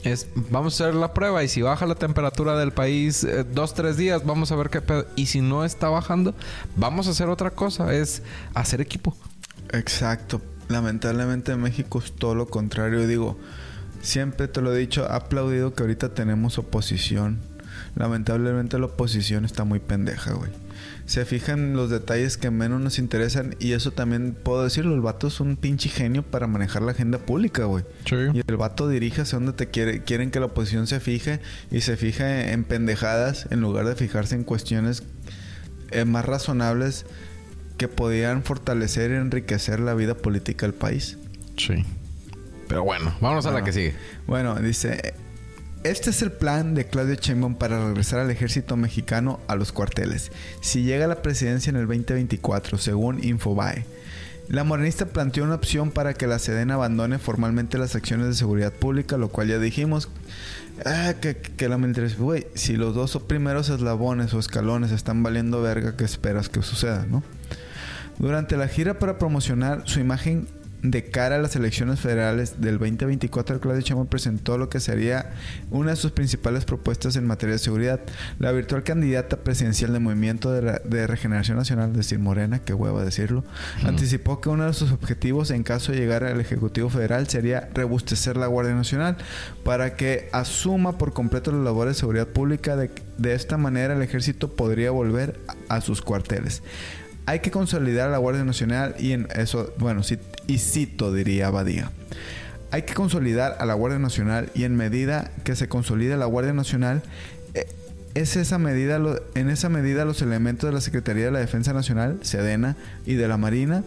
Es, 0.03 0.27
vamos 0.35 0.79
a 0.79 0.85
hacer 0.85 0.95
la 0.95 1.13
prueba 1.13 1.43
y 1.43 1.47
si 1.47 1.61
baja 1.61 1.85
la 1.85 1.95
temperatura 1.95 2.57
del 2.57 2.71
país 2.71 3.23
eh, 3.23 3.43
dos, 3.43 3.73
tres 3.73 3.97
días, 3.97 4.25
vamos 4.25 4.51
a 4.51 4.55
ver 4.55 4.69
qué 4.69 4.81
pedo. 4.81 5.05
Y 5.15 5.25
si 5.25 5.41
no 5.41 5.65
está 5.65 5.89
bajando, 5.89 6.33
vamos 6.75 7.07
a 7.07 7.11
hacer 7.11 7.29
otra 7.29 7.51
cosa, 7.51 7.93
es 7.93 8.21
hacer 8.53 8.79
equipo. 8.79 9.15
Exacto. 9.71 10.41
Lamentablemente 10.69 11.53
en 11.53 11.61
México 11.61 11.99
es 11.99 12.11
todo 12.13 12.35
lo 12.35 12.47
contrario. 12.47 13.07
Digo, 13.07 13.37
siempre 14.01 14.47
te 14.47 14.61
lo 14.61 14.73
he 14.73 14.77
dicho, 14.77 15.09
aplaudido 15.09 15.73
que 15.73 15.83
ahorita 15.83 16.13
tenemos 16.13 16.57
oposición. 16.57 17.39
Lamentablemente 17.97 18.79
la 18.79 18.85
oposición 18.85 19.45
está 19.45 19.63
muy 19.63 19.79
pendeja, 19.79 20.33
güey 20.33 20.51
se 21.07 21.23
fijan 21.23 21.73
los 21.73 21.89
detalles 21.89 22.35
que 22.35 22.51
menos 22.51 22.81
nos 22.81 22.99
interesan 22.99 23.55
y 23.59 23.71
eso 23.71 23.91
también 23.91 24.35
puedo 24.43 24.65
decirlo, 24.65 24.93
el 24.93 24.99
vato 24.99 25.27
es 25.27 25.39
un 25.39 25.55
pinche 25.55 25.87
genio 25.87 26.21
para 26.21 26.47
manejar 26.47 26.81
la 26.81 26.91
agenda 26.91 27.17
pública, 27.17 27.63
güey. 27.63 27.85
Y 28.11 28.41
el 28.45 28.57
vato 28.57 28.89
dirige 28.89 29.21
hacia 29.21 29.37
donde 29.37 29.53
te 29.53 29.69
quiere, 29.69 30.03
quieren 30.03 30.31
que 30.31 30.41
la 30.41 30.47
oposición 30.47 30.85
se 30.85 30.99
fije 30.99 31.39
y 31.71 31.79
se 31.79 31.95
fije 31.95 32.51
en 32.51 32.65
pendejadas 32.65 33.47
en 33.51 33.61
lugar 33.61 33.85
de 33.85 33.95
fijarse 33.95 34.35
en 34.35 34.43
cuestiones 34.43 35.03
eh, 35.91 36.03
más 36.03 36.25
razonables 36.25 37.05
que 37.77 37.87
podían 37.87 38.43
fortalecer 38.43 39.11
y 39.11 39.15
enriquecer 39.15 39.79
la 39.79 39.93
vida 39.93 40.13
política 40.13 40.65
del 40.65 40.75
país. 40.75 41.17
Sí. 41.55 41.85
Pero 42.67 42.83
bueno, 42.83 43.15
vámonos 43.21 43.45
a 43.45 43.51
la 43.51 43.63
que 43.63 43.71
sigue. 43.71 43.95
Bueno, 44.27 44.55
dice, 44.55 45.13
este 45.91 46.09
es 46.09 46.21
el 46.21 46.33
plan 46.33 46.75
de 46.75 46.85
Claudio 46.85 47.15
Sheinbaum 47.15 47.55
para 47.55 47.85
regresar 47.85 48.19
al 48.19 48.29
ejército 48.29 48.75
mexicano 48.75 49.39
a 49.47 49.55
los 49.55 49.71
cuarteles. 49.71 50.31
Si 50.59 50.83
llega 50.83 51.05
a 51.05 51.07
la 51.07 51.21
presidencia 51.21 51.69
en 51.69 51.77
el 51.77 51.87
2024, 51.87 52.77
según 52.77 53.23
Infobae. 53.23 53.85
La 54.49 54.65
morenista 54.65 55.05
planteó 55.05 55.45
una 55.45 55.55
opción 55.55 55.91
para 55.91 56.13
que 56.13 56.27
la 56.27 56.39
Sedena 56.39 56.73
abandone 56.73 57.19
formalmente 57.19 57.77
las 57.77 57.95
acciones 57.95 58.27
de 58.27 58.33
seguridad 58.33 58.73
pública, 58.73 59.17
lo 59.17 59.29
cual 59.29 59.47
ya 59.47 59.59
dijimos 59.59 60.09
ah, 60.85 61.13
que, 61.21 61.37
que, 61.37 61.69
la 61.69 61.77
güey, 62.17 62.47
si 62.53 62.75
los 62.75 62.93
dos 62.93 63.17
primeros 63.27 63.69
eslabones 63.69 64.33
o 64.33 64.39
escalones 64.39 64.91
están 64.91 65.23
valiendo 65.23 65.61
verga, 65.61 65.95
¿qué 65.95 66.03
esperas 66.03 66.49
que 66.49 66.61
suceda, 66.63 67.05
no? 67.09 67.23
Durante 68.19 68.57
la 68.57 68.67
gira 68.67 68.99
para 68.99 69.17
promocionar 69.17 69.83
su 69.85 69.99
imagen 69.99 70.47
de 70.91 71.05
cara 71.05 71.35
a 71.35 71.39
las 71.39 71.55
elecciones 71.55 71.99
federales 71.99 72.61
del 72.61 72.77
2024, 72.77 73.59
Claudio 73.59 73.81
Sheinbaum 73.81 74.07
presentó 74.07 74.57
lo 74.57 74.69
que 74.69 74.79
sería 74.79 75.31
una 75.71 75.91
de 75.91 75.95
sus 75.95 76.11
principales 76.11 76.65
propuestas 76.65 77.15
en 77.15 77.25
materia 77.25 77.53
de 77.53 77.59
seguridad. 77.59 77.99
La 78.39 78.51
virtual 78.51 78.83
candidata 78.83 79.37
presidencial 79.37 79.93
del 79.93 80.01
Movimiento 80.01 80.51
de, 80.51 81.07
Regeneración 81.07 81.57
Nacional, 81.57 81.91
es 81.91 81.97
decir, 81.97 82.19
Morena, 82.19 82.59
que 82.59 82.73
hueva 82.73 83.03
decirlo, 83.03 83.43
anticipó 83.83 84.41
que 84.41 84.49
uno 84.49 84.65
de 84.65 84.73
sus 84.73 84.91
objetivos 84.91 85.51
en 85.51 85.63
caso 85.63 85.91
de 85.91 85.99
llegar 85.99 86.23
al 86.23 86.39
Ejecutivo 86.39 86.89
Federal 86.89 87.27
sería 87.27 87.69
rebustecer 87.73 88.37
la 88.37 88.47
Guardia 88.47 88.75
Nacional 88.75 89.17
para 89.63 89.95
que 89.95 90.29
asuma 90.31 90.97
por 90.97 91.13
completo 91.13 91.51
las 91.51 91.61
labores 91.61 91.95
de 91.95 91.99
seguridad 91.99 92.27
pública. 92.27 92.75
De, 92.75 92.91
de 93.17 93.33
esta 93.33 93.57
manera 93.57 93.93
el 93.93 94.01
ejército 94.01 94.55
podría 94.55 94.91
volver 94.91 95.39
a 95.69 95.81
sus 95.81 96.01
cuarteles 96.01 96.61
hay 97.27 97.41
que 97.41 97.51
consolidar 97.51 98.07
a 98.07 98.11
la 98.11 98.17
Guardia 98.17 98.45
Nacional 98.45 98.95
y 98.97 99.11
en 99.11 99.27
eso, 99.35 99.73
bueno, 99.77 100.01
sí, 100.01 100.17
y 100.47 100.59
cito, 100.59 101.13
diría 101.13 101.47
Abadía. 101.47 101.91
Hay 102.71 102.83
que 102.83 102.93
consolidar 102.93 103.57
a 103.59 103.65
la 103.65 103.73
Guardia 103.73 103.99
Nacional 103.99 104.49
y 104.55 104.63
en 104.63 104.77
medida 104.77 105.29
que 105.43 105.57
se 105.57 105.67
consolide 105.67 106.15
la 106.15 106.25
Guardia 106.25 106.53
Nacional, 106.53 107.03
eh, 107.53 107.67
es 108.13 108.37
esa 108.37 108.57
medida, 108.57 109.01
en 109.35 109.49
esa 109.49 109.67
medida 109.67 110.05
los 110.05 110.21
elementos 110.21 110.69
de 110.69 110.73
la 110.73 110.79
Secretaría 110.79 111.25
de 111.25 111.31
la 111.31 111.39
Defensa 111.39 111.73
Nacional, 111.73 112.17
SEDENA, 112.21 112.77
y 113.05 113.15
de 113.15 113.27
la 113.27 113.35
Marina, 113.35 113.83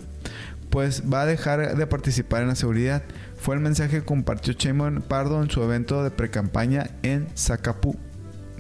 pues 0.69 1.05
va 1.11 1.23
a 1.23 1.27
dejar 1.27 1.77
de 1.77 1.87
participar 1.87 2.43
en 2.43 2.49
la 2.49 2.55
seguridad. 2.57 3.03
Fue 3.39 3.55
el 3.55 3.63
mensaje 3.63 4.01
que 4.01 4.05
compartió 4.05 4.53
Chemon 4.53 5.01
Pardo 5.01 5.43
en 5.43 5.51
su 5.51 5.63
evento 5.63 6.05
de 6.05 6.11
precampaña 6.11 6.91
en 7.03 7.27
Zacapú. 7.35 7.97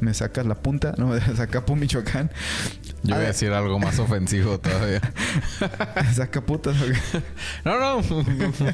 Me 0.00 0.14
sacas 0.14 0.46
la 0.46 0.54
punta, 0.54 0.94
no, 0.96 1.14
de 1.14 1.20
Zacapú, 1.20 1.76
Michoacán, 1.76 2.30
yo 3.02 3.14
voy 3.14 3.24
a 3.24 3.28
decir 3.28 3.52
algo 3.52 3.78
más 3.78 3.98
ofensivo 3.98 4.58
todavía. 4.58 5.00
Saca 6.14 6.40
putas. 6.42 6.76
no, 7.64 7.78
no. 7.78 8.02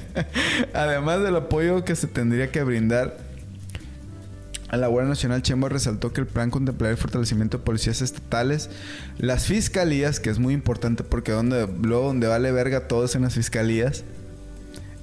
Además 0.75 1.23
del 1.23 1.37
apoyo 1.37 1.85
que 1.85 1.95
se 1.95 2.09
tendría 2.09 2.51
que 2.51 2.63
brindar 2.65 3.17
a 4.69 4.77
la 4.77 4.89
Guardia 4.89 5.11
Nacional, 5.11 5.43
Chembo 5.43 5.69
resaltó 5.69 6.13
que 6.13 6.21
el 6.21 6.27
plan 6.27 6.51
contemplaría 6.51 6.93
el 6.93 6.97
fortalecimiento 6.97 7.59
de 7.59 7.65
policías 7.65 8.03
estatales, 8.03 8.69
las 9.17 9.47
fiscalías, 9.47 10.19
que 10.19 10.29
es 10.31 10.41
muy 10.41 10.55
importante 10.55 11.05
porque 11.05 11.31
donde, 11.31 11.69
luego 11.83 12.09
donde 12.09 12.27
vale 12.27 12.51
verga 12.51 12.89
todo 12.89 13.05
es 13.05 13.15
en 13.15 13.23
las 13.23 13.35
fiscalías, 13.35 14.03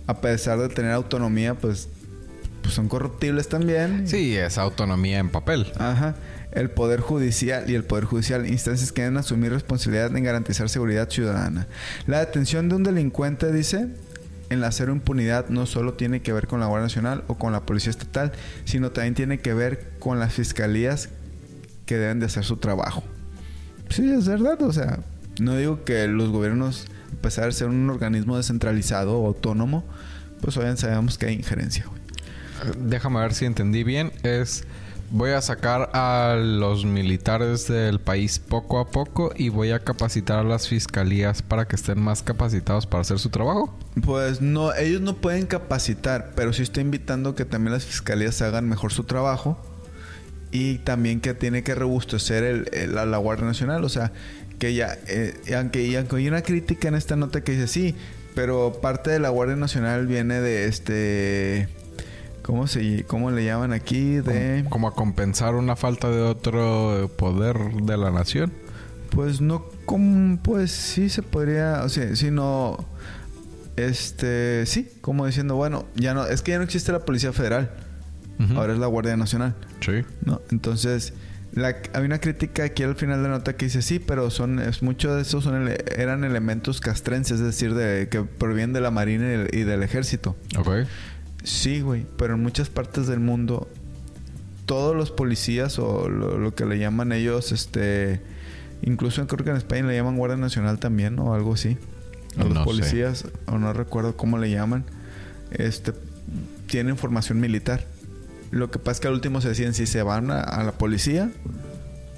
a 0.05 0.19
pesar 0.19 0.59
de 0.59 0.67
tener 0.67 0.91
autonomía, 0.91 1.55
pues, 1.55 1.88
pues 2.63 2.73
son 2.73 2.89
corruptibles 2.89 3.47
también. 3.47 4.08
Sí, 4.08 4.36
es 4.36 4.58
autonomía 4.58 5.19
en 5.19 5.30
papel. 5.30 5.71
Ajá 5.78 6.15
el 6.54 6.69
Poder 6.69 7.02
Judicial 7.02 7.69
y 7.69 7.76
el 7.76 7.84
Poder 7.84 8.06
Judicial, 8.06 8.47
instancias 8.47 8.91
que 8.91 9.02
deben 9.02 9.17
asumir 9.17 9.52
responsabilidad 9.52 10.15
en 10.15 10.23
garantizar 10.23 10.69
seguridad 10.69 11.10
ciudadana. 11.10 11.67
La 12.08 12.19
detención 12.19 12.69
de 12.69 12.76
un 12.76 12.84
delincuente, 12.84 13.52
dice, 13.52 13.88
en 14.49 14.62
la 14.62 14.71
cero 14.71 14.93
impunidad 14.93 15.49
no 15.49 15.65
solo 15.65 15.93
tiene 15.93 16.21
que 16.21 16.32
ver 16.32 16.47
con 16.47 16.60
la 16.60 16.67
Guardia 16.67 16.86
Nacional 16.86 17.23
o 17.28 17.38
con 17.38 17.52
la 17.52 17.65
Policía 17.65 17.89
Estatal, 17.89 18.34
sino 18.65 18.91
también 18.91 19.15
tiene 19.15 19.39
que 19.39 19.54
ver 19.54 19.93
con 19.99 20.19
las 20.19 20.34
fiscalías 20.34 21.10
que 21.86 21.97
deben 21.97 22.19
de 22.19 22.28
hacer 22.28 22.43
su 22.43 22.58
trabajo. 22.58 23.04
Sí, 23.89 24.10
es 24.10 24.28
verdad, 24.28 24.62
o 24.62 24.71
sea, 24.71 24.99
no 25.39 25.58
digo 25.58 25.84
que 25.84 26.08
los 26.08 26.30
gobiernos, 26.30 26.88
a 27.17 27.21
pesar 27.21 27.45
de 27.45 27.52
ser 27.54 27.67
un 27.67 27.89
organismo 27.89 28.38
descentralizado 28.38 29.19
o 29.19 29.28
autónomo, 29.28 29.84
pues 30.39 30.56
obviamente 30.58 30.82
sabemos 30.82 31.17
que 31.17 31.28
hay 31.28 31.34
injerencia. 31.34 31.86
Déjame 32.78 33.19
ver 33.19 33.34
si 33.34 33.45
entendí 33.45 33.84
bien. 33.84 34.12
Es 34.23 34.65
voy 35.13 35.30
a 35.30 35.41
sacar 35.41 35.91
a 35.93 36.36
los 36.39 36.86
militares 36.86 37.67
del 37.67 37.99
país 37.99 38.39
poco 38.39 38.80
a 38.80 38.89
poco 38.89 39.32
y 39.36 39.49
voy 39.49 39.69
a 39.69 39.78
capacitar 39.78 40.39
a 40.39 40.43
las 40.43 40.67
fiscalías 40.67 41.43
para 41.43 41.67
que 41.67 41.76
estén 41.76 42.02
más 42.02 42.23
capacitados 42.23 42.88
para 42.88 43.02
hacer 43.02 43.19
su 43.19 43.30
trabajo. 43.30 43.78
Pues 44.04 44.41
no, 44.41 44.73
ellos 44.73 45.02
no 45.02 45.17
pueden 45.17 45.45
capacitar, 45.45 46.32
pero 46.36 46.52
sí 46.52 46.63
estoy 46.63 46.82
invitando 46.82 47.36
que 47.36 47.45
también 47.45 47.73
las 47.73 47.86
fiscalías 47.86 48.41
hagan 48.41 48.67
mejor 48.67 48.91
su 48.91 49.04
trabajo 49.04 49.56
y 50.52 50.80
también 50.80 51.21
que 51.21 51.36
tiene 51.36 51.62
que 51.62 51.76
robustecer 51.76 52.43
el, 52.43 52.95
la, 52.95 53.17
Guardia 53.17 53.45
Nacional, 53.45 53.84
o 53.84 53.89
sea, 53.89 54.12
que 54.58 54.73
ya, 54.73 54.97
eh, 55.08 55.36
aunque, 55.56 55.84
y 55.84 55.95
aunque 55.95 56.15
hay 56.15 56.28
una 56.28 56.41
crítica 56.41 56.88
en 56.88 56.95
esta 56.95 57.16
nota 57.16 57.43
que 57.43 57.51
dice 57.51 57.68
sí, 57.68 57.95
pero 58.34 58.80
parte 58.82 59.11
de 59.11 59.20
la 59.20 59.30
Guardia 59.30 59.57
Nacional 59.57 60.07
viene 60.07 60.41
de 60.41 60.66
este 60.66 61.82
¿Cómo, 62.43 62.67
se, 62.67 63.03
¿Cómo 63.05 63.31
le 63.31 63.43
llaman 63.45 63.73
aquí? 63.73 64.17
De... 64.17 64.65
¿Como, 64.69 64.87
a 64.87 64.93
compensar 64.93 65.55
una 65.55 65.75
falta 65.75 66.09
de 66.09 66.21
otro 66.21 67.09
poder 67.17 67.57
de 67.83 67.97
la 67.97 68.11
nación? 68.11 68.51
Pues 69.09 69.41
no, 69.41 69.65
como, 69.85 70.37
pues 70.43 70.71
sí 70.71 71.09
se 71.09 71.21
podría, 71.23 71.81
o 71.83 71.89
sea, 71.89 72.15
si 72.15 72.31
no, 72.31 72.85
este, 73.75 74.65
sí, 74.65 74.89
como 75.01 75.25
diciendo, 75.25 75.55
bueno, 75.55 75.85
ya 75.95 76.13
no, 76.13 76.25
es 76.25 76.41
que 76.41 76.51
ya 76.51 76.57
no 76.57 76.63
existe 76.63 76.91
la 76.91 77.05
Policía 77.05 77.31
Federal, 77.33 77.71
ahora 78.55 78.73
es 78.73 78.79
la 78.79 78.87
Guardia 78.87 79.15
Nacional. 79.15 79.55
Sí. 79.79 80.01
¿no? 80.25 80.41
Entonces, 80.51 81.13
La, 81.53 81.75
hay 81.93 82.03
una 82.03 82.19
crítica 82.19 82.63
aquí 82.63 82.81
al 82.83 82.95
final 82.95 83.21
de 83.21 83.29
la 83.29 83.35
nota 83.37 83.55
que 83.55 83.65
dice 83.65 83.81
sí, 83.83 83.99
pero 83.99 84.31
son 84.31 84.59
es, 84.59 84.81
muchos 84.81 85.15
de 85.15 85.21
esos 85.21 85.43
son 85.43 85.61
ele- 85.67 85.85
eran 85.95 86.23
elementos 86.23 86.81
castrenses, 86.81 87.39
es 87.39 87.45
decir, 87.45 87.75
de 87.75 88.09
que 88.09 88.21
provienen 88.23 88.73
de 88.73 88.81
la 88.81 88.89
marina 88.89 89.25
y 89.25 89.29
del, 89.37 89.49
y 89.53 89.61
del 89.63 89.83
ejército. 89.83 90.35
Ok. 90.57 90.69
Sí, 91.43 91.81
güey, 91.81 92.05
pero 92.17 92.35
en 92.35 92.41
muchas 92.43 92.69
partes 92.69 93.07
del 93.07 93.19
mundo 93.19 93.67
todos 94.65 94.95
los 94.95 95.11
policías 95.11 95.77
o 95.79 96.07
lo, 96.07 96.37
lo 96.37 96.55
que 96.55 96.65
le 96.65 96.79
llaman 96.79 97.11
ellos, 97.11 97.51
este, 97.51 98.21
incluso 98.81 99.25
creo 99.27 99.43
que 99.43 99.51
en 99.51 99.57
España 99.57 99.83
le 99.83 99.95
llaman 99.95 100.15
Guardia 100.17 100.37
Nacional 100.37 100.79
también 100.79 101.19
o 101.19 101.33
algo 101.33 101.53
así. 101.55 101.77
A 102.37 102.43
los 102.45 102.53
No 102.53 102.59
sé. 102.61 102.65
policías, 102.65 103.25
o 103.47 103.57
no 103.59 103.73
recuerdo 103.73 104.15
cómo 104.15 104.37
le 104.37 104.49
llaman, 104.49 104.85
este, 105.51 105.93
tienen 106.67 106.97
formación 106.97 107.39
militar. 107.39 107.85
Lo 108.51 108.71
que 108.71 108.79
pasa 108.79 108.91
es 108.91 108.99
que 109.01 109.07
al 109.09 109.13
último 109.15 109.41
se 109.41 109.49
deciden 109.49 109.73
si 109.73 109.85
se 109.85 110.01
van 110.01 110.31
a, 110.31 110.39
a 110.39 110.63
la 110.63 110.71
policía 110.71 111.29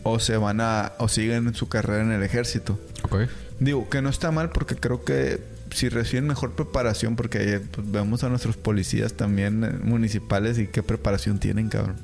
o 0.03 0.19
se 0.19 0.38
van 0.38 0.61
a 0.61 0.91
o 0.99 1.07
siguen 1.07 1.53
su 1.55 1.67
carrera 1.67 2.03
en 2.03 2.11
el 2.11 2.21
ejército. 2.23 2.80
Digo, 3.59 3.89
que 3.89 4.01
no 4.01 4.09
está 4.09 4.32
mal 4.32 4.51
porque 4.51 4.76
creo 4.76 5.03
que 5.03 5.41
si 5.76 5.89
reciben 5.89 6.28
mejor 6.28 6.53
preparación, 6.53 7.15
porque 7.15 7.61
pues, 7.71 7.91
vemos 7.91 8.23
a 8.23 8.30
nuestros 8.30 8.57
policías 8.57 9.13
también 9.13 9.63
eh, 9.63 9.69
municipales 9.84 10.57
y 10.57 10.67
qué 10.67 10.82
preparación 10.84 11.39
tienen, 11.39 11.69
cabrón. 11.69 11.97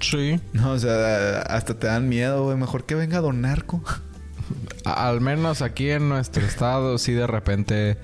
Sí. 0.00 0.40
No, 0.52 0.72
o 0.72 0.78
sea, 0.78 1.42
hasta 1.42 1.78
te 1.78 1.86
dan 1.86 2.08
miedo, 2.08 2.44
güey. 2.44 2.56
Mejor 2.56 2.84
que 2.84 2.94
venga 2.94 3.20
Don 3.20 3.42
Narco. 3.42 3.82
Al 4.84 5.20
menos 5.20 5.60
aquí 5.62 5.90
en 5.90 6.08
nuestro 6.08 6.44
estado, 6.44 6.96
sí 6.98 7.12
de 7.12 7.26
repente. 7.26 7.98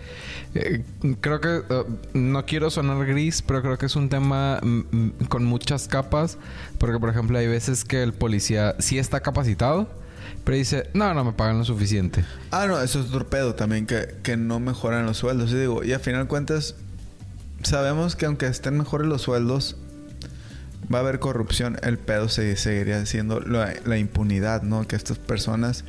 eh, 0.54 0.84
creo 1.20 1.40
que. 1.40 1.62
eh, 1.68 1.84
no 2.12 2.44
quiero 2.44 2.70
sonar 2.70 3.04
gris, 3.06 3.42
pero 3.42 3.62
creo 3.62 3.78
que 3.78 3.86
es 3.86 3.96
un 3.96 4.08
tema 4.10 4.60
mm, 4.62 4.82
mm, 4.90 5.12
con 5.28 5.44
muchas 5.44 5.88
capas. 5.88 6.38
Porque, 6.78 6.98
por 6.98 7.08
ejemplo, 7.08 7.38
hay 7.38 7.48
veces 7.48 7.84
que 7.84 8.02
el 8.02 8.12
policía 8.12 8.76
sí 8.78 8.98
está 8.98 9.20
capacitado, 9.20 9.88
pero 10.46 10.56
dice: 10.56 10.88
No, 10.94 11.12
no 11.12 11.24
me 11.24 11.32
pagan 11.32 11.58
lo 11.58 11.64
suficiente. 11.64 12.24
Ah, 12.52 12.66
no, 12.68 12.80
eso 12.80 13.00
es 13.00 13.10
torpedo 13.10 13.56
también, 13.56 13.84
que, 13.84 14.14
que 14.22 14.36
no 14.36 14.60
mejoran 14.60 15.04
los 15.04 15.16
sueldos. 15.16 15.50
Y 15.50 15.56
digo, 15.56 15.82
y 15.82 15.92
a 15.92 15.98
final 15.98 16.22
de 16.22 16.28
cuentas, 16.28 16.76
sabemos 17.64 18.14
que 18.14 18.26
aunque 18.26 18.46
estén 18.46 18.78
mejores 18.78 19.08
los 19.08 19.22
sueldos, 19.22 19.76
va 20.94 20.98
a 20.98 21.00
haber 21.00 21.18
corrupción. 21.18 21.78
El 21.82 21.98
pedo 21.98 22.28
se, 22.28 22.56
seguiría 22.56 23.04
siendo 23.06 23.40
la, 23.40 23.98
impunidad, 23.98 24.62
¿no? 24.62 24.86
Que 24.86 24.94
estas 24.94 25.18
personas, 25.18 25.84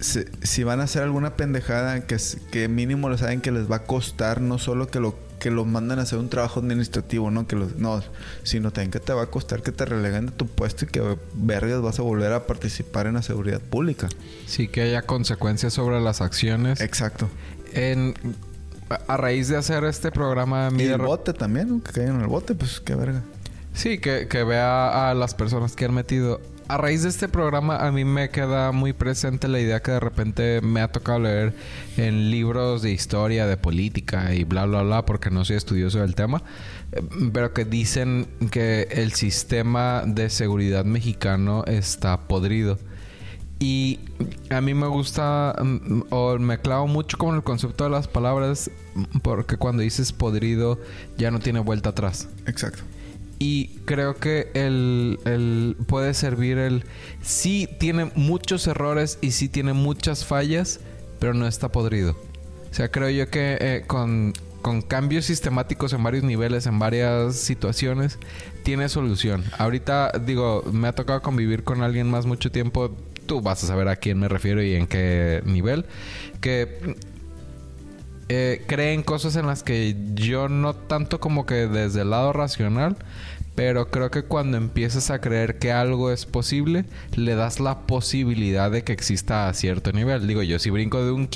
se- 0.00 0.28
si 0.42 0.64
van 0.64 0.80
a 0.80 0.84
hacer 0.84 1.04
alguna 1.04 1.36
pendejada, 1.36 2.00
que, 2.00 2.16
que 2.50 2.66
mínimo 2.66 3.08
lo 3.08 3.16
saben 3.16 3.40
que 3.40 3.52
les 3.52 3.70
va 3.70 3.76
a 3.76 3.82
costar, 3.84 4.40
no 4.40 4.58
solo 4.58 4.88
que 4.88 4.98
lo 4.98 5.16
que 5.38 5.50
los 5.50 5.66
mandan 5.66 5.98
a 5.98 6.02
hacer 6.02 6.18
un 6.18 6.28
trabajo 6.28 6.60
administrativo, 6.60 7.30
¿no? 7.30 7.46
Que 7.46 7.56
los, 7.56 7.76
no, 7.76 8.02
sino 8.42 8.72
también 8.72 8.90
que 8.90 9.00
te 9.00 9.12
va 9.12 9.22
a 9.22 9.26
costar 9.26 9.62
que 9.62 9.72
te 9.72 9.84
releguen 9.84 10.26
de 10.26 10.32
tu 10.32 10.46
puesto 10.46 10.84
y 10.84 10.88
que 10.88 11.16
vergas 11.34 11.82
vas 11.82 11.98
a 11.98 12.02
volver 12.02 12.32
a 12.32 12.46
participar 12.46 13.06
en 13.06 13.14
la 13.14 13.22
seguridad 13.22 13.60
pública. 13.60 14.08
Sí 14.46 14.68
que 14.68 14.82
haya 14.82 15.02
consecuencias 15.02 15.72
sobre 15.74 16.00
las 16.00 16.20
acciones. 16.20 16.80
Exacto. 16.80 17.28
En, 17.72 18.14
a- 18.88 19.16
raíz 19.16 19.48
de 19.48 19.56
hacer 19.56 19.84
este 19.84 20.10
programa, 20.10 20.70
Y 20.76 20.82
el 20.84 20.98
bote 20.98 21.32
también, 21.32 21.68
¿no? 21.68 21.82
Que 21.82 21.92
caigan 21.92 22.16
en 22.16 22.20
el 22.22 22.28
bote, 22.28 22.54
pues 22.54 22.80
qué 22.80 22.94
verga. 22.94 23.22
Sí, 23.74 23.98
que, 23.98 24.26
que 24.28 24.42
vea 24.42 25.10
a 25.10 25.14
las 25.14 25.34
personas 25.34 25.76
que 25.76 25.84
han 25.84 25.92
metido. 25.94 26.40
A 26.68 26.78
raíz 26.78 27.04
de 27.04 27.10
este 27.10 27.28
programa, 27.28 27.76
a 27.76 27.92
mí 27.92 28.04
me 28.04 28.28
queda 28.30 28.72
muy 28.72 28.92
presente 28.92 29.46
la 29.46 29.60
idea 29.60 29.80
que 29.80 29.92
de 29.92 30.00
repente 30.00 30.60
me 30.62 30.80
ha 30.80 30.88
tocado 30.88 31.20
leer 31.20 31.54
en 31.96 32.28
libros 32.32 32.82
de 32.82 32.90
historia, 32.90 33.46
de 33.46 33.56
política 33.56 34.34
y 34.34 34.42
bla, 34.42 34.66
bla, 34.66 34.82
bla, 34.82 35.06
porque 35.06 35.30
no 35.30 35.44
soy 35.44 35.56
estudioso 35.56 36.00
del 36.00 36.16
tema, 36.16 36.42
eh, 36.90 37.02
pero 37.32 37.52
que 37.52 37.64
dicen 37.64 38.26
que 38.50 38.88
el 38.90 39.12
sistema 39.12 40.02
de 40.04 40.28
seguridad 40.28 40.84
mexicano 40.84 41.62
está 41.68 42.22
podrido. 42.22 42.80
Y 43.60 44.00
a 44.50 44.60
mí 44.60 44.74
me 44.74 44.88
gusta, 44.88 45.54
mm, 45.62 46.02
o 46.10 46.36
me 46.40 46.58
clavo 46.58 46.88
mucho 46.88 47.16
con 47.16 47.36
el 47.36 47.44
concepto 47.44 47.84
de 47.84 47.90
las 47.90 48.08
palabras, 48.08 48.72
porque 49.22 49.56
cuando 49.56 49.84
dices 49.84 50.12
podrido 50.12 50.80
ya 51.16 51.30
no 51.30 51.38
tiene 51.38 51.60
vuelta 51.60 51.90
atrás. 51.90 52.28
Exacto. 52.46 52.82
Y 53.38 53.78
creo 53.84 54.14
que 54.16 54.50
el, 54.54 55.18
el 55.24 55.76
puede 55.86 56.14
servir 56.14 56.58
el... 56.58 56.84
Sí 57.20 57.68
tiene 57.78 58.10
muchos 58.14 58.66
errores 58.66 59.18
y 59.20 59.32
sí 59.32 59.48
tiene 59.48 59.72
muchas 59.72 60.24
fallas, 60.24 60.80
pero 61.18 61.34
no 61.34 61.46
está 61.46 61.70
podrido. 61.70 62.16
O 62.70 62.74
sea, 62.74 62.90
creo 62.90 63.10
yo 63.10 63.28
que 63.28 63.58
eh, 63.60 63.84
con, 63.86 64.32
con 64.62 64.82
cambios 64.82 65.26
sistemáticos 65.26 65.92
en 65.92 66.02
varios 66.02 66.24
niveles, 66.24 66.66
en 66.66 66.78
varias 66.78 67.36
situaciones, 67.36 68.18
tiene 68.64 68.88
solución. 68.88 69.44
Ahorita, 69.58 70.12
digo, 70.24 70.64
me 70.72 70.88
ha 70.88 70.92
tocado 70.94 71.22
convivir 71.22 71.62
con 71.62 71.82
alguien 71.82 72.10
más 72.10 72.26
mucho 72.26 72.50
tiempo. 72.50 72.96
Tú 73.26 73.40
vas 73.40 73.62
a 73.64 73.66
saber 73.66 73.88
a 73.88 73.96
quién 73.96 74.18
me 74.18 74.28
refiero 74.28 74.62
y 74.62 74.74
en 74.74 74.86
qué 74.86 75.42
nivel. 75.44 75.84
Que 76.40 76.96
eh, 78.28 78.64
creen 78.66 79.02
cosas 79.02 79.36
en 79.36 79.46
las 79.46 79.62
que 79.62 79.96
yo 80.14 80.48
no 80.48 80.74
tanto 80.74 81.20
como 81.20 81.46
que 81.46 81.66
desde 81.68 82.02
el 82.02 82.10
lado 82.10 82.32
racional, 82.32 82.96
pero 83.54 83.90
creo 83.90 84.10
que 84.10 84.22
cuando 84.24 84.58
empiezas 84.58 85.10
a 85.10 85.20
creer 85.20 85.58
que 85.58 85.72
algo 85.72 86.10
es 86.10 86.26
posible, 86.26 86.84
le 87.14 87.34
das 87.36 87.58
la 87.58 87.86
posibilidad 87.86 88.70
de 88.70 88.84
que 88.84 88.92
exista 88.92 89.48
a 89.48 89.54
cierto 89.54 89.92
nivel. 89.92 90.26
Digo, 90.26 90.42
yo 90.42 90.58
si 90.58 90.68
brinco 90.68 91.02
de 91.04 91.10
un 91.12 91.26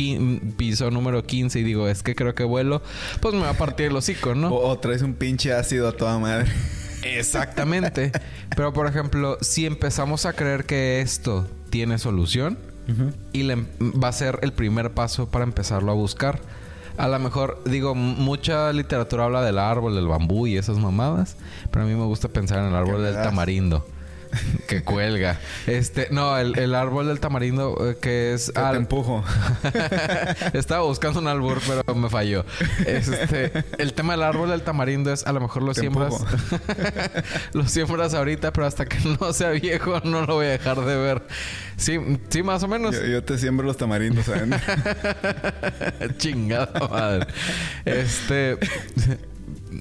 piso 0.56 0.90
número 0.90 1.24
15 1.24 1.60
y 1.60 1.62
digo, 1.62 1.88
es 1.88 2.02
que 2.02 2.14
creo 2.14 2.34
que 2.34 2.44
vuelo, 2.44 2.82
pues 3.20 3.34
me 3.34 3.40
va 3.40 3.50
a 3.50 3.54
partir 3.54 3.86
el 3.86 3.96
hocico, 3.96 4.34
¿no? 4.34 4.48
O, 4.48 4.68
o 4.68 4.78
traes 4.78 5.00
un 5.00 5.14
pinche 5.14 5.52
ácido 5.54 5.88
a 5.88 5.92
toda 5.92 6.18
madre. 6.18 6.50
Exactamente. 7.04 8.12
Pero 8.56 8.72
por 8.72 8.86
ejemplo, 8.86 9.38
si 9.40 9.66
empezamos 9.66 10.26
a 10.26 10.32
creer 10.32 10.64
que 10.64 11.00
esto 11.00 11.46
tiene 11.70 11.98
solución 11.98 12.58
y 13.32 13.44
le- 13.44 13.54
va 13.80 14.08
a 14.08 14.12
ser 14.12 14.40
el 14.42 14.52
primer 14.52 14.90
paso 14.90 15.30
para 15.30 15.44
empezarlo 15.44 15.92
a 15.92 15.94
buscar. 15.94 16.40
A 17.00 17.08
lo 17.08 17.18
mejor, 17.18 17.62
digo, 17.64 17.94
mucha 17.94 18.72
literatura 18.74 19.24
habla 19.24 19.42
del 19.42 19.58
árbol, 19.58 19.94
del 19.94 20.06
bambú 20.06 20.46
y 20.46 20.58
esas 20.58 20.78
mamadas, 20.78 21.36
pero 21.70 21.86
a 21.86 21.88
mí 21.88 21.94
me 21.94 22.04
gusta 22.04 22.28
pensar 22.28 22.58
en 22.58 22.66
el 22.66 22.74
árbol 22.74 23.02
del 23.02 23.14
das? 23.14 23.24
tamarindo. 23.24 23.86
que 24.66 24.82
cuelga. 24.82 25.38
Este, 25.66 26.08
no, 26.10 26.36
el, 26.38 26.58
el 26.58 26.74
árbol 26.74 27.08
del 27.08 27.20
tamarindo 27.20 27.76
eh, 27.90 27.96
que 28.00 28.34
es 28.34 28.52
Te 28.52 28.60
al- 28.60 28.76
empujo. 28.76 29.24
Estaba 30.52 30.82
buscando 30.84 31.20
un 31.20 31.28
albur, 31.28 31.60
pero 31.66 31.94
me 31.94 32.08
falló. 32.08 32.44
Este, 32.86 33.52
el 33.78 33.92
tema 33.94 34.12
del 34.14 34.22
árbol 34.22 34.50
del 34.50 34.62
tamarindo 34.62 35.12
es 35.12 35.26
a 35.26 35.32
lo 35.32 35.40
mejor 35.40 35.62
lo 35.62 35.72
Te 35.74 35.80
siembras. 35.80 36.14
lo 37.52 37.66
siembras 37.66 38.14
ahorita, 38.14 38.52
pero 38.52 38.66
hasta 38.66 38.86
que 38.86 38.98
no 39.20 39.32
sea 39.32 39.50
viejo 39.50 40.00
no 40.04 40.26
lo 40.26 40.34
voy 40.34 40.46
a 40.46 40.50
dejar 40.50 40.80
de 40.80 40.96
ver. 40.96 41.22
Sí, 41.76 41.98
sí, 42.28 42.42
más 42.42 42.62
o 42.62 42.68
menos. 42.68 42.94
Yo, 42.94 43.04
yo 43.06 43.24
te 43.24 43.38
siembro 43.38 43.66
los 43.66 43.76
tamarindos, 43.76 44.26
¿saben? 44.26 44.50
Chingada 46.18 46.88
madre. 46.88 47.26
Este. 47.84 48.58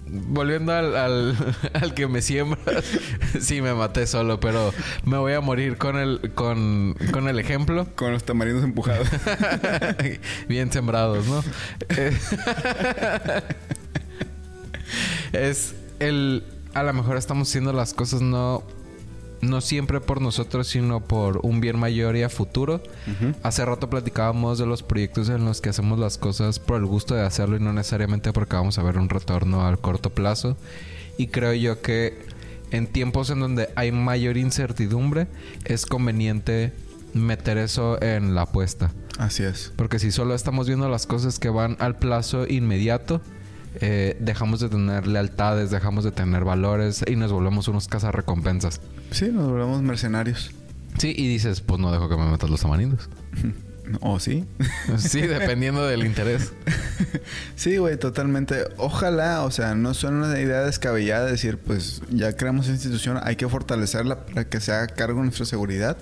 Volviendo 0.08 0.74
al, 0.74 0.96
al, 0.96 1.36
al 1.74 1.94
que 1.94 2.08
me 2.08 2.22
siembras, 2.22 2.86
sí 3.40 3.62
me 3.62 3.74
maté 3.74 4.06
solo, 4.08 4.40
pero 4.40 4.74
me 5.04 5.18
voy 5.18 5.34
a 5.34 5.42
morir 5.42 5.78
con 5.78 5.98
el, 5.98 6.32
con, 6.36 6.96
con 7.12 7.28
el 7.28 7.40
ejemplo. 7.40 7.88
Con 7.96 8.12
los 8.12 8.24
tamarindos 8.24 8.64
empujados. 8.64 9.08
Bien 10.48 10.72
sembrados, 10.72 11.28
¿no? 11.28 11.44
Es 15.34 15.76
el... 16.00 16.44
A 16.74 16.84
lo 16.84 16.94
mejor 16.94 17.18
estamos 17.18 17.50
haciendo 17.50 17.74
las 17.74 17.94
cosas 17.94 18.22
no... 18.22 18.64
No 19.42 19.62
siempre 19.62 20.02
por 20.02 20.22
nosotros, 20.22 20.68
sino 20.68 21.02
por 21.02 21.40
un 21.44 21.62
bien 21.62 21.80
mayor 21.80 22.16
y 22.16 22.24
a 22.24 22.30
futuro. 22.30 22.82
Hace 23.44 23.64
rato 23.66 23.90
platicábamos 23.90 24.60
de 24.60 24.66
los 24.66 24.84
proyectos 24.84 25.30
en 25.30 25.46
los 25.46 25.62
que 25.62 25.70
hacemos 25.70 25.98
las 25.98 26.18
cosas 26.18 26.60
por 26.60 26.78
el 26.78 26.86
gusto 26.86 27.16
de 27.16 27.22
hacerlo 27.22 27.56
y 27.56 27.60
no 27.60 27.72
necesariamente 27.72 28.34
porque 28.34 28.56
vamos 28.56 28.78
a 28.78 28.84
ver 28.84 28.98
un 28.98 29.10
retorno 29.10 29.66
al 29.66 29.80
corto 29.80 30.10
plazo. 30.10 30.58
Y 31.18 31.28
creo 31.28 31.54
yo 31.54 31.82
que 31.82 32.18
en 32.72 32.88
tiempos 32.88 33.30
en 33.30 33.40
donde 33.40 33.70
hay 33.76 33.92
mayor 33.92 34.38
incertidumbre, 34.38 35.28
es 35.66 35.86
conveniente 35.86 36.74
meter 37.14 37.58
eso 37.58 38.02
en 38.02 38.36
la 38.36 38.44
apuesta. 38.44 38.92
Así 39.18 39.44
es. 39.44 39.74
Porque 39.76 40.00
si 40.00 40.12
solo 40.12 40.36
estamos 40.36 40.68
viendo 40.68 40.88
las 40.90 41.08
cosas 41.08 41.40
que 41.40 41.50
van 41.50 41.76
al 41.80 41.98
plazo 41.98 42.48
inmediato, 42.48 43.22
eh, 43.76 44.18
dejamos 44.20 44.60
de 44.60 44.70
tener 44.70 45.08
lealtades, 45.08 45.72
dejamos 45.72 46.04
de 46.04 46.12
tener 46.12 46.44
valores 46.44 47.04
y 47.08 47.16
nos 47.16 47.32
volvemos 47.32 47.68
unos 47.68 47.88
cazarrecompensas. 47.88 48.82
Sí, 49.12 49.30
nos 49.32 49.50
volvemos 49.50 49.82
mercenarios. 49.82 50.52
Sí, 50.98 51.14
y 51.16 51.28
dices, 51.28 51.62
pues 51.62 51.80
no 51.80 51.92
dejo 51.92 52.10
que 52.10 52.18
me 52.18 52.30
metas 52.30 52.50
los 52.50 52.62
tamarindos. 52.62 53.10
¿O 54.02 54.20
sí? 54.20 54.46
Sí, 54.98 55.22
dependiendo 55.22 55.86
del 55.86 56.06
interés. 56.06 56.54
sí, 57.56 57.78
güey, 57.78 57.98
totalmente. 57.98 58.66
Ojalá, 58.78 59.44
o 59.44 59.52
sea, 59.52 59.76
no 59.76 59.94
suena 59.94 60.18
una 60.28 60.40
idea 60.40 60.62
descabellada 60.62 61.26
decir, 61.26 61.58
pues 61.58 62.02
ya 62.10 62.36
creamos 62.36 62.68
institución, 62.68 63.20
hay 63.24 63.36
que 63.36 63.48
fortalecerla 63.48 64.26
para 64.26 64.48
que 64.48 64.60
se 64.60 64.72
haga 64.72 64.88
cargo 64.88 65.20
de 65.20 65.26
nuestra 65.26 65.46
seguridad. 65.46 65.98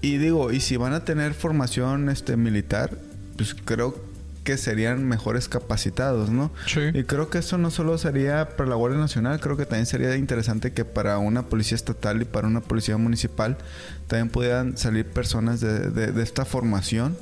Y 0.00 0.18
digo, 0.18 0.52
y 0.52 0.60
si 0.60 0.76
van 0.76 0.92
a 0.92 1.04
tener 1.04 1.34
formación 1.34 2.08
este 2.08 2.36
militar, 2.36 2.96
pues 3.36 3.54
creo 3.54 4.07
que 4.48 4.56
serían 4.56 5.04
mejores 5.06 5.46
capacitados, 5.46 6.30
¿no? 6.30 6.50
Sí. 6.66 6.80
Y 6.94 7.02
creo 7.04 7.28
que 7.28 7.36
eso 7.36 7.58
no 7.58 7.70
solo 7.70 7.98
sería 7.98 8.56
para 8.56 8.70
la 8.70 8.76
Guardia 8.76 8.98
Nacional, 8.98 9.40
creo 9.40 9.58
que 9.58 9.66
también 9.66 9.84
sería 9.84 10.16
interesante 10.16 10.72
que 10.72 10.86
para 10.86 11.18
una 11.18 11.42
policía 11.42 11.74
estatal 11.76 12.22
y 12.22 12.24
para 12.24 12.46
una 12.48 12.62
policía 12.62 12.96
municipal 12.96 13.58
también 14.06 14.30
pudieran 14.30 14.78
salir 14.78 15.04
personas 15.04 15.60
de, 15.60 15.90
de- 15.90 16.12
de 16.12 16.22
esta 16.22 16.46
formación, 16.46 17.14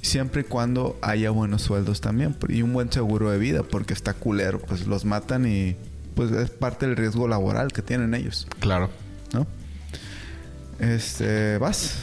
siempre 0.00 0.40
y 0.40 0.44
cuando 0.44 0.96
haya 1.02 1.28
buenos 1.28 1.60
sueldos 1.60 2.00
también 2.00 2.34
y 2.48 2.62
un 2.62 2.72
buen 2.72 2.90
seguro 2.90 3.30
de 3.30 3.36
vida, 3.36 3.62
porque 3.64 3.92
está 3.92 4.14
culero, 4.14 4.58
pues 4.58 4.86
los 4.86 5.04
matan 5.04 5.44
y 5.46 5.76
pues 6.14 6.30
es 6.32 6.48
parte 6.48 6.86
del 6.86 6.96
riesgo 6.96 7.28
laboral 7.28 7.70
que 7.70 7.82
tienen 7.82 8.14
ellos, 8.14 8.46
Claro. 8.60 8.88
¿no? 9.34 9.46
Este, 10.78 11.58
vas. 11.58 11.96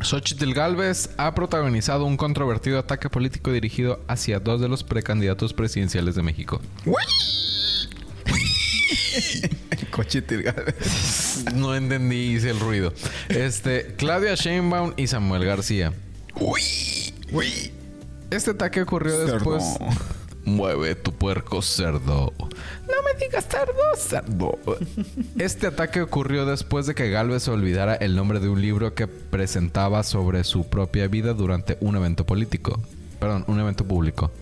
Xochitl 0.00 0.52
Galvez 0.52 1.10
ha 1.16 1.34
protagonizado 1.34 2.04
un 2.04 2.16
controvertido 2.16 2.78
ataque 2.78 3.08
político 3.08 3.52
dirigido 3.52 4.00
hacia 4.08 4.40
dos 4.40 4.60
de 4.60 4.68
los 4.68 4.84
precandidatos 4.84 5.52
presidenciales 5.52 6.14
de 6.14 6.22
México. 6.22 6.60
Cochitil. 9.90 10.44
No 11.54 11.74
entendí, 11.74 12.34
hice 12.34 12.50
el 12.50 12.60
ruido. 12.60 12.92
Este, 13.28 13.94
Claudia 13.96 14.34
Sheinbaum 14.34 14.92
y 14.96 15.06
Samuel 15.06 15.44
García. 15.44 15.92
Este 18.30 18.50
ataque 18.52 18.82
ocurrió 18.82 19.18
después. 19.26 19.62
Mueve 20.44 20.94
tu 20.94 21.12
puerco 21.12 21.62
cerdo. 21.62 22.32
No 22.40 23.02
me 23.04 23.18
digas 23.20 23.46
cerdo, 23.48 23.82
cerdo. 23.96 24.58
Este 25.38 25.68
ataque 25.68 26.02
ocurrió 26.02 26.46
después 26.46 26.86
de 26.86 26.94
que 26.94 27.10
Galvez 27.10 27.46
olvidara 27.48 27.94
el 27.94 28.16
nombre 28.16 28.40
de 28.40 28.48
un 28.48 28.60
libro 28.60 28.94
que 28.94 29.06
presentaba 29.06 30.02
sobre 30.02 30.44
su 30.44 30.68
propia 30.68 31.06
vida 31.08 31.32
durante 31.32 31.78
un 31.80 31.96
evento 31.96 32.26
político. 32.26 32.80
Perdón, 33.20 33.44
un 33.46 33.60
evento 33.60 33.84
público. 33.84 34.32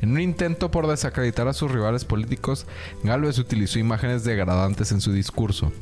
En 0.00 0.12
un 0.12 0.20
intento 0.20 0.70
por 0.70 0.86
desacreditar 0.86 1.46
a 1.46 1.52
sus 1.52 1.70
rivales 1.70 2.06
políticos, 2.06 2.66
Galvez 3.04 3.38
utilizó 3.38 3.78
imágenes 3.78 4.24
degradantes 4.24 4.92
en 4.92 5.02
su 5.02 5.12
discurso. 5.12 5.72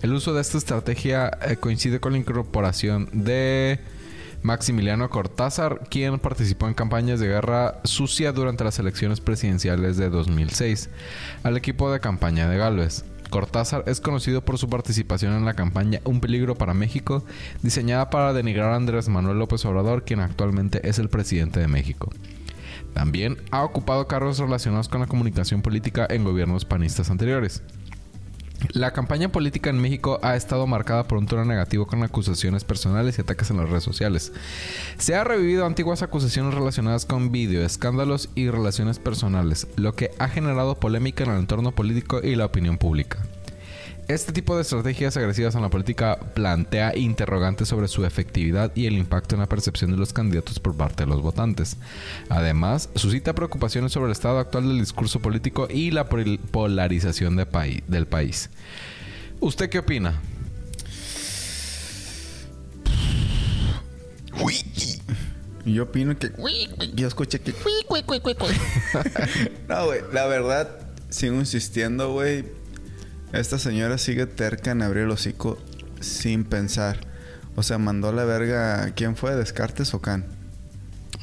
El 0.00 0.14
uso 0.14 0.32
de 0.32 0.40
esta 0.40 0.56
estrategia 0.56 1.30
eh, 1.42 1.56
coincide 1.56 2.00
con 2.00 2.12
la 2.12 2.18
incorporación 2.18 3.10
de 3.12 3.80
Maximiliano 4.42 5.10
Cortázar, 5.10 5.82
quien 5.90 6.18
participó 6.18 6.66
en 6.66 6.74
campañas 6.74 7.20
de 7.20 7.28
guerra 7.28 7.80
sucia 7.84 8.32
durante 8.32 8.64
las 8.64 8.78
elecciones 8.78 9.20
presidenciales 9.20 9.96
de 9.96 10.08
2006, 10.08 10.88
al 11.42 11.56
equipo 11.56 11.92
de 11.92 12.00
campaña 12.00 12.48
de 12.48 12.56
Galvez. 12.56 13.04
Cortázar 13.28 13.84
es 13.86 14.00
conocido 14.00 14.44
por 14.44 14.58
su 14.58 14.68
participación 14.68 15.34
en 15.34 15.44
la 15.44 15.54
campaña 15.54 16.00
Un 16.04 16.20
peligro 16.20 16.56
para 16.56 16.74
México, 16.74 17.24
diseñada 17.62 18.10
para 18.10 18.32
denigrar 18.32 18.72
a 18.72 18.76
Andrés 18.76 19.08
Manuel 19.08 19.38
López 19.38 19.64
Obrador, 19.64 20.04
quien 20.04 20.20
actualmente 20.20 20.88
es 20.88 20.98
el 20.98 21.08
presidente 21.08 21.60
de 21.60 21.68
México. 21.68 22.10
También 22.94 23.36
ha 23.50 23.62
ocupado 23.62 24.08
cargos 24.08 24.38
relacionados 24.38 24.88
con 24.88 25.00
la 25.00 25.06
comunicación 25.06 25.62
política 25.62 26.06
en 26.10 26.24
gobiernos 26.24 26.64
panistas 26.64 27.10
anteriores. 27.10 27.62
La 28.72 28.92
campaña 28.92 29.32
política 29.32 29.70
en 29.70 29.80
México 29.80 30.20
ha 30.22 30.36
estado 30.36 30.66
marcada 30.66 31.04
por 31.04 31.18
un 31.18 31.26
tono 31.26 31.44
negativo 31.44 31.86
con 31.86 32.02
acusaciones 32.02 32.64
personales 32.64 33.18
y 33.18 33.22
ataques 33.22 33.50
en 33.50 33.56
las 33.56 33.68
redes 33.68 33.84
sociales. 33.84 34.32
Se 34.98 35.14
ha 35.14 35.24
revivido 35.24 35.66
antiguas 35.66 36.02
acusaciones 36.02 36.54
relacionadas 36.54 37.06
con 37.06 37.32
vídeo, 37.32 37.64
escándalos 37.64 38.28
y 38.34 38.50
relaciones 38.50 38.98
personales, 38.98 39.66
lo 39.76 39.94
que 39.94 40.10
ha 40.18 40.28
generado 40.28 40.78
polémica 40.78 41.24
en 41.24 41.30
el 41.30 41.38
entorno 41.38 41.72
político 41.72 42.20
y 42.22 42.36
la 42.36 42.46
opinión 42.46 42.78
pública. 42.78 43.18
Este 44.10 44.32
tipo 44.32 44.56
de 44.56 44.62
estrategias 44.62 45.16
agresivas 45.16 45.54
en 45.54 45.62
la 45.62 45.68
política 45.70 46.18
plantea 46.34 46.96
interrogantes 46.96 47.68
sobre 47.68 47.86
su 47.86 48.04
efectividad 48.04 48.72
y 48.74 48.86
el 48.86 48.94
impacto 48.98 49.36
en 49.36 49.40
la 49.40 49.48
percepción 49.48 49.92
de 49.92 49.96
los 49.96 50.12
candidatos 50.12 50.58
por 50.58 50.76
parte 50.76 51.04
de 51.04 51.08
los 51.08 51.22
votantes. 51.22 51.76
Además, 52.28 52.88
suscita 52.96 53.36
preocupaciones 53.36 53.92
sobre 53.92 54.06
el 54.06 54.12
estado 54.12 54.40
actual 54.40 54.66
del 54.66 54.80
discurso 54.80 55.20
político 55.20 55.68
y 55.70 55.92
la 55.92 56.08
pol- 56.08 56.40
polarización 56.50 57.36
de 57.36 57.46
del 57.86 58.06
país. 58.08 58.50
¿Usted 59.38 59.70
qué 59.70 59.78
opina? 59.78 60.20
Y 65.64 65.74
yo 65.74 65.84
opino 65.84 66.18
que... 66.18 66.32
Yo 66.96 67.06
escuché 67.06 67.40
que... 67.40 67.52
no, 69.68 69.86
güey. 69.86 70.00
La 70.12 70.26
verdad, 70.26 70.68
sigo 71.10 71.36
insistiendo, 71.36 72.12
güey. 72.12 72.58
Esta 73.32 73.58
señora 73.58 73.98
sigue 73.98 74.26
terca 74.26 74.72
en 74.72 74.82
abrir 74.82 75.04
el 75.04 75.10
hocico 75.10 75.58
sin 76.00 76.44
pensar. 76.44 77.06
O 77.56 77.62
sea, 77.62 77.78
mandó 77.78 78.08
a 78.08 78.12
la 78.12 78.24
verga... 78.24 78.92
¿Quién 78.94 79.16
fue? 79.16 79.34
¿Descartes 79.34 79.94
o 79.94 80.00
Can? 80.00 80.24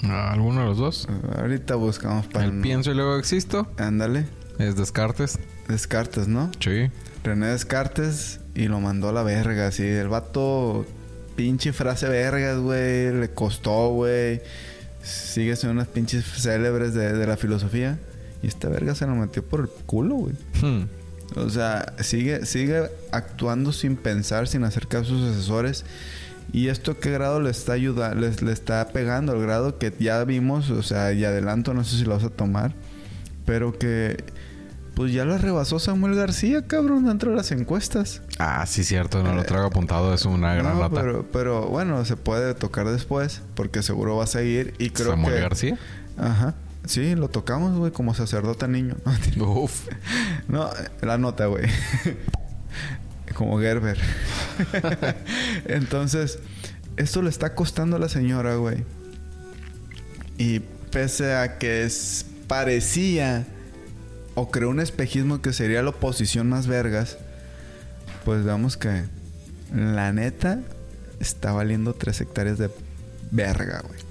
¿Alguno 0.03 0.62
de 0.62 0.68
los 0.68 0.78
dos? 0.78 1.08
Ahorita 1.38 1.76
buscamos 1.76 2.28
para... 2.28 2.45
El 2.45 2.62
pienso 2.62 2.91
y 2.91 2.95
luego 2.95 3.18
existo. 3.18 3.68
Ándale. 3.78 4.28
Es 4.60 4.76
Descartes. 4.76 5.39
Descartes, 5.68 6.28
¿no? 6.28 6.51
Sí. 6.60 6.89
René 7.24 7.47
Descartes 7.47 8.39
y 8.55 8.68
lo 8.68 8.80
mandó 8.80 9.10
a 9.10 9.14
la 9.14 9.24
verga, 9.24 9.68
así. 9.68 9.84
El 9.84 10.08
vato, 10.08 10.86
pinche 11.36 11.74
frase 11.74 12.08
vergas, 12.08 12.60
güey. 12.60 13.14
Le 13.14 13.30
costó, 13.32 13.89
güey. 13.89 14.41
Sigue 15.01 15.55
siendo 15.55 15.74
unas 15.74 15.88
pinches 15.88 16.26
célebres 16.26 16.93
de, 16.93 17.14
de 17.14 17.28
la 17.28 17.38
filosofía. 17.38 17.99
Y 18.41 18.47
esta 18.47 18.70
verga 18.70 18.95
se 18.95 19.08
lo 19.08 19.16
metió 19.16 19.43
por 19.43 19.62
el 19.62 19.68
culo, 19.86 20.16
güey. 20.16 20.36
Hmm. 20.62 20.86
O 21.36 21.49
sea, 21.49 21.93
sigue, 22.01 22.45
sigue 22.45 22.89
actuando 23.11 23.71
sin 23.71 23.95
pensar, 23.95 24.47
sin 24.47 24.63
hacer 24.63 24.88
caso 24.88 25.15
a 25.15 25.17
sus 25.17 25.23
asesores. 25.32 25.86
¿Y 26.53 26.69
esto 26.69 26.99
qué 26.99 27.11
grado 27.11 27.41
le 27.41 27.49
está 27.49 27.73
ayudando? 27.73 28.21
Le, 28.21 28.34
le 28.34 28.51
está 28.53 28.88
pegando 28.89 29.34
al 29.34 29.41
grado 29.41 29.78
que 29.78 29.93
ya 29.99 30.23
vimos, 30.23 30.69
o 30.69 30.82
sea, 30.82 31.11
y 31.11 31.25
adelanto, 31.25 31.73
no 31.73 31.84
sé 31.84 31.97
si 31.97 32.05
lo 32.05 32.11
vas 32.15 32.23
a 32.23 32.30
tomar. 32.30 32.73
Pero 33.45 33.78
que, 33.78 34.23
pues 34.95 35.13
ya 35.13 35.25
la 35.25 35.38
rebasó 35.38 35.78
Samuel 35.78 36.15
García, 36.15 36.65
cabrón, 36.65 37.05
dentro 37.05 37.32
de 37.32 37.38
las 37.38 37.51
encuestas. 37.51 38.21
Ah, 38.39 38.65
sí, 38.65 38.84
cierto. 38.84 39.21
No 39.23 39.34
lo 39.36 39.43
traigo 39.43 39.67
apuntado. 39.67 40.13
Es 40.13 40.25
una 40.25 40.55
gran 40.55 40.78
No, 40.78 40.89
nota. 40.89 41.01
Pero, 41.01 41.25
pero 41.32 41.67
bueno, 41.67 42.03
se 42.05 42.15
puede 42.15 42.55
tocar 42.55 42.88
después, 42.89 43.41
porque 43.53 43.84
seguro 43.84 44.15
va 44.15 44.23
a 44.23 44.28
seguir. 44.28 44.73
Y 44.80 44.89
creo 44.89 45.11
Samuel 45.11 45.36
que. 45.36 45.41
García. 45.41 45.78
Ajá. 46.17 46.55
Sí, 46.88 47.15
lo 47.15 47.29
tocamos, 47.29 47.77
güey, 47.77 47.91
como 47.91 48.13
sacerdote 48.13 48.67
niño. 48.67 48.95
Uf. 49.39 49.88
No, 50.47 50.69
la 51.01 51.17
nota, 51.17 51.47
güey. 51.47 51.65
Como 53.35 53.59
Gerber. 53.59 53.99
Entonces, 55.65 56.39
esto 56.95 57.21
le 57.21 57.29
está 57.29 57.53
costando 57.53 57.97
a 57.97 57.99
la 57.99 58.09
señora, 58.09 58.55
güey. 58.55 58.85
Y 60.38 60.59
pese 60.91 61.35
a 61.35 61.57
que 61.57 61.83
es, 61.83 62.25
parecía 62.47 63.45
o 64.35 64.49
creó 64.49 64.69
un 64.69 64.79
espejismo 64.79 65.41
que 65.41 65.51
sería 65.51 65.81
la 65.83 65.89
oposición 65.89 66.47
más 66.47 66.67
vergas, 66.67 67.17
pues 68.23 68.45
vemos 68.45 68.77
que 68.77 69.03
la 69.75 70.13
neta 70.13 70.61
está 71.19 71.51
valiendo 71.51 71.93
tres 71.93 72.21
hectáreas 72.21 72.57
de 72.57 72.69
verga, 73.31 73.81
güey. 73.85 74.07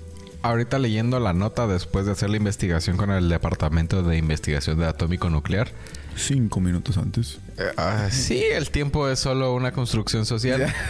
Ahorita 0.46 0.78
leyendo 0.78 1.18
la 1.18 1.32
nota 1.32 1.66
después 1.66 2.06
de 2.06 2.12
hacer 2.12 2.30
la 2.30 2.36
investigación 2.36 2.96
con 2.96 3.10
el 3.10 3.28
Departamento 3.28 4.02
de 4.04 4.16
Investigación 4.16 4.78
de 4.78 4.86
Atómico 4.86 5.28
Nuclear. 5.28 5.68
Cinco 6.16 6.60
minutos 6.60 6.96
antes. 6.98 7.38
Eh, 7.58 7.64
ah, 7.76 8.06
sí, 8.12 8.42
el 8.52 8.70
tiempo 8.70 9.08
es 9.08 9.18
solo 9.18 9.54
una 9.54 9.72
construcción 9.72 10.24
social. 10.24 10.72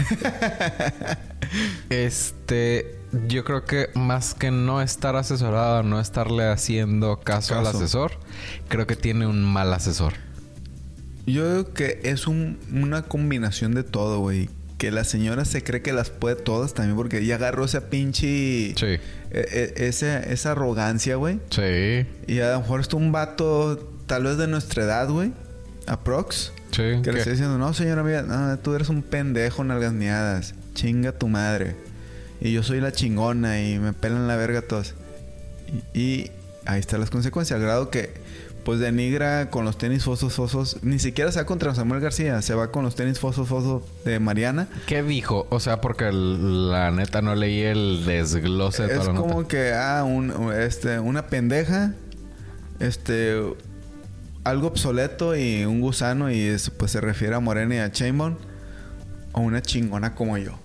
Este, 1.90 2.98
yo 3.28 3.44
creo 3.44 3.64
que 3.64 3.88
más 3.94 4.34
que 4.34 4.50
no 4.50 4.82
estar 4.82 5.16
asesorado, 5.16 5.82
no 5.84 6.00
estarle 6.00 6.44
haciendo 6.48 7.20
caso, 7.20 7.56
al 7.56 7.66
asesor, 7.66 8.12
creo 8.68 8.86
que 8.86 8.96
tiene 8.96 9.26
un 9.26 9.42
mal 9.44 9.72
asesor. 9.72 10.14
Yo 11.24 11.42
creo 11.44 11.72
que 11.72 12.00
es 12.04 12.26
un- 12.26 12.58
una 12.72 13.02
combinación 13.02 13.74
de 13.74 13.84
todo, 13.84 14.18
güey. 14.18 14.50
Que 14.78 14.90
la 14.90 15.04
señora 15.04 15.44
se 15.46 15.62
cree 15.64 15.80
que 15.82 15.92
las 15.92 16.10
puede 16.10 16.36
todas 16.36 16.74
también 16.74 16.96
porque 16.96 17.18
ella 17.18 17.36
agarró 17.36 17.64
esa 17.64 17.88
pinche... 17.88 18.74
Sí. 18.76 18.86
e- 18.86 19.00
e- 19.30 19.86
esa, 19.88 20.20
esa 20.20 20.52
arrogancia, 20.52 21.16
güey. 21.16 21.40
Sí, 21.50 22.06
Y 22.26 22.40
a 22.40 22.52
lo 22.52 22.60
mejor 22.60 22.80
está 22.80 22.96
un 22.96 23.10
vato 23.10 23.92
tal 24.06 24.24
vez 24.24 24.36
de 24.36 24.46
nuestra 24.48 24.82
edad, 24.84 25.08
güey. 25.08 25.32
Aprox. 25.86 26.52
sí. 26.72 26.82
Que 26.82 27.00
¿qué? 27.02 27.12
le 27.12 27.18
está 27.20 27.30
diciendo, 27.30 27.56
no, 27.58 27.72
señora 27.72 28.02
mía, 28.02 28.22
no, 28.22 28.58
tú 28.58 28.74
eres 28.74 28.88
un 28.90 29.02
pendejo, 29.02 29.64
nalgas 29.64 29.92
miadas. 29.92 30.54
Chinga 30.74 31.12
tu 31.12 31.28
madre. 31.28 31.74
Y 32.40 32.52
yo 32.52 32.62
soy 32.62 32.80
la 32.80 32.92
chingona 32.92 33.62
y 33.62 33.78
me 33.78 33.92
pelan 33.94 34.28
la 34.28 34.36
verga 34.36 34.60
todos. 34.60 34.94
Y, 35.94 35.98
y 35.98 36.30
ahí 36.66 36.80
están 36.80 37.00
las 37.00 37.08
consecuencias. 37.10 37.56
Al 37.56 37.64
grado 37.64 37.88
que, 37.90 38.12
pues, 38.66 38.80
denigra 38.80 39.48
con 39.48 39.64
los 39.64 39.78
tenis 39.78 40.02
fosos 40.02 40.34
fosos. 40.34 40.78
Ni 40.82 40.98
siquiera 40.98 41.30
se 41.30 41.38
va 41.38 41.46
contra 41.46 41.72
Samuel 41.72 42.00
García. 42.00 42.42
Se 42.42 42.52
va 42.52 42.72
con 42.72 42.82
los 42.82 42.96
tenis 42.96 43.20
fosos 43.20 43.48
fosos 43.48 43.84
de 44.04 44.18
Mariana. 44.18 44.66
¿Qué 44.86 45.04
dijo? 45.04 45.46
O 45.50 45.60
sea, 45.60 45.80
porque 45.80 46.10
la 46.12 46.90
neta 46.90 47.22
no 47.22 47.36
leí 47.36 47.60
el 47.60 48.04
desglose 48.04 48.82
de 48.88 48.94
Es 48.94 48.98
toda 48.98 49.14
como 49.14 49.34
nota. 49.34 49.48
que, 49.48 49.72
ah, 49.72 50.02
un, 50.02 50.52
este, 50.52 50.98
una 50.98 51.28
pendeja. 51.28 51.94
Este... 52.80 53.40
Algo 54.42 54.66
obsoleto 54.66 55.36
y 55.36 55.64
un 55.64 55.80
gusano. 55.80 56.30
Y 56.32 56.56
pues 56.76 56.90
se 56.90 57.00
refiere 57.00 57.36
a 57.36 57.40
Morena 57.40 57.76
y 57.76 57.78
a 57.78 57.92
Chainbone. 57.92 58.36
O 59.30 59.42
una 59.42 59.62
chingona 59.62 60.16
como 60.16 60.38
yo. 60.38 60.58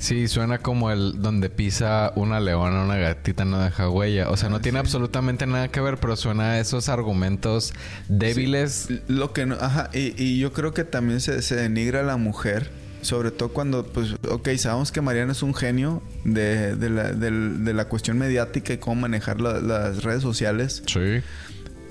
Sí, 0.00 0.28
suena 0.28 0.58
como 0.58 0.90
el 0.90 1.20
donde 1.20 1.50
pisa 1.50 2.12
una 2.16 2.40
leona, 2.40 2.82
una 2.84 2.96
gatita 2.96 3.44
no 3.44 3.58
deja 3.62 3.88
huella. 3.90 4.30
O 4.30 4.36
sea, 4.38 4.48
no 4.48 4.56
Ah, 4.56 4.60
tiene 4.62 4.78
sí. 4.78 4.80
absolutamente 4.80 5.46
nada 5.46 5.68
que 5.68 5.80
ver, 5.82 5.98
pero 5.98 6.16
suena 6.16 6.52
a 6.52 6.58
esos 6.58 6.88
argumentos 6.88 7.74
débiles. 8.08 8.88
Lo 9.08 9.34
que 9.34 9.44
no, 9.44 9.56
ajá, 9.60 9.90
y, 9.92 10.14
y 10.20 10.38
yo 10.38 10.54
creo 10.54 10.72
que 10.72 10.84
también 10.84 11.20
se, 11.20 11.42
se 11.42 11.54
denigra 11.54 12.00
a 12.00 12.02
la 12.02 12.16
mujer, 12.16 12.70
sobre 13.02 13.30
todo 13.30 13.50
cuando, 13.50 13.84
pues, 13.86 14.14
ok, 14.26 14.48
sabemos 14.56 14.90
que 14.90 15.02
Mariana 15.02 15.32
es 15.32 15.42
un 15.42 15.54
genio 15.54 16.02
de, 16.24 16.76
de 16.76 16.88
la, 16.88 17.12
de 17.12 17.74
la 17.74 17.84
cuestión 17.84 18.16
mediática 18.16 18.72
y 18.72 18.78
cómo 18.78 19.02
manejar 19.02 19.38
la- 19.42 19.60
las 19.60 20.02
redes 20.02 20.22
sociales, 20.22 20.82
Sí. 20.86 21.20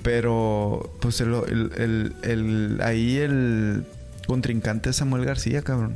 pero, 0.02 0.96
pues, 1.00 1.22
el, 1.22 1.34
el- 1.48 1.72
el- 1.78 2.16
el- 2.24 2.82
ahí 2.82 3.18
el 3.18 3.86
contrincante 4.28 4.90
es 4.90 4.96
Samuel 4.96 5.26
García, 5.26 5.62
cabrón. 5.62 5.96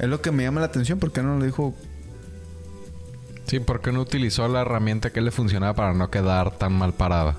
Es 0.00 0.08
lo 0.08 0.20
que 0.20 0.32
me 0.32 0.42
llama 0.42 0.60
la 0.60 0.66
atención, 0.66 0.98
porque 0.98 1.22
no 1.22 1.36
lo 1.38 1.44
dijo 1.44 1.74
Sí, 3.46 3.58
porque 3.60 3.90
no 3.92 4.00
utilizó 4.00 4.46
la 4.48 4.60
herramienta 4.62 5.10
que 5.10 5.20
le 5.20 5.30
funcionaba 5.30 5.74
para 5.74 5.92
no 5.92 6.08
quedar 6.10 6.56
tan 6.56 6.72
mal 6.72 6.92
parada. 6.94 7.36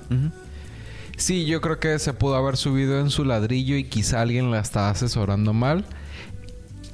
Sí, 1.16 1.46
yo 1.46 1.60
creo 1.62 1.78
que 1.80 1.98
se 1.98 2.12
pudo 2.12 2.36
haber 2.36 2.56
subido 2.58 3.00
en 3.00 3.08
su 3.10 3.24
ladrillo 3.24 3.76
y 3.76 3.84
quizá 3.84 4.20
alguien 4.20 4.50
la 4.50 4.60
está 4.60 4.90
asesorando 4.90 5.52
mal. 5.54 5.84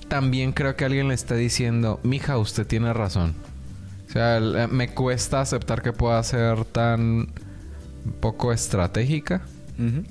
También 0.09 0.53
creo 0.53 0.77
que 0.77 0.85
alguien 0.85 1.09
le 1.09 1.15
está 1.15 1.35
diciendo, 1.35 1.99
mija, 2.05 2.39
usted 2.39 2.67
tiene 2.67 2.93
razón. 2.93 3.35
O 4.09 4.13
sea, 4.13 4.37
el- 4.39 4.69
me 4.69 4.89
cuesta 4.95 5.41
aceptar 5.41 5.83
que 5.83 5.93
pueda 5.93 6.23
ser 6.23 6.65
tan 6.65 7.29
poco 8.21 8.53
estratégica 8.53 9.43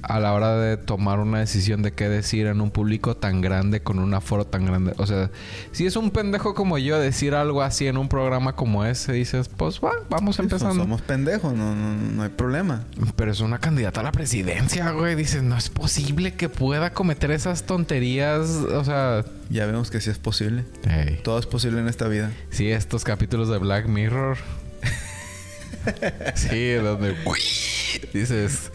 A 0.02 0.20
la 0.20 0.34
hora 0.34 0.56
de 0.58 0.78
tomar 0.78 1.20
una 1.20 1.40
decisión 1.40 1.82
de 1.82 1.92
qué 1.92 2.08
decir 2.08 2.48
en 2.48 2.62
un 2.62 2.72
público 2.72 3.18
tan 3.18 3.42
grande 3.42 3.82
con 3.82 4.00
un 4.00 4.14
aforo 4.14 4.46
tan 4.46 4.66
grande. 4.66 4.94
O 4.98 5.06
sea, 5.06 5.30
si 5.74 5.86
es 5.86 5.96
un 5.98 6.12
pendejo 6.12 6.54
como 6.54 6.78
yo 6.78 6.98
decir 7.00 7.36
algo 7.36 7.62
así 7.62 7.88
en 7.88 7.98
un 7.98 8.08
programa 8.08 8.56
como 8.56 8.86
ese, 8.86 9.12
dices, 9.14 9.50
pues 9.50 9.80
va, 9.84 9.92
vamos 10.10 10.38
Sí, 10.38 10.42
empezando. 10.44 10.84
Somos 10.84 11.02
pendejos, 11.02 11.54
no, 11.54 11.76
no, 11.76 11.96
no 11.96 12.24
hay 12.24 12.30
problema. 12.30 12.86
Pero 13.18 13.32
es 13.32 13.40
una 13.42 13.58
candidata 13.60 14.00
a 14.00 14.04
la 14.04 14.12
presidencia, 14.14 14.92
güey. 14.92 15.16
Dices, 15.16 15.44
no 15.44 15.58
es 15.58 15.70
posible 15.70 16.34
que 16.36 16.48
pueda 16.50 16.94
cometer 16.94 17.32
esas 17.32 17.64
tonterías. 17.64 18.48
O 18.74 18.84
sea, 18.86 19.26
Ya 19.50 19.66
vemos 19.66 19.92
que 19.92 20.00
sí 20.00 20.10
es 20.10 20.18
posible. 20.20 20.64
hey. 20.88 21.20
Todo 21.24 21.40
es 21.40 21.46
posible 21.46 21.80
en 21.82 21.88
esta 21.90 22.08
vida. 22.08 22.32
sí, 22.52 22.72
estos 22.72 23.04
capítulos 23.04 23.50
de 23.50 23.58
Black 23.58 23.88
Mirror. 23.88 24.38
sí, 26.36 26.74
donde 26.74 27.16
uy, 27.26 27.40
dices, 28.14 28.72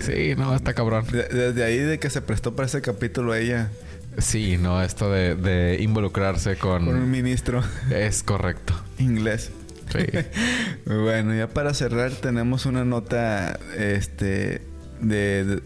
sí, 0.00 0.34
no, 0.36 0.54
está 0.54 0.74
cabrón. 0.74 1.04
De- 1.10 1.24
desde 1.28 1.64
ahí 1.64 1.78
de 1.78 1.98
que 1.98 2.10
se 2.10 2.20
prestó 2.22 2.54
para 2.56 2.66
ese 2.66 2.80
capítulo 2.82 3.34
ella 3.34 3.70
Sí, 4.18 4.58
no, 4.58 4.82
esto 4.82 5.10
de, 5.10 5.36
de 5.36 5.78
involucrarse 5.80 6.56
con. 6.56 6.84
con 6.86 6.96
un 6.96 7.10
ministro 7.10 7.62
Es 7.90 8.22
correcto. 8.22 8.74
inglés. 8.98 9.50
Sí. 9.92 10.06
Bueno, 10.86 11.34
ya 11.34 11.48
para 11.48 11.74
cerrar 11.74 12.10
tenemos 12.12 12.66
una 12.66 12.84
nota 12.84 13.58
este 13.76 14.62
de, 15.00 15.44
de- 15.44 15.62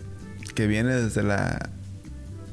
que 0.54 0.66
viene 0.66 0.94
desde 0.94 1.22
la 1.22 1.70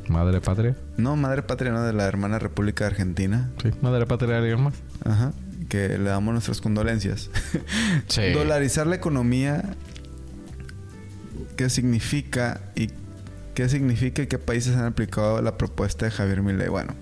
Madre 0.07 0.41
patria. 0.41 0.75
no 0.97 1.15
madre 1.15 1.41
patria, 1.43 1.71
no 1.71 1.83
de 1.83 1.93
la 1.93 2.05
hermana 2.05 2.39
República 2.39 2.87
Argentina. 2.87 3.49
Sí, 3.61 3.69
madre 3.81 4.05
patria 4.05 4.31
de 4.31 4.37
alguien 4.37 4.61
más. 4.63 4.73
Ajá, 5.05 5.33
que 5.69 5.89
le 5.97 6.09
damos 6.09 6.33
nuestras 6.33 6.59
condolencias. 6.61 7.29
Sí. 8.07 8.31
Dolarizar 8.33 8.87
la 8.87 8.95
economía 8.95 9.63
¿qué 11.62 11.70
significa 11.70 12.59
y 12.76 12.89
qué 13.53 13.70
significa 13.70 14.24
y 14.24 14.28
qué 14.28 14.39
países 14.39 14.76
han 14.76 14.86
aplicado 14.86 15.39
la 15.43 15.59
propuesta 15.59 16.05
de 16.05 16.12
Javier 16.12 16.41
Milei? 16.41 16.70
Bueno, 16.70 16.95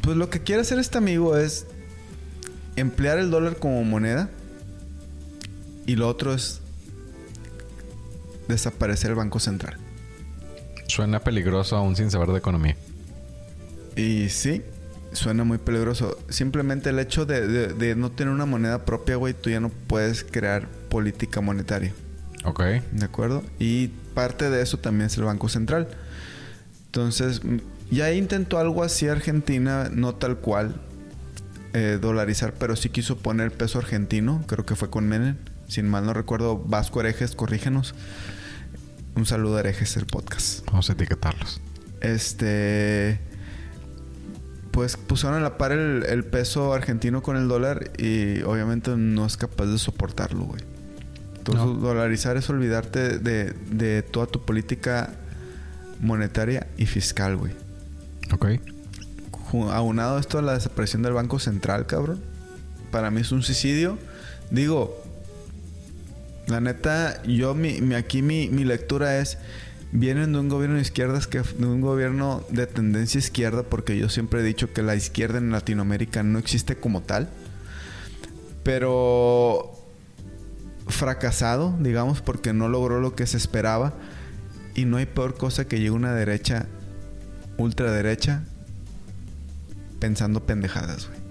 pues 0.00 0.16
lo 0.16 0.30
que 0.30 0.40
quiere 0.40 0.62
hacer 0.62 0.78
este 0.78 0.96
amigo 0.96 1.36
es 1.36 1.66
emplear 2.76 3.18
el 3.18 3.30
dólar 3.30 3.56
como 3.56 3.84
moneda 3.84 4.30
y 5.86 5.96
lo 5.96 6.08
otro 6.08 6.32
es 6.32 6.62
desaparecer 8.48 9.10
el 9.10 9.16
Banco 9.16 9.40
Central. 9.40 9.76
Suena 10.86 11.20
peligroso 11.20 11.76
aún 11.76 11.96
sin 11.96 12.10
saber 12.10 12.30
de 12.30 12.38
economía. 12.38 12.76
Y 13.94 14.30
sí, 14.30 14.62
suena 15.12 15.44
muy 15.44 15.58
peligroso. 15.58 16.16
Simplemente 16.30 16.88
el 16.88 16.98
hecho 16.98 17.26
de, 17.26 17.46
de- 17.46 17.74
de 17.74 17.94
no 17.94 18.10
tener 18.10 18.32
una 18.32 18.46
moneda 18.46 18.86
propia, 18.86 19.16
güey, 19.16 19.34
tú 19.34 19.50
ya 19.50 19.60
no 19.60 19.68
puedes 19.68 20.24
crear 20.24 20.66
política 20.88 21.42
monetaria. 21.42 21.92
Ok. 22.48 22.60
¿De 22.92 23.04
acuerdo? 23.04 23.44
Y 23.58 23.88
parte 24.14 24.48
de 24.48 24.62
eso 24.62 24.78
también 24.78 25.08
es 25.08 25.18
el 25.18 25.24
Banco 25.24 25.48
Central. 25.48 25.88
Entonces, 26.86 27.42
ya 27.90 28.12
intentó 28.12 28.58
algo 28.58 28.82
así 28.82 29.06
Argentina, 29.06 29.90
no 29.92 30.14
tal 30.14 30.38
cual, 30.38 30.80
eh, 31.74 31.98
dolarizar, 32.00 32.54
pero 32.54 32.74
sí 32.76 32.88
quiso 32.88 33.18
poner 33.18 33.52
peso 33.52 33.78
argentino, 33.78 34.42
creo 34.46 34.64
que 34.64 34.74
fue 34.74 34.88
con 34.88 35.06
Menem. 35.06 35.36
Sin 35.68 35.86
mal 35.86 36.06
no 36.06 36.14
recuerdo, 36.14 36.56
Vasco 36.58 37.00
Herejes, 37.00 37.34
corrígenos. 37.34 37.94
Un 39.14 39.26
saludo 39.26 39.58
a 39.58 39.60
Herejes, 39.60 39.98
el 39.98 40.06
podcast. 40.06 40.64
Vamos 40.66 40.88
a 40.88 40.94
etiquetarlos. 40.94 41.60
Este. 42.00 43.20
Pues 44.70 44.96
pusieron 44.96 45.38
a 45.38 45.40
la 45.42 45.58
par 45.58 45.72
el, 45.72 46.04
el 46.08 46.24
peso 46.24 46.72
argentino 46.72 47.22
con 47.22 47.36
el 47.36 47.48
dólar 47.48 47.90
y 47.98 48.40
obviamente 48.42 48.96
no 48.96 49.26
es 49.26 49.36
capaz 49.36 49.66
de 49.66 49.76
soportarlo, 49.78 50.44
güey. 50.44 50.77
Entonces, 51.52 51.76
No. 51.76 51.80
dolarizar 51.88 52.36
es 52.36 52.48
olvidarte 52.50 53.18
de, 53.18 53.52
de 53.70 54.02
toda 54.02 54.26
tu 54.26 54.44
política 54.44 55.14
monetaria 56.00 56.66
y 56.76 56.86
fiscal, 56.86 57.36
güey. 57.36 57.52
Ok. 58.32 58.46
Aunado 59.72 60.18
esto 60.18 60.38
a 60.38 60.42
la 60.42 60.54
desaparición 60.54 61.02
del 61.02 61.14
Banco 61.14 61.38
Central, 61.38 61.86
cabrón. 61.86 62.20
Para 62.90 63.10
mí 63.10 63.22
es 63.22 63.32
un 63.32 63.42
suicidio. 63.42 63.98
Digo, 64.50 65.02
la 66.46 66.60
neta, 66.60 67.22
yo 67.24 67.54
mi, 67.54 67.80
mi- 67.80 67.94
aquí 67.94 68.20
mi, 68.22 68.48
mi 68.48 68.64
lectura 68.64 69.18
es 69.18 69.38
vienen 69.90 70.32
de 70.34 70.38
un 70.40 70.50
gobierno 70.50 70.76
de 70.76 70.82
izquierdas 70.82 71.26
que 71.26 71.40
de 71.40 71.66
un 71.66 71.80
gobierno 71.80 72.44
de 72.50 72.66
tendencia 72.66 73.18
izquierda, 73.18 73.62
porque 73.62 73.96
yo 73.96 74.10
siempre 74.10 74.40
he 74.40 74.42
dicho 74.42 74.72
que 74.74 74.82
la 74.82 74.94
izquierda 74.94 75.38
en 75.38 75.50
Latinoamérica 75.50 76.22
no 76.22 76.38
existe 76.38 76.76
como 76.76 77.02
tal. 77.02 77.30
Pero 78.62 79.72
fracasado, 80.88 81.76
digamos, 81.80 82.20
porque 82.22 82.52
no 82.52 82.68
logró 82.68 83.00
lo 83.00 83.14
que 83.14 83.26
se 83.26 83.36
esperaba. 83.36 83.94
Y 84.74 84.84
no 84.84 84.96
hay 84.96 85.06
peor 85.06 85.36
cosa 85.36 85.66
que 85.66 85.78
llegue 85.78 85.90
una 85.90 86.12
derecha, 86.12 86.66
ultraderecha, 87.56 88.44
pensando 89.98 90.46
pendejadas, 90.46 91.08
güey. 91.08 91.27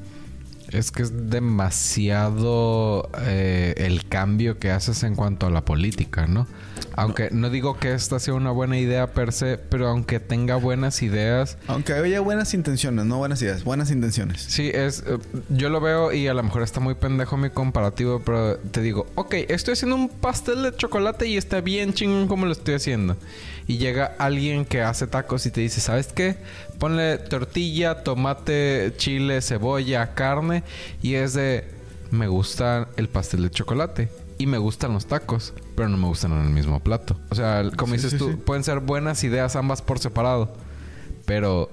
Es 0.71 0.91
que 0.91 1.03
es 1.03 1.29
demasiado 1.29 3.09
eh, 3.21 3.73
el 3.77 4.07
cambio 4.07 4.59
que 4.59 4.71
haces 4.71 5.03
en 5.03 5.15
cuanto 5.15 5.47
a 5.47 5.49
la 5.49 5.63
política, 5.63 6.27
¿no? 6.27 6.47
Aunque 6.95 7.29
no. 7.31 7.49
digo 7.49 7.77
que 7.77 7.93
esta 7.93 8.19
sea 8.19 8.33
una 8.33 8.51
buena 8.51 8.77
idea 8.77 9.13
per 9.13 9.31
se, 9.31 9.57
pero 9.57 9.87
aunque 9.87 10.19
tenga 10.19 10.55
buenas 10.55 11.01
ideas, 11.03 11.57
Aunque 11.67 11.93
haya 11.93 12.19
buenas 12.21 12.53
intenciones, 12.53 13.05
no 13.05 13.17
buenas 13.17 13.41
ideas, 13.41 13.63
buenas 13.63 13.91
intenciones. 13.91 14.41
sí, 14.41 14.71
es. 14.73 15.03
eh, 15.07 15.17
yo 15.49 15.69
lo 15.69 15.79
veo 15.79 16.11
y 16.11 16.27
a 16.27 16.33
lo 16.33 16.43
mejor 16.43 16.63
está 16.63 16.79
muy 16.79 16.95
pendejo 16.95 17.37
mi 17.37 17.49
comparativo, 17.49 18.21
pero 18.25 18.57
te 18.57 18.81
digo, 18.81 19.07
ok, 19.15 19.35
estoy 19.49 19.73
haciendo 19.73 19.95
un 19.95 20.09
pastel 20.09 20.63
de 20.63 20.75
chocolate 20.75 21.27
y 21.27 21.37
está 21.37 21.61
bien 21.61 21.93
chingón 21.93 22.27
como 22.27 22.45
lo 22.45 22.51
estoy 22.51 22.75
haciendo. 22.75 23.15
Y 23.67 23.77
llega 23.77 24.15
alguien 24.17 24.63
que 24.65 24.81
hace 24.81 25.07
tacos 25.07 25.45
y 25.45 25.51
te 25.51 25.59
dice, 25.61 25.81
¿sabes 25.81 26.07
qué? 26.13 26.37
Ponle 26.79 27.17
tortilla, 27.17 28.03
tomate, 28.03 28.93
chile, 28.97 29.41
cebolla, 29.41 30.13
carne. 30.13 30.63
Y 31.01 31.15
es 31.15 31.33
de, 31.33 31.65
me 32.11 32.27
gusta 32.27 32.87
el 32.95 33.09
pastel 33.09 33.43
de 33.43 33.49
chocolate. 33.51 34.09
Y 34.39 34.45
me 34.45 34.57
gustan 34.59 34.93
los 34.93 35.07
tacos, 35.07 35.53
pero 35.75 35.89
no 35.89 35.97
me 35.97 36.05
gustan 36.07 36.31
en 36.31 36.43
el 36.45 36.49
mismo 36.51 36.79
plato. 36.79 37.19
O 37.29 37.35
sea, 37.35 37.63
como 37.75 37.93
Sí, 37.93 37.97
dices 37.97 38.11
sí, 38.11 38.17
tú, 38.19 38.29
sí. 38.29 38.35
pueden 38.35 38.63
ser 38.63 38.79
buenas 38.79 39.23
ideas 39.23 39.55
ambas 39.55 39.81
por 39.81 39.99
separado. 39.99 40.53
Pero 41.25 41.69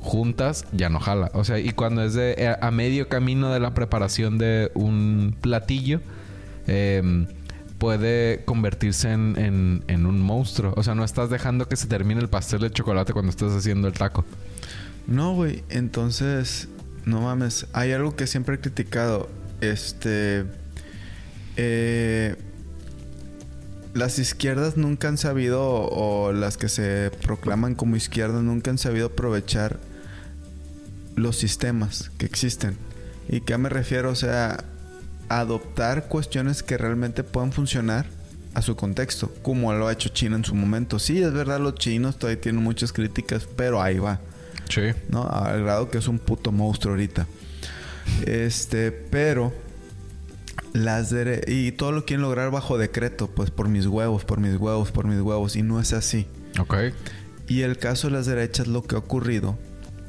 juntas 0.00 0.64
ya 0.72 0.88
no 0.90 1.00
jala. 1.00 1.30
O 1.34 1.42
sea, 1.44 1.58
y 1.58 1.70
cuando 1.70 2.04
es 2.04 2.14
de 2.14 2.34
eh, 2.36 2.56
a 2.60 2.70
medio 2.70 3.08
camino 3.08 3.52
de 3.52 3.60
la 3.60 3.72
preparación 3.74 4.36
de 4.38 4.70
un 4.74 5.34
platillo, 5.40 6.00
eh, 6.66 7.26
puede 7.82 8.44
convertirse 8.44 9.10
en, 9.10 9.82
en- 9.88 10.06
un 10.06 10.20
monstruo. 10.20 10.72
O 10.76 10.84
sea, 10.84 10.94
no 10.94 11.02
estás 11.02 11.30
dejando 11.30 11.66
que 11.68 11.74
se 11.74 11.88
termine 11.88 12.20
el 12.20 12.28
pastel 12.28 12.60
de 12.60 12.70
chocolate 12.70 13.12
cuando 13.12 13.30
estás 13.30 13.50
haciendo 13.52 13.88
el 13.88 13.94
taco. 13.94 14.24
No, 15.08 15.34
güey. 15.34 15.64
Entonces, 15.68 16.68
no 17.06 17.22
mames. 17.22 17.66
Hay 17.72 17.90
algo 17.90 18.14
que 18.14 18.28
siempre 18.28 18.54
he 18.54 18.60
criticado. 18.60 19.28
Este. 19.60 20.44
eh, 21.56 22.36
las 23.94 24.20
izquierdas 24.20 24.76
nunca 24.76 25.08
han 25.08 25.18
sabido, 25.18 25.60
o 25.64 26.32
las 26.32 26.56
que 26.56 26.68
se 26.68 27.10
proclaman 27.22 27.74
como 27.74 27.96
izquierdas, 27.96 28.42
nunca 28.44 28.70
han 28.70 28.78
sabido 28.78 29.08
aprovechar 29.08 29.80
los 31.16 31.36
sistemas 31.36 32.12
que 32.16 32.26
existen. 32.26 32.76
¿Y 33.28 33.40
qué 33.40 33.58
me 33.58 33.68
refiero? 33.68 34.08
O 34.10 34.14
sea, 34.14 34.64
adoptar 35.40 36.08
cuestiones 36.08 36.62
que 36.62 36.78
realmente 36.78 37.24
puedan 37.24 37.52
funcionar 37.52 38.06
a 38.54 38.62
su 38.62 38.76
contexto, 38.76 39.32
como 39.42 39.72
lo 39.72 39.88
ha 39.88 39.92
hecho 39.92 40.10
China 40.10 40.36
en 40.36 40.44
su 40.44 40.54
momento. 40.54 40.98
Sí, 40.98 41.22
es 41.22 41.32
verdad, 41.32 41.60
los 41.60 41.74
chinos 41.76 42.18
todavía 42.18 42.40
tienen 42.40 42.62
muchas 42.62 42.92
críticas, 42.92 43.48
pero 43.56 43.80
ahí 43.80 43.98
va. 43.98 44.20
Sí. 44.68 44.92
¿no? 45.08 45.28
Al 45.28 45.62
grado 45.62 45.90
que 45.90 45.98
es 45.98 46.08
un 46.08 46.18
puto 46.18 46.52
monstruo 46.52 46.94
ahorita. 46.94 47.26
Este, 48.26 48.92
pero 48.92 49.52
las 50.72 51.10
dere 51.10 51.42
y 51.46 51.72
todo 51.72 51.92
lo 51.92 52.04
quieren 52.04 52.22
lograr 52.22 52.50
bajo 52.50 52.78
decreto, 52.78 53.28
pues 53.28 53.50
por 53.50 53.68
mis 53.68 53.86
huevos, 53.86 54.24
por 54.24 54.40
mis 54.40 54.56
huevos, 54.56 54.90
por 54.90 55.06
mis 55.06 55.20
huevos 55.20 55.56
y 55.56 55.62
no 55.62 55.80
es 55.80 55.92
así. 55.92 56.26
Ok. 56.58 56.74
Y 57.48 57.62
el 57.62 57.78
caso 57.78 58.08
de 58.08 58.14
las 58.14 58.26
derechas 58.26 58.66
lo 58.66 58.82
que 58.82 58.94
ha 58.94 58.98
ocurrido 58.98 59.58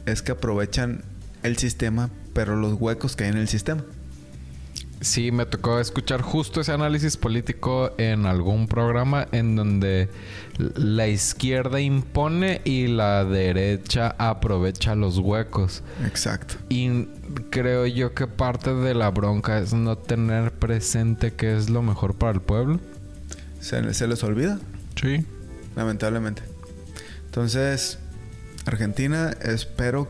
es 0.06 0.22
que 0.22 0.34
aprovechan 0.34 1.04
el 1.44 1.58
sistema, 1.58 2.10
pero 2.34 2.56
los 2.56 2.74
huecos 2.74 3.16
que 3.16 3.26
hay 3.26 3.32
en 3.32 3.38
el 3.38 3.48
sistema. 3.48 3.84
Sí, 5.04 5.34
me 5.34 5.46
tocó 5.46 5.80
escuchar 5.82 6.22
justo 6.22 6.62
ese 6.62 6.72
análisis 6.72 7.18
político 7.18 7.92
en 7.98 8.26
algún 8.26 8.68
programa 8.70 9.28
en 9.34 9.58
donde 9.58 10.08
la 10.76 11.08
izquierda 11.10 11.82
impone 11.82 12.62
y 12.64 12.88
la 12.88 13.26
derecha 13.26 14.16
aprovecha 14.18 14.96
los 14.96 15.18
huecos. 15.18 15.84
Exacto. 16.06 16.56
Y 16.70 17.08
creo 17.50 17.86
yo 17.86 18.14
que 18.14 18.28
parte 18.28 18.74
de 18.74 18.94
la 18.94 19.10
bronca 19.12 19.60
es 19.60 19.74
no 19.74 19.98
tener 19.98 20.54
presente 20.54 21.34
qué 21.34 21.58
es 21.58 21.70
lo 21.70 21.82
mejor 21.82 22.16
para 22.16 22.32
el 22.32 22.40
pueblo. 22.42 22.80
Se, 23.60 23.94
se 23.94 24.08
les 24.08 24.24
olvida, 24.24 24.58
Sí. 24.96 25.26
lamentablemente. 25.76 26.44
Entonces, 27.26 28.00
Argentina, 28.66 29.36
espero. 29.42 30.08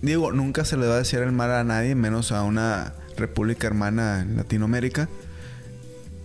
Digo, 0.00 0.30
nunca 0.30 0.64
se 0.64 0.76
le 0.76 0.86
va 0.86 0.94
a 0.94 0.98
decir 0.98 1.18
el 1.20 1.32
mal 1.32 1.50
a 1.50 1.64
nadie, 1.64 1.96
menos 1.96 2.30
a 2.30 2.44
una 2.44 2.92
república 3.16 3.66
hermana 3.66 4.20
en 4.22 4.36
Latinoamérica. 4.36 5.08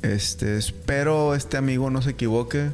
Este, 0.01 0.57
espero 0.57 1.35
este 1.35 1.57
amigo 1.57 1.89
no 1.89 2.01
se 2.01 2.11
equivoque, 2.11 2.69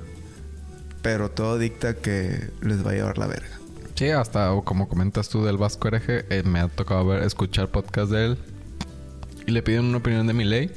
pero 1.02 1.30
todo 1.30 1.58
dicta 1.58 1.96
que 1.96 2.50
les 2.62 2.86
va 2.86 2.92
a 2.92 2.94
llevar 2.94 3.18
la 3.18 3.28
verga. 3.28 3.60
Sí, 3.96 4.10
hasta 4.10 4.52
como 4.64 4.88
comentas 4.88 5.30
tú 5.30 5.44
del 5.44 5.58
Vasco 5.58 5.88
Hereje, 5.88 6.26
eh, 6.30 6.44
me 6.44 6.60
ha 6.60 6.68
tocado 6.68 7.06
ver, 7.06 7.24
escuchar 7.24 7.70
podcast 7.70 8.12
de 8.12 8.26
él 8.26 8.38
y 9.48 9.52
le 9.52 9.64
piden 9.64 9.86
una 9.86 9.98
opinión 9.98 10.28
de 10.28 10.34
mi 10.34 10.44
ley. 10.44 10.72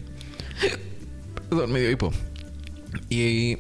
Perdón, 1.51 1.72
medio 1.72 1.91
hipo. 1.91 2.11
Y 3.09 3.59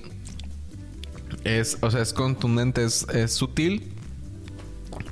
es, 1.44 1.78
o 1.80 1.90
sea, 1.90 2.00
es 2.02 2.12
contundente, 2.12 2.84
es, 2.84 3.06
es 3.12 3.32
sutil, 3.32 3.92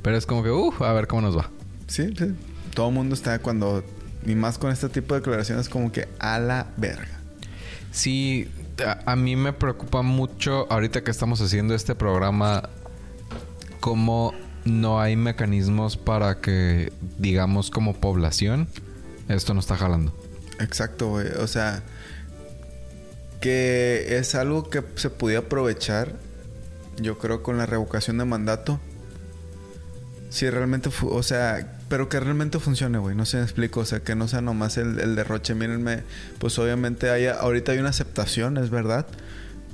pero 0.02 0.16
es 0.16 0.26
como 0.26 0.42
que, 0.42 0.50
uff, 0.50 0.80
a 0.82 0.92
ver 0.92 1.06
cómo 1.06 1.22
nos 1.22 1.36
va. 1.36 1.50
Sí, 1.86 2.14
sí. 2.16 2.34
Todo 2.74 2.88
el 2.88 2.94
mundo 2.94 3.14
está 3.14 3.38
cuando. 3.40 3.82
Y 4.26 4.34
más 4.34 4.58
con 4.58 4.70
este 4.72 4.88
tipo 4.88 5.14
de 5.14 5.20
declaraciones, 5.20 5.68
como 5.68 5.92
que 5.92 6.08
a 6.18 6.38
la 6.38 6.66
verga. 6.76 7.20
Sí, 7.92 8.50
a, 8.84 9.12
a 9.12 9.16
mí 9.16 9.36
me 9.36 9.52
preocupa 9.52 10.02
mucho 10.02 10.70
ahorita 10.70 11.02
que 11.02 11.10
estamos 11.10 11.40
haciendo 11.40 11.74
este 11.74 11.94
programa 11.94 12.68
cómo 13.80 14.34
no 14.64 15.00
hay 15.00 15.16
mecanismos 15.16 15.96
para 15.96 16.40
que, 16.40 16.92
digamos, 17.18 17.70
como 17.70 17.94
población, 17.94 18.68
esto 19.28 19.54
no 19.54 19.60
está 19.60 19.76
jalando. 19.76 20.14
Exacto, 20.60 21.08
güey. 21.08 21.28
O 21.40 21.46
sea, 21.46 21.82
que 23.40 24.18
es 24.18 24.34
algo 24.34 24.68
que 24.68 24.82
se 24.96 25.10
podía 25.10 25.40
aprovechar, 25.40 26.14
yo 27.00 27.18
creo, 27.18 27.42
con 27.42 27.58
la 27.58 27.66
revocación 27.66 28.18
de 28.18 28.24
mandato. 28.24 28.80
Si 30.30 30.48
realmente, 30.50 30.90
o 31.02 31.22
sea, 31.22 31.78
pero 31.89 32.09
que 32.09 32.20
realmente 32.20 32.59
funcione, 32.59 32.99
güey. 32.99 33.16
No 33.16 33.24
se 33.26 33.39
me 33.39 33.43
explico, 33.43 33.80
o 33.80 33.84
sea, 33.84 34.01
que 34.01 34.14
no 34.14 34.28
sea 34.28 34.41
nomás 34.41 34.76
el, 34.76 35.01
el 35.01 35.16
derroche. 35.16 35.55
Mírenme, 35.55 36.03
pues 36.39 36.59
obviamente 36.59 37.11
hay, 37.11 37.26
ahorita 37.26 37.72
hay 37.72 37.78
una 37.78 37.89
aceptación, 37.91 38.57
es 38.59 38.70
verdad. 38.70 39.07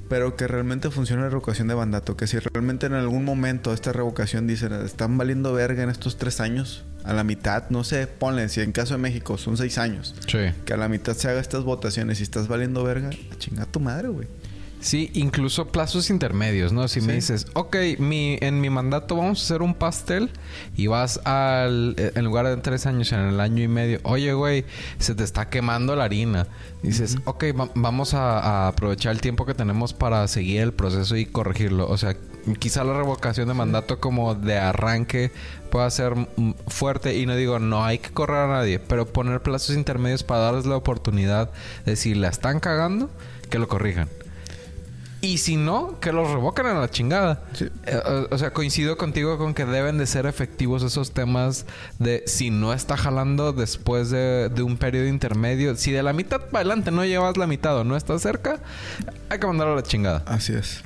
Pero 0.09 0.37
que 0.37 0.47
realmente 0.47 0.91
funcione 0.91 1.23
la 1.23 1.31
revocación 1.31 1.67
de 1.67 1.75
mandato. 1.75 2.17
Que 2.17 2.27
si 2.27 2.39
realmente 2.39 2.87
en 2.87 2.93
algún 2.93 3.25
momento 3.25 3.73
esta 3.73 3.91
revocación 3.93 4.47
dicen, 4.47 4.73
están 4.73 5.17
valiendo 5.17 5.53
verga 5.55 5.83
en 5.83 5.89
estos 5.91 6.19
tres 6.19 6.41
años, 6.41 6.85
a 7.05 7.15
la 7.15 7.25
mitad, 7.25 7.69
no 7.71 7.85
sé, 7.85 8.07
ponle, 8.07 8.49
si 8.51 8.61
en 8.61 8.73
caso 8.73 8.95
de 8.95 8.99
México 8.99 9.37
son 9.39 9.57
seis 9.57 9.77
años 9.79 10.15
Sí. 10.27 10.39
que 10.65 10.73
a 10.73 10.77
la 10.79 10.89
mitad 10.89 11.15
se 11.15 11.29
haga 11.29 11.41
estas 11.41 11.63
votaciones 11.65 12.21
y 12.21 12.23
estás 12.23 12.49
valiendo 12.49 12.83
verga, 12.85 13.09
a 13.11 13.39
chingar 13.39 13.67
tu 13.67 13.81
madre, 13.81 14.09
güey. 14.09 14.29
Sí, 14.85 15.11
incluso 15.15 15.69
plazos 15.69 16.11
intermedios, 16.11 16.71
¿no? 16.75 16.89
Si 16.89 17.01
me 17.01 17.15
dices, 17.15 17.47
ok, 17.55 17.75
mi, 18.01 18.37
en 18.43 18.61
mi 18.61 18.69
mandato 18.69 19.17
vamos 19.17 19.41
a 19.41 19.45
hacer 19.45 19.63
un 19.63 19.73
pastel 19.73 20.29
y 20.77 20.89
vas 20.89 21.23
al, 21.25 21.95
eh, 21.97 22.13
en 22.15 22.25
lugar 22.27 22.47
de 22.47 22.59
tres 22.59 22.85
años, 22.85 23.11
en 23.13 23.21
el 23.21 23.41
año 23.41 23.63
y 23.63 23.69
medio, 23.69 24.01
oye, 24.03 24.35
güey, 24.35 24.67
se 24.99 25.15
te 25.15 25.25
está 25.25 25.49
quemando 25.49 25.97
la 25.97 26.05
harina. 26.05 26.47
Dices, 26.83 27.17
ok, 27.25 27.45
va- 27.59 27.71
vamos 27.75 28.13
a, 28.13 28.39
a 28.41 28.69
aprovechar 28.69 29.13
el 29.13 29.23
tiempo 29.23 29.47
que 29.47 29.55
tenemos 29.55 29.95
para 29.95 30.29
seguir 30.29 30.61
el 30.61 30.75
proceso 30.75 31.17
y 31.17 31.25
corregirlo. 31.25 31.89
O 31.89 31.97
sea, 31.97 32.15
quizá 32.59 32.85
la 32.85 32.93
revocación 32.93 33.49
de 33.49 33.55
mandato 33.55 34.01
como 34.01 34.35
de 34.35 34.59
arranque 34.59 35.33
pueda 35.71 35.89
ser 35.89 36.13
fuerte 36.69 37.17
y 37.17 37.25
no 37.25 37.35
digo, 37.37 37.59
no 37.59 37.87
hay 37.87 37.97
que 38.01 38.11
correr 38.11 38.37
a 38.37 38.49
nadie, 38.49 38.81
pero 38.81 39.07
poner 39.07 39.41
plazos 39.41 39.77
intermedios 39.77 40.25
para 40.25 40.41
darles 40.41 40.67
la 40.67 40.77
oportunidad 40.77 41.51
de 41.87 41.97
si 41.97 42.15
la 42.15 42.29
están 42.29 42.61
cagando, 42.61 43.09
que 43.49 43.59
lo 43.59 43.67
corrijan. 43.67 44.11
Y 45.25 45.39
si 45.39 45.57
no, 45.57 45.99
que 46.01 46.13
los 46.13 46.31
revocan 46.31 46.67
a 46.67 46.75
la 46.75 46.91
chingada. 46.91 47.43
Sí. 47.55 47.69
Eh, 47.87 47.97
o, 48.31 48.35
o 48.35 48.39
sea, 48.39 48.53
coincido 48.53 48.99
contigo 48.99 49.39
con 49.39 49.55
que 49.55 49.65
deben 49.65 49.97
de 49.97 50.07
ser 50.07 50.27
efectivos 50.27 50.83
esos 50.83 51.13
temas 51.13 51.65
de 51.99 52.25
si 52.27 52.51
no 52.51 52.75
está 52.75 52.99
jalando 52.99 53.55
después 53.55 54.11
de, 54.11 54.51
de 54.51 54.63
un 54.63 54.77
periodo 54.77 55.07
intermedio. 55.07 55.77
Si 55.77 55.93
de 55.93 56.03
la 56.03 56.13
mitad 56.13 56.43
para 56.43 56.59
adelante 56.59 56.91
no 56.91 57.07
llevas 57.07 57.39
la 57.39 57.47
mitad 57.47 57.75
o 57.79 57.85
no 57.85 57.97
estás 57.97 58.21
cerca, 58.21 58.61
hay 59.31 59.39
que 59.39 59.47
mandarlo 59.47 59.73
a 59.73 59.77
la 59.77 59.83
chingada. 59.83 60.23
Así 60.27 60.53
es. 60.53 60.83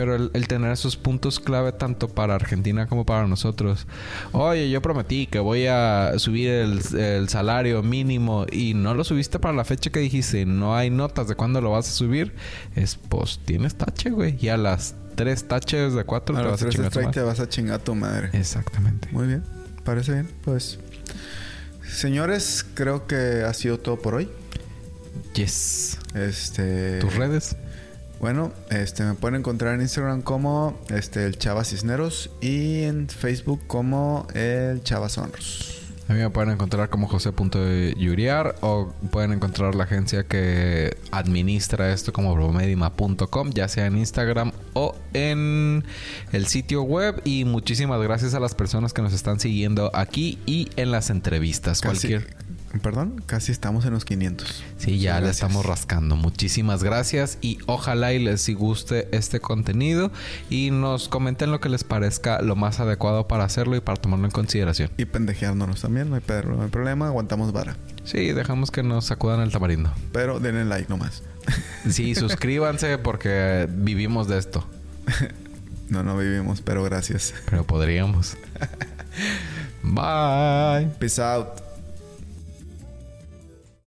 Pero 0.00 0.16
el, 0.16 0.30
el 0.32 0.48
tener 0.48 0.72
esos 0.72 0.96
puntos 0.96 1.38
clave 1.40 1.72
tanto 1.72 2.08
para 2.08 2.34
Argentina 2.34 2.86
como 2.86 3.04
para 3.04 3.26
nosotros. 3.26 3.86
Oye, 4.32 4.70
yo 4.70 4.80
prometí 4.80 5.26
que 5.26 5.40
voy 5.40 5.66
a 5.66 6.14
subir 6.16 6.48
el, 6.48 6.80
el 6.96 7.28
salario 7.28 7.82
mínimo 7.82 8.46
y 8.50 8.72
no 8.72 8.94
lo 8.94 9.04
subiste 9.04 9.38
para 9.38 9.52
la 9.52 9.62
fecha 9.62 9.90
que 9.90 10.00
dijiste. 10.00 10.46
No 10.46 10.74
hay 10.74 10.88
notas 10.88 11.28
de 11.28 11.34
cuándo 11.34 11.60
lo 11.60 11.72
vas 11.72 11.86
a 11.86 11.92
subir. 11.92 12.32
Es 12.74 12.98
pues 13.10 13.40
tienes 13.44 13.74
tache, 13.74 14.08
güey. 14.08 14.38
Y 14.40 14.48
a 14.48 14.56
las 14.56 14.94
tres 15.16 15.46
taches 15.46 15.92
de 15.92 16.04
cuatro 16.04 16.34
A 16.34 16.40
te 16.40 16.46
vas 16.46 16.54
a 16.54 16.64
tres 16.64 16.74
chingar 16.76 16.90
strike 16.90 17.10
te 17.10 17.20
vas 17.20 17.40
a 17.40 17.48
chingar 17.50 17.74
a 17.74 17.84
tu 17.84 17.94
madre. 17.94 18.30
Exactamente. 18.32 19.06
Muy 19.12 19.26
bien. 19.26 19.44
Parece 19.84 20.12
bien. 20.12 20.30
Pues. 20.46 20.78
Señores, 21.86 22.64
creo 22.72 23.06
que 23.06 23.42
ha 23.46 23.52
sido 23.52 23.78
todo 23.78 23.98
por 23.98 24.14
hoy. 24.14 24.30
Yes. 25.34 25.98
Este. 26.14 27.00
¿Tus 27.00 27.14
redes? 27.16 27.54
Bueno, 28.20 28.52
este 28.68 29.02
me 29.02 29.14
pueden 29.14 29.40
encontrar 29.40 29.74
en 29.74 29.80
Instagram 29.80 30.20
como 30.20 30.78
este 30.90 31.24
el 31.24 31.38
Chava 31.38 31.64
Cisneros 31.64 32.30
y 32.42 32.82
en 32.82 33.08
Facebook 33.08 33.62
como 33.66 34.26
el 34.34 34.82
Chava 34.82 35.08
Sonros. 35.08 35.80
A 36.10 36.12
mí 36.12 36.18
me 36.18 36.28
pueden 36.28 36.50
encontrar 36.50 36.90
como 36.90 37.06
jose.yuriar 37.06 38.56
o 38.62 38.92
pueden 39.12 39.32
encontrar 39.32 39.76
la 39.76 39.84
agencia 39.84 40.24
que 40.24 40.98
administra 41.12 41.92
esto 41.92 42.12
como 42.12 42.34
bromedima.com, 42.34 43.50
ya 43.52 43.68
sea 43.68 43.86
en 43.86 43.96
Instagram 43.96 44.52
o 44.74 44.96
en 45.14 45.84
el 46.32 46.46
sitio 46.46 46.82
web. 46.82 47.22
Y 47.24 47.44
muchísimas 47.44 48.02
gracias 48.02 48.34
a 48.34 48.40
las 48.40 48.56
personas 48.56 48.92
que 48.92 49.02
nos 49.02 49.12
están 49.12 49.38
siguiendo 49.38 49.92
aquí 49.94 50.40
y 50.46 50.68
en 50.74 50.90
las 50.90 51.10
entrevistas. 51.10 51.80
Casi, 51.80 52.08
Cualquier. 52.08 52.36
Perdón, 52.82 53.20
casi 53.26 53.50
estamos 53.50 53.84
en 53.84 53.92
los 53.92 54.04
500. 54.04 54.62
Sí, 54.78 55.00
ya 55.00 55.14
Muchas 55.14 55.20
le 55.20 55.26
gracias. 55.26 55.34
estamos 55.36 55.66
rascando. 55.66 56.14
Muchísimas 56.14 56.84
gracias 56.84 57.38
y 57.40 57.58
ojalá 57.66 58.12
y 58.12 58.20
les 58.20 58.48
guste 58.54 59.08
este 59.10 59.40
contenido 59.40 60.12
y 60.50 60.70
nos 60.70 61.08
comenten 61.08 61.50
lo 61.50 61.58
que 61.60 61.68
les 61.68 61.82
parezca 61.82 62.40
lo 62.42 62.54
más 62.54 62.78
adecuado 62.78 63.26
para 63.26 63.42
hacerlo 63.42 63.74
y 63.74 63.80
para 63.80 64.00
tomarlo 64.00 64.26
en 64.26 64.30
consideración. 64.30 64.90
Y 64.98 65.04
pendejeándonos 65.04 65.80
también, 65.80 66.10
no 66.10 66.16
hay, 66.16 66.22
no 66.46 66.62
hay 66.62 66.68
problema, 66.68 67.08
aguantamos 67.08 67.52
vara. 67.52 67.76
Sí, 68.04 68.32
dejamos 68.32 68.70
que 68.70 68.84
nos 68.84 69.04
sacudan 69.06 69.40
el 69.40 69.50
tamarindo. 69.50 69.92
Pero 70.12 70.38
denle 70.38 70.64
like 70.64 70.88
nomás. 70.88 71.24
Sí, 71.88 72.14
suscríbanse 72.14 72.98
porque 72.98 73.68
vivimos 73.68 74.28
de 74.28 74.38
esto. 74.38 74.64
No, 75.88 76.04
no 76.04 76.16
vivimos, 76.16 76.60
pero 76.60 76.84
gracias. 76.84 77.34
Pero 77.50 77.64
podríamos. 77.64 78.36
Bye. 79.82 80.86
Peace 81.00 81.20
out. 81.20 81.69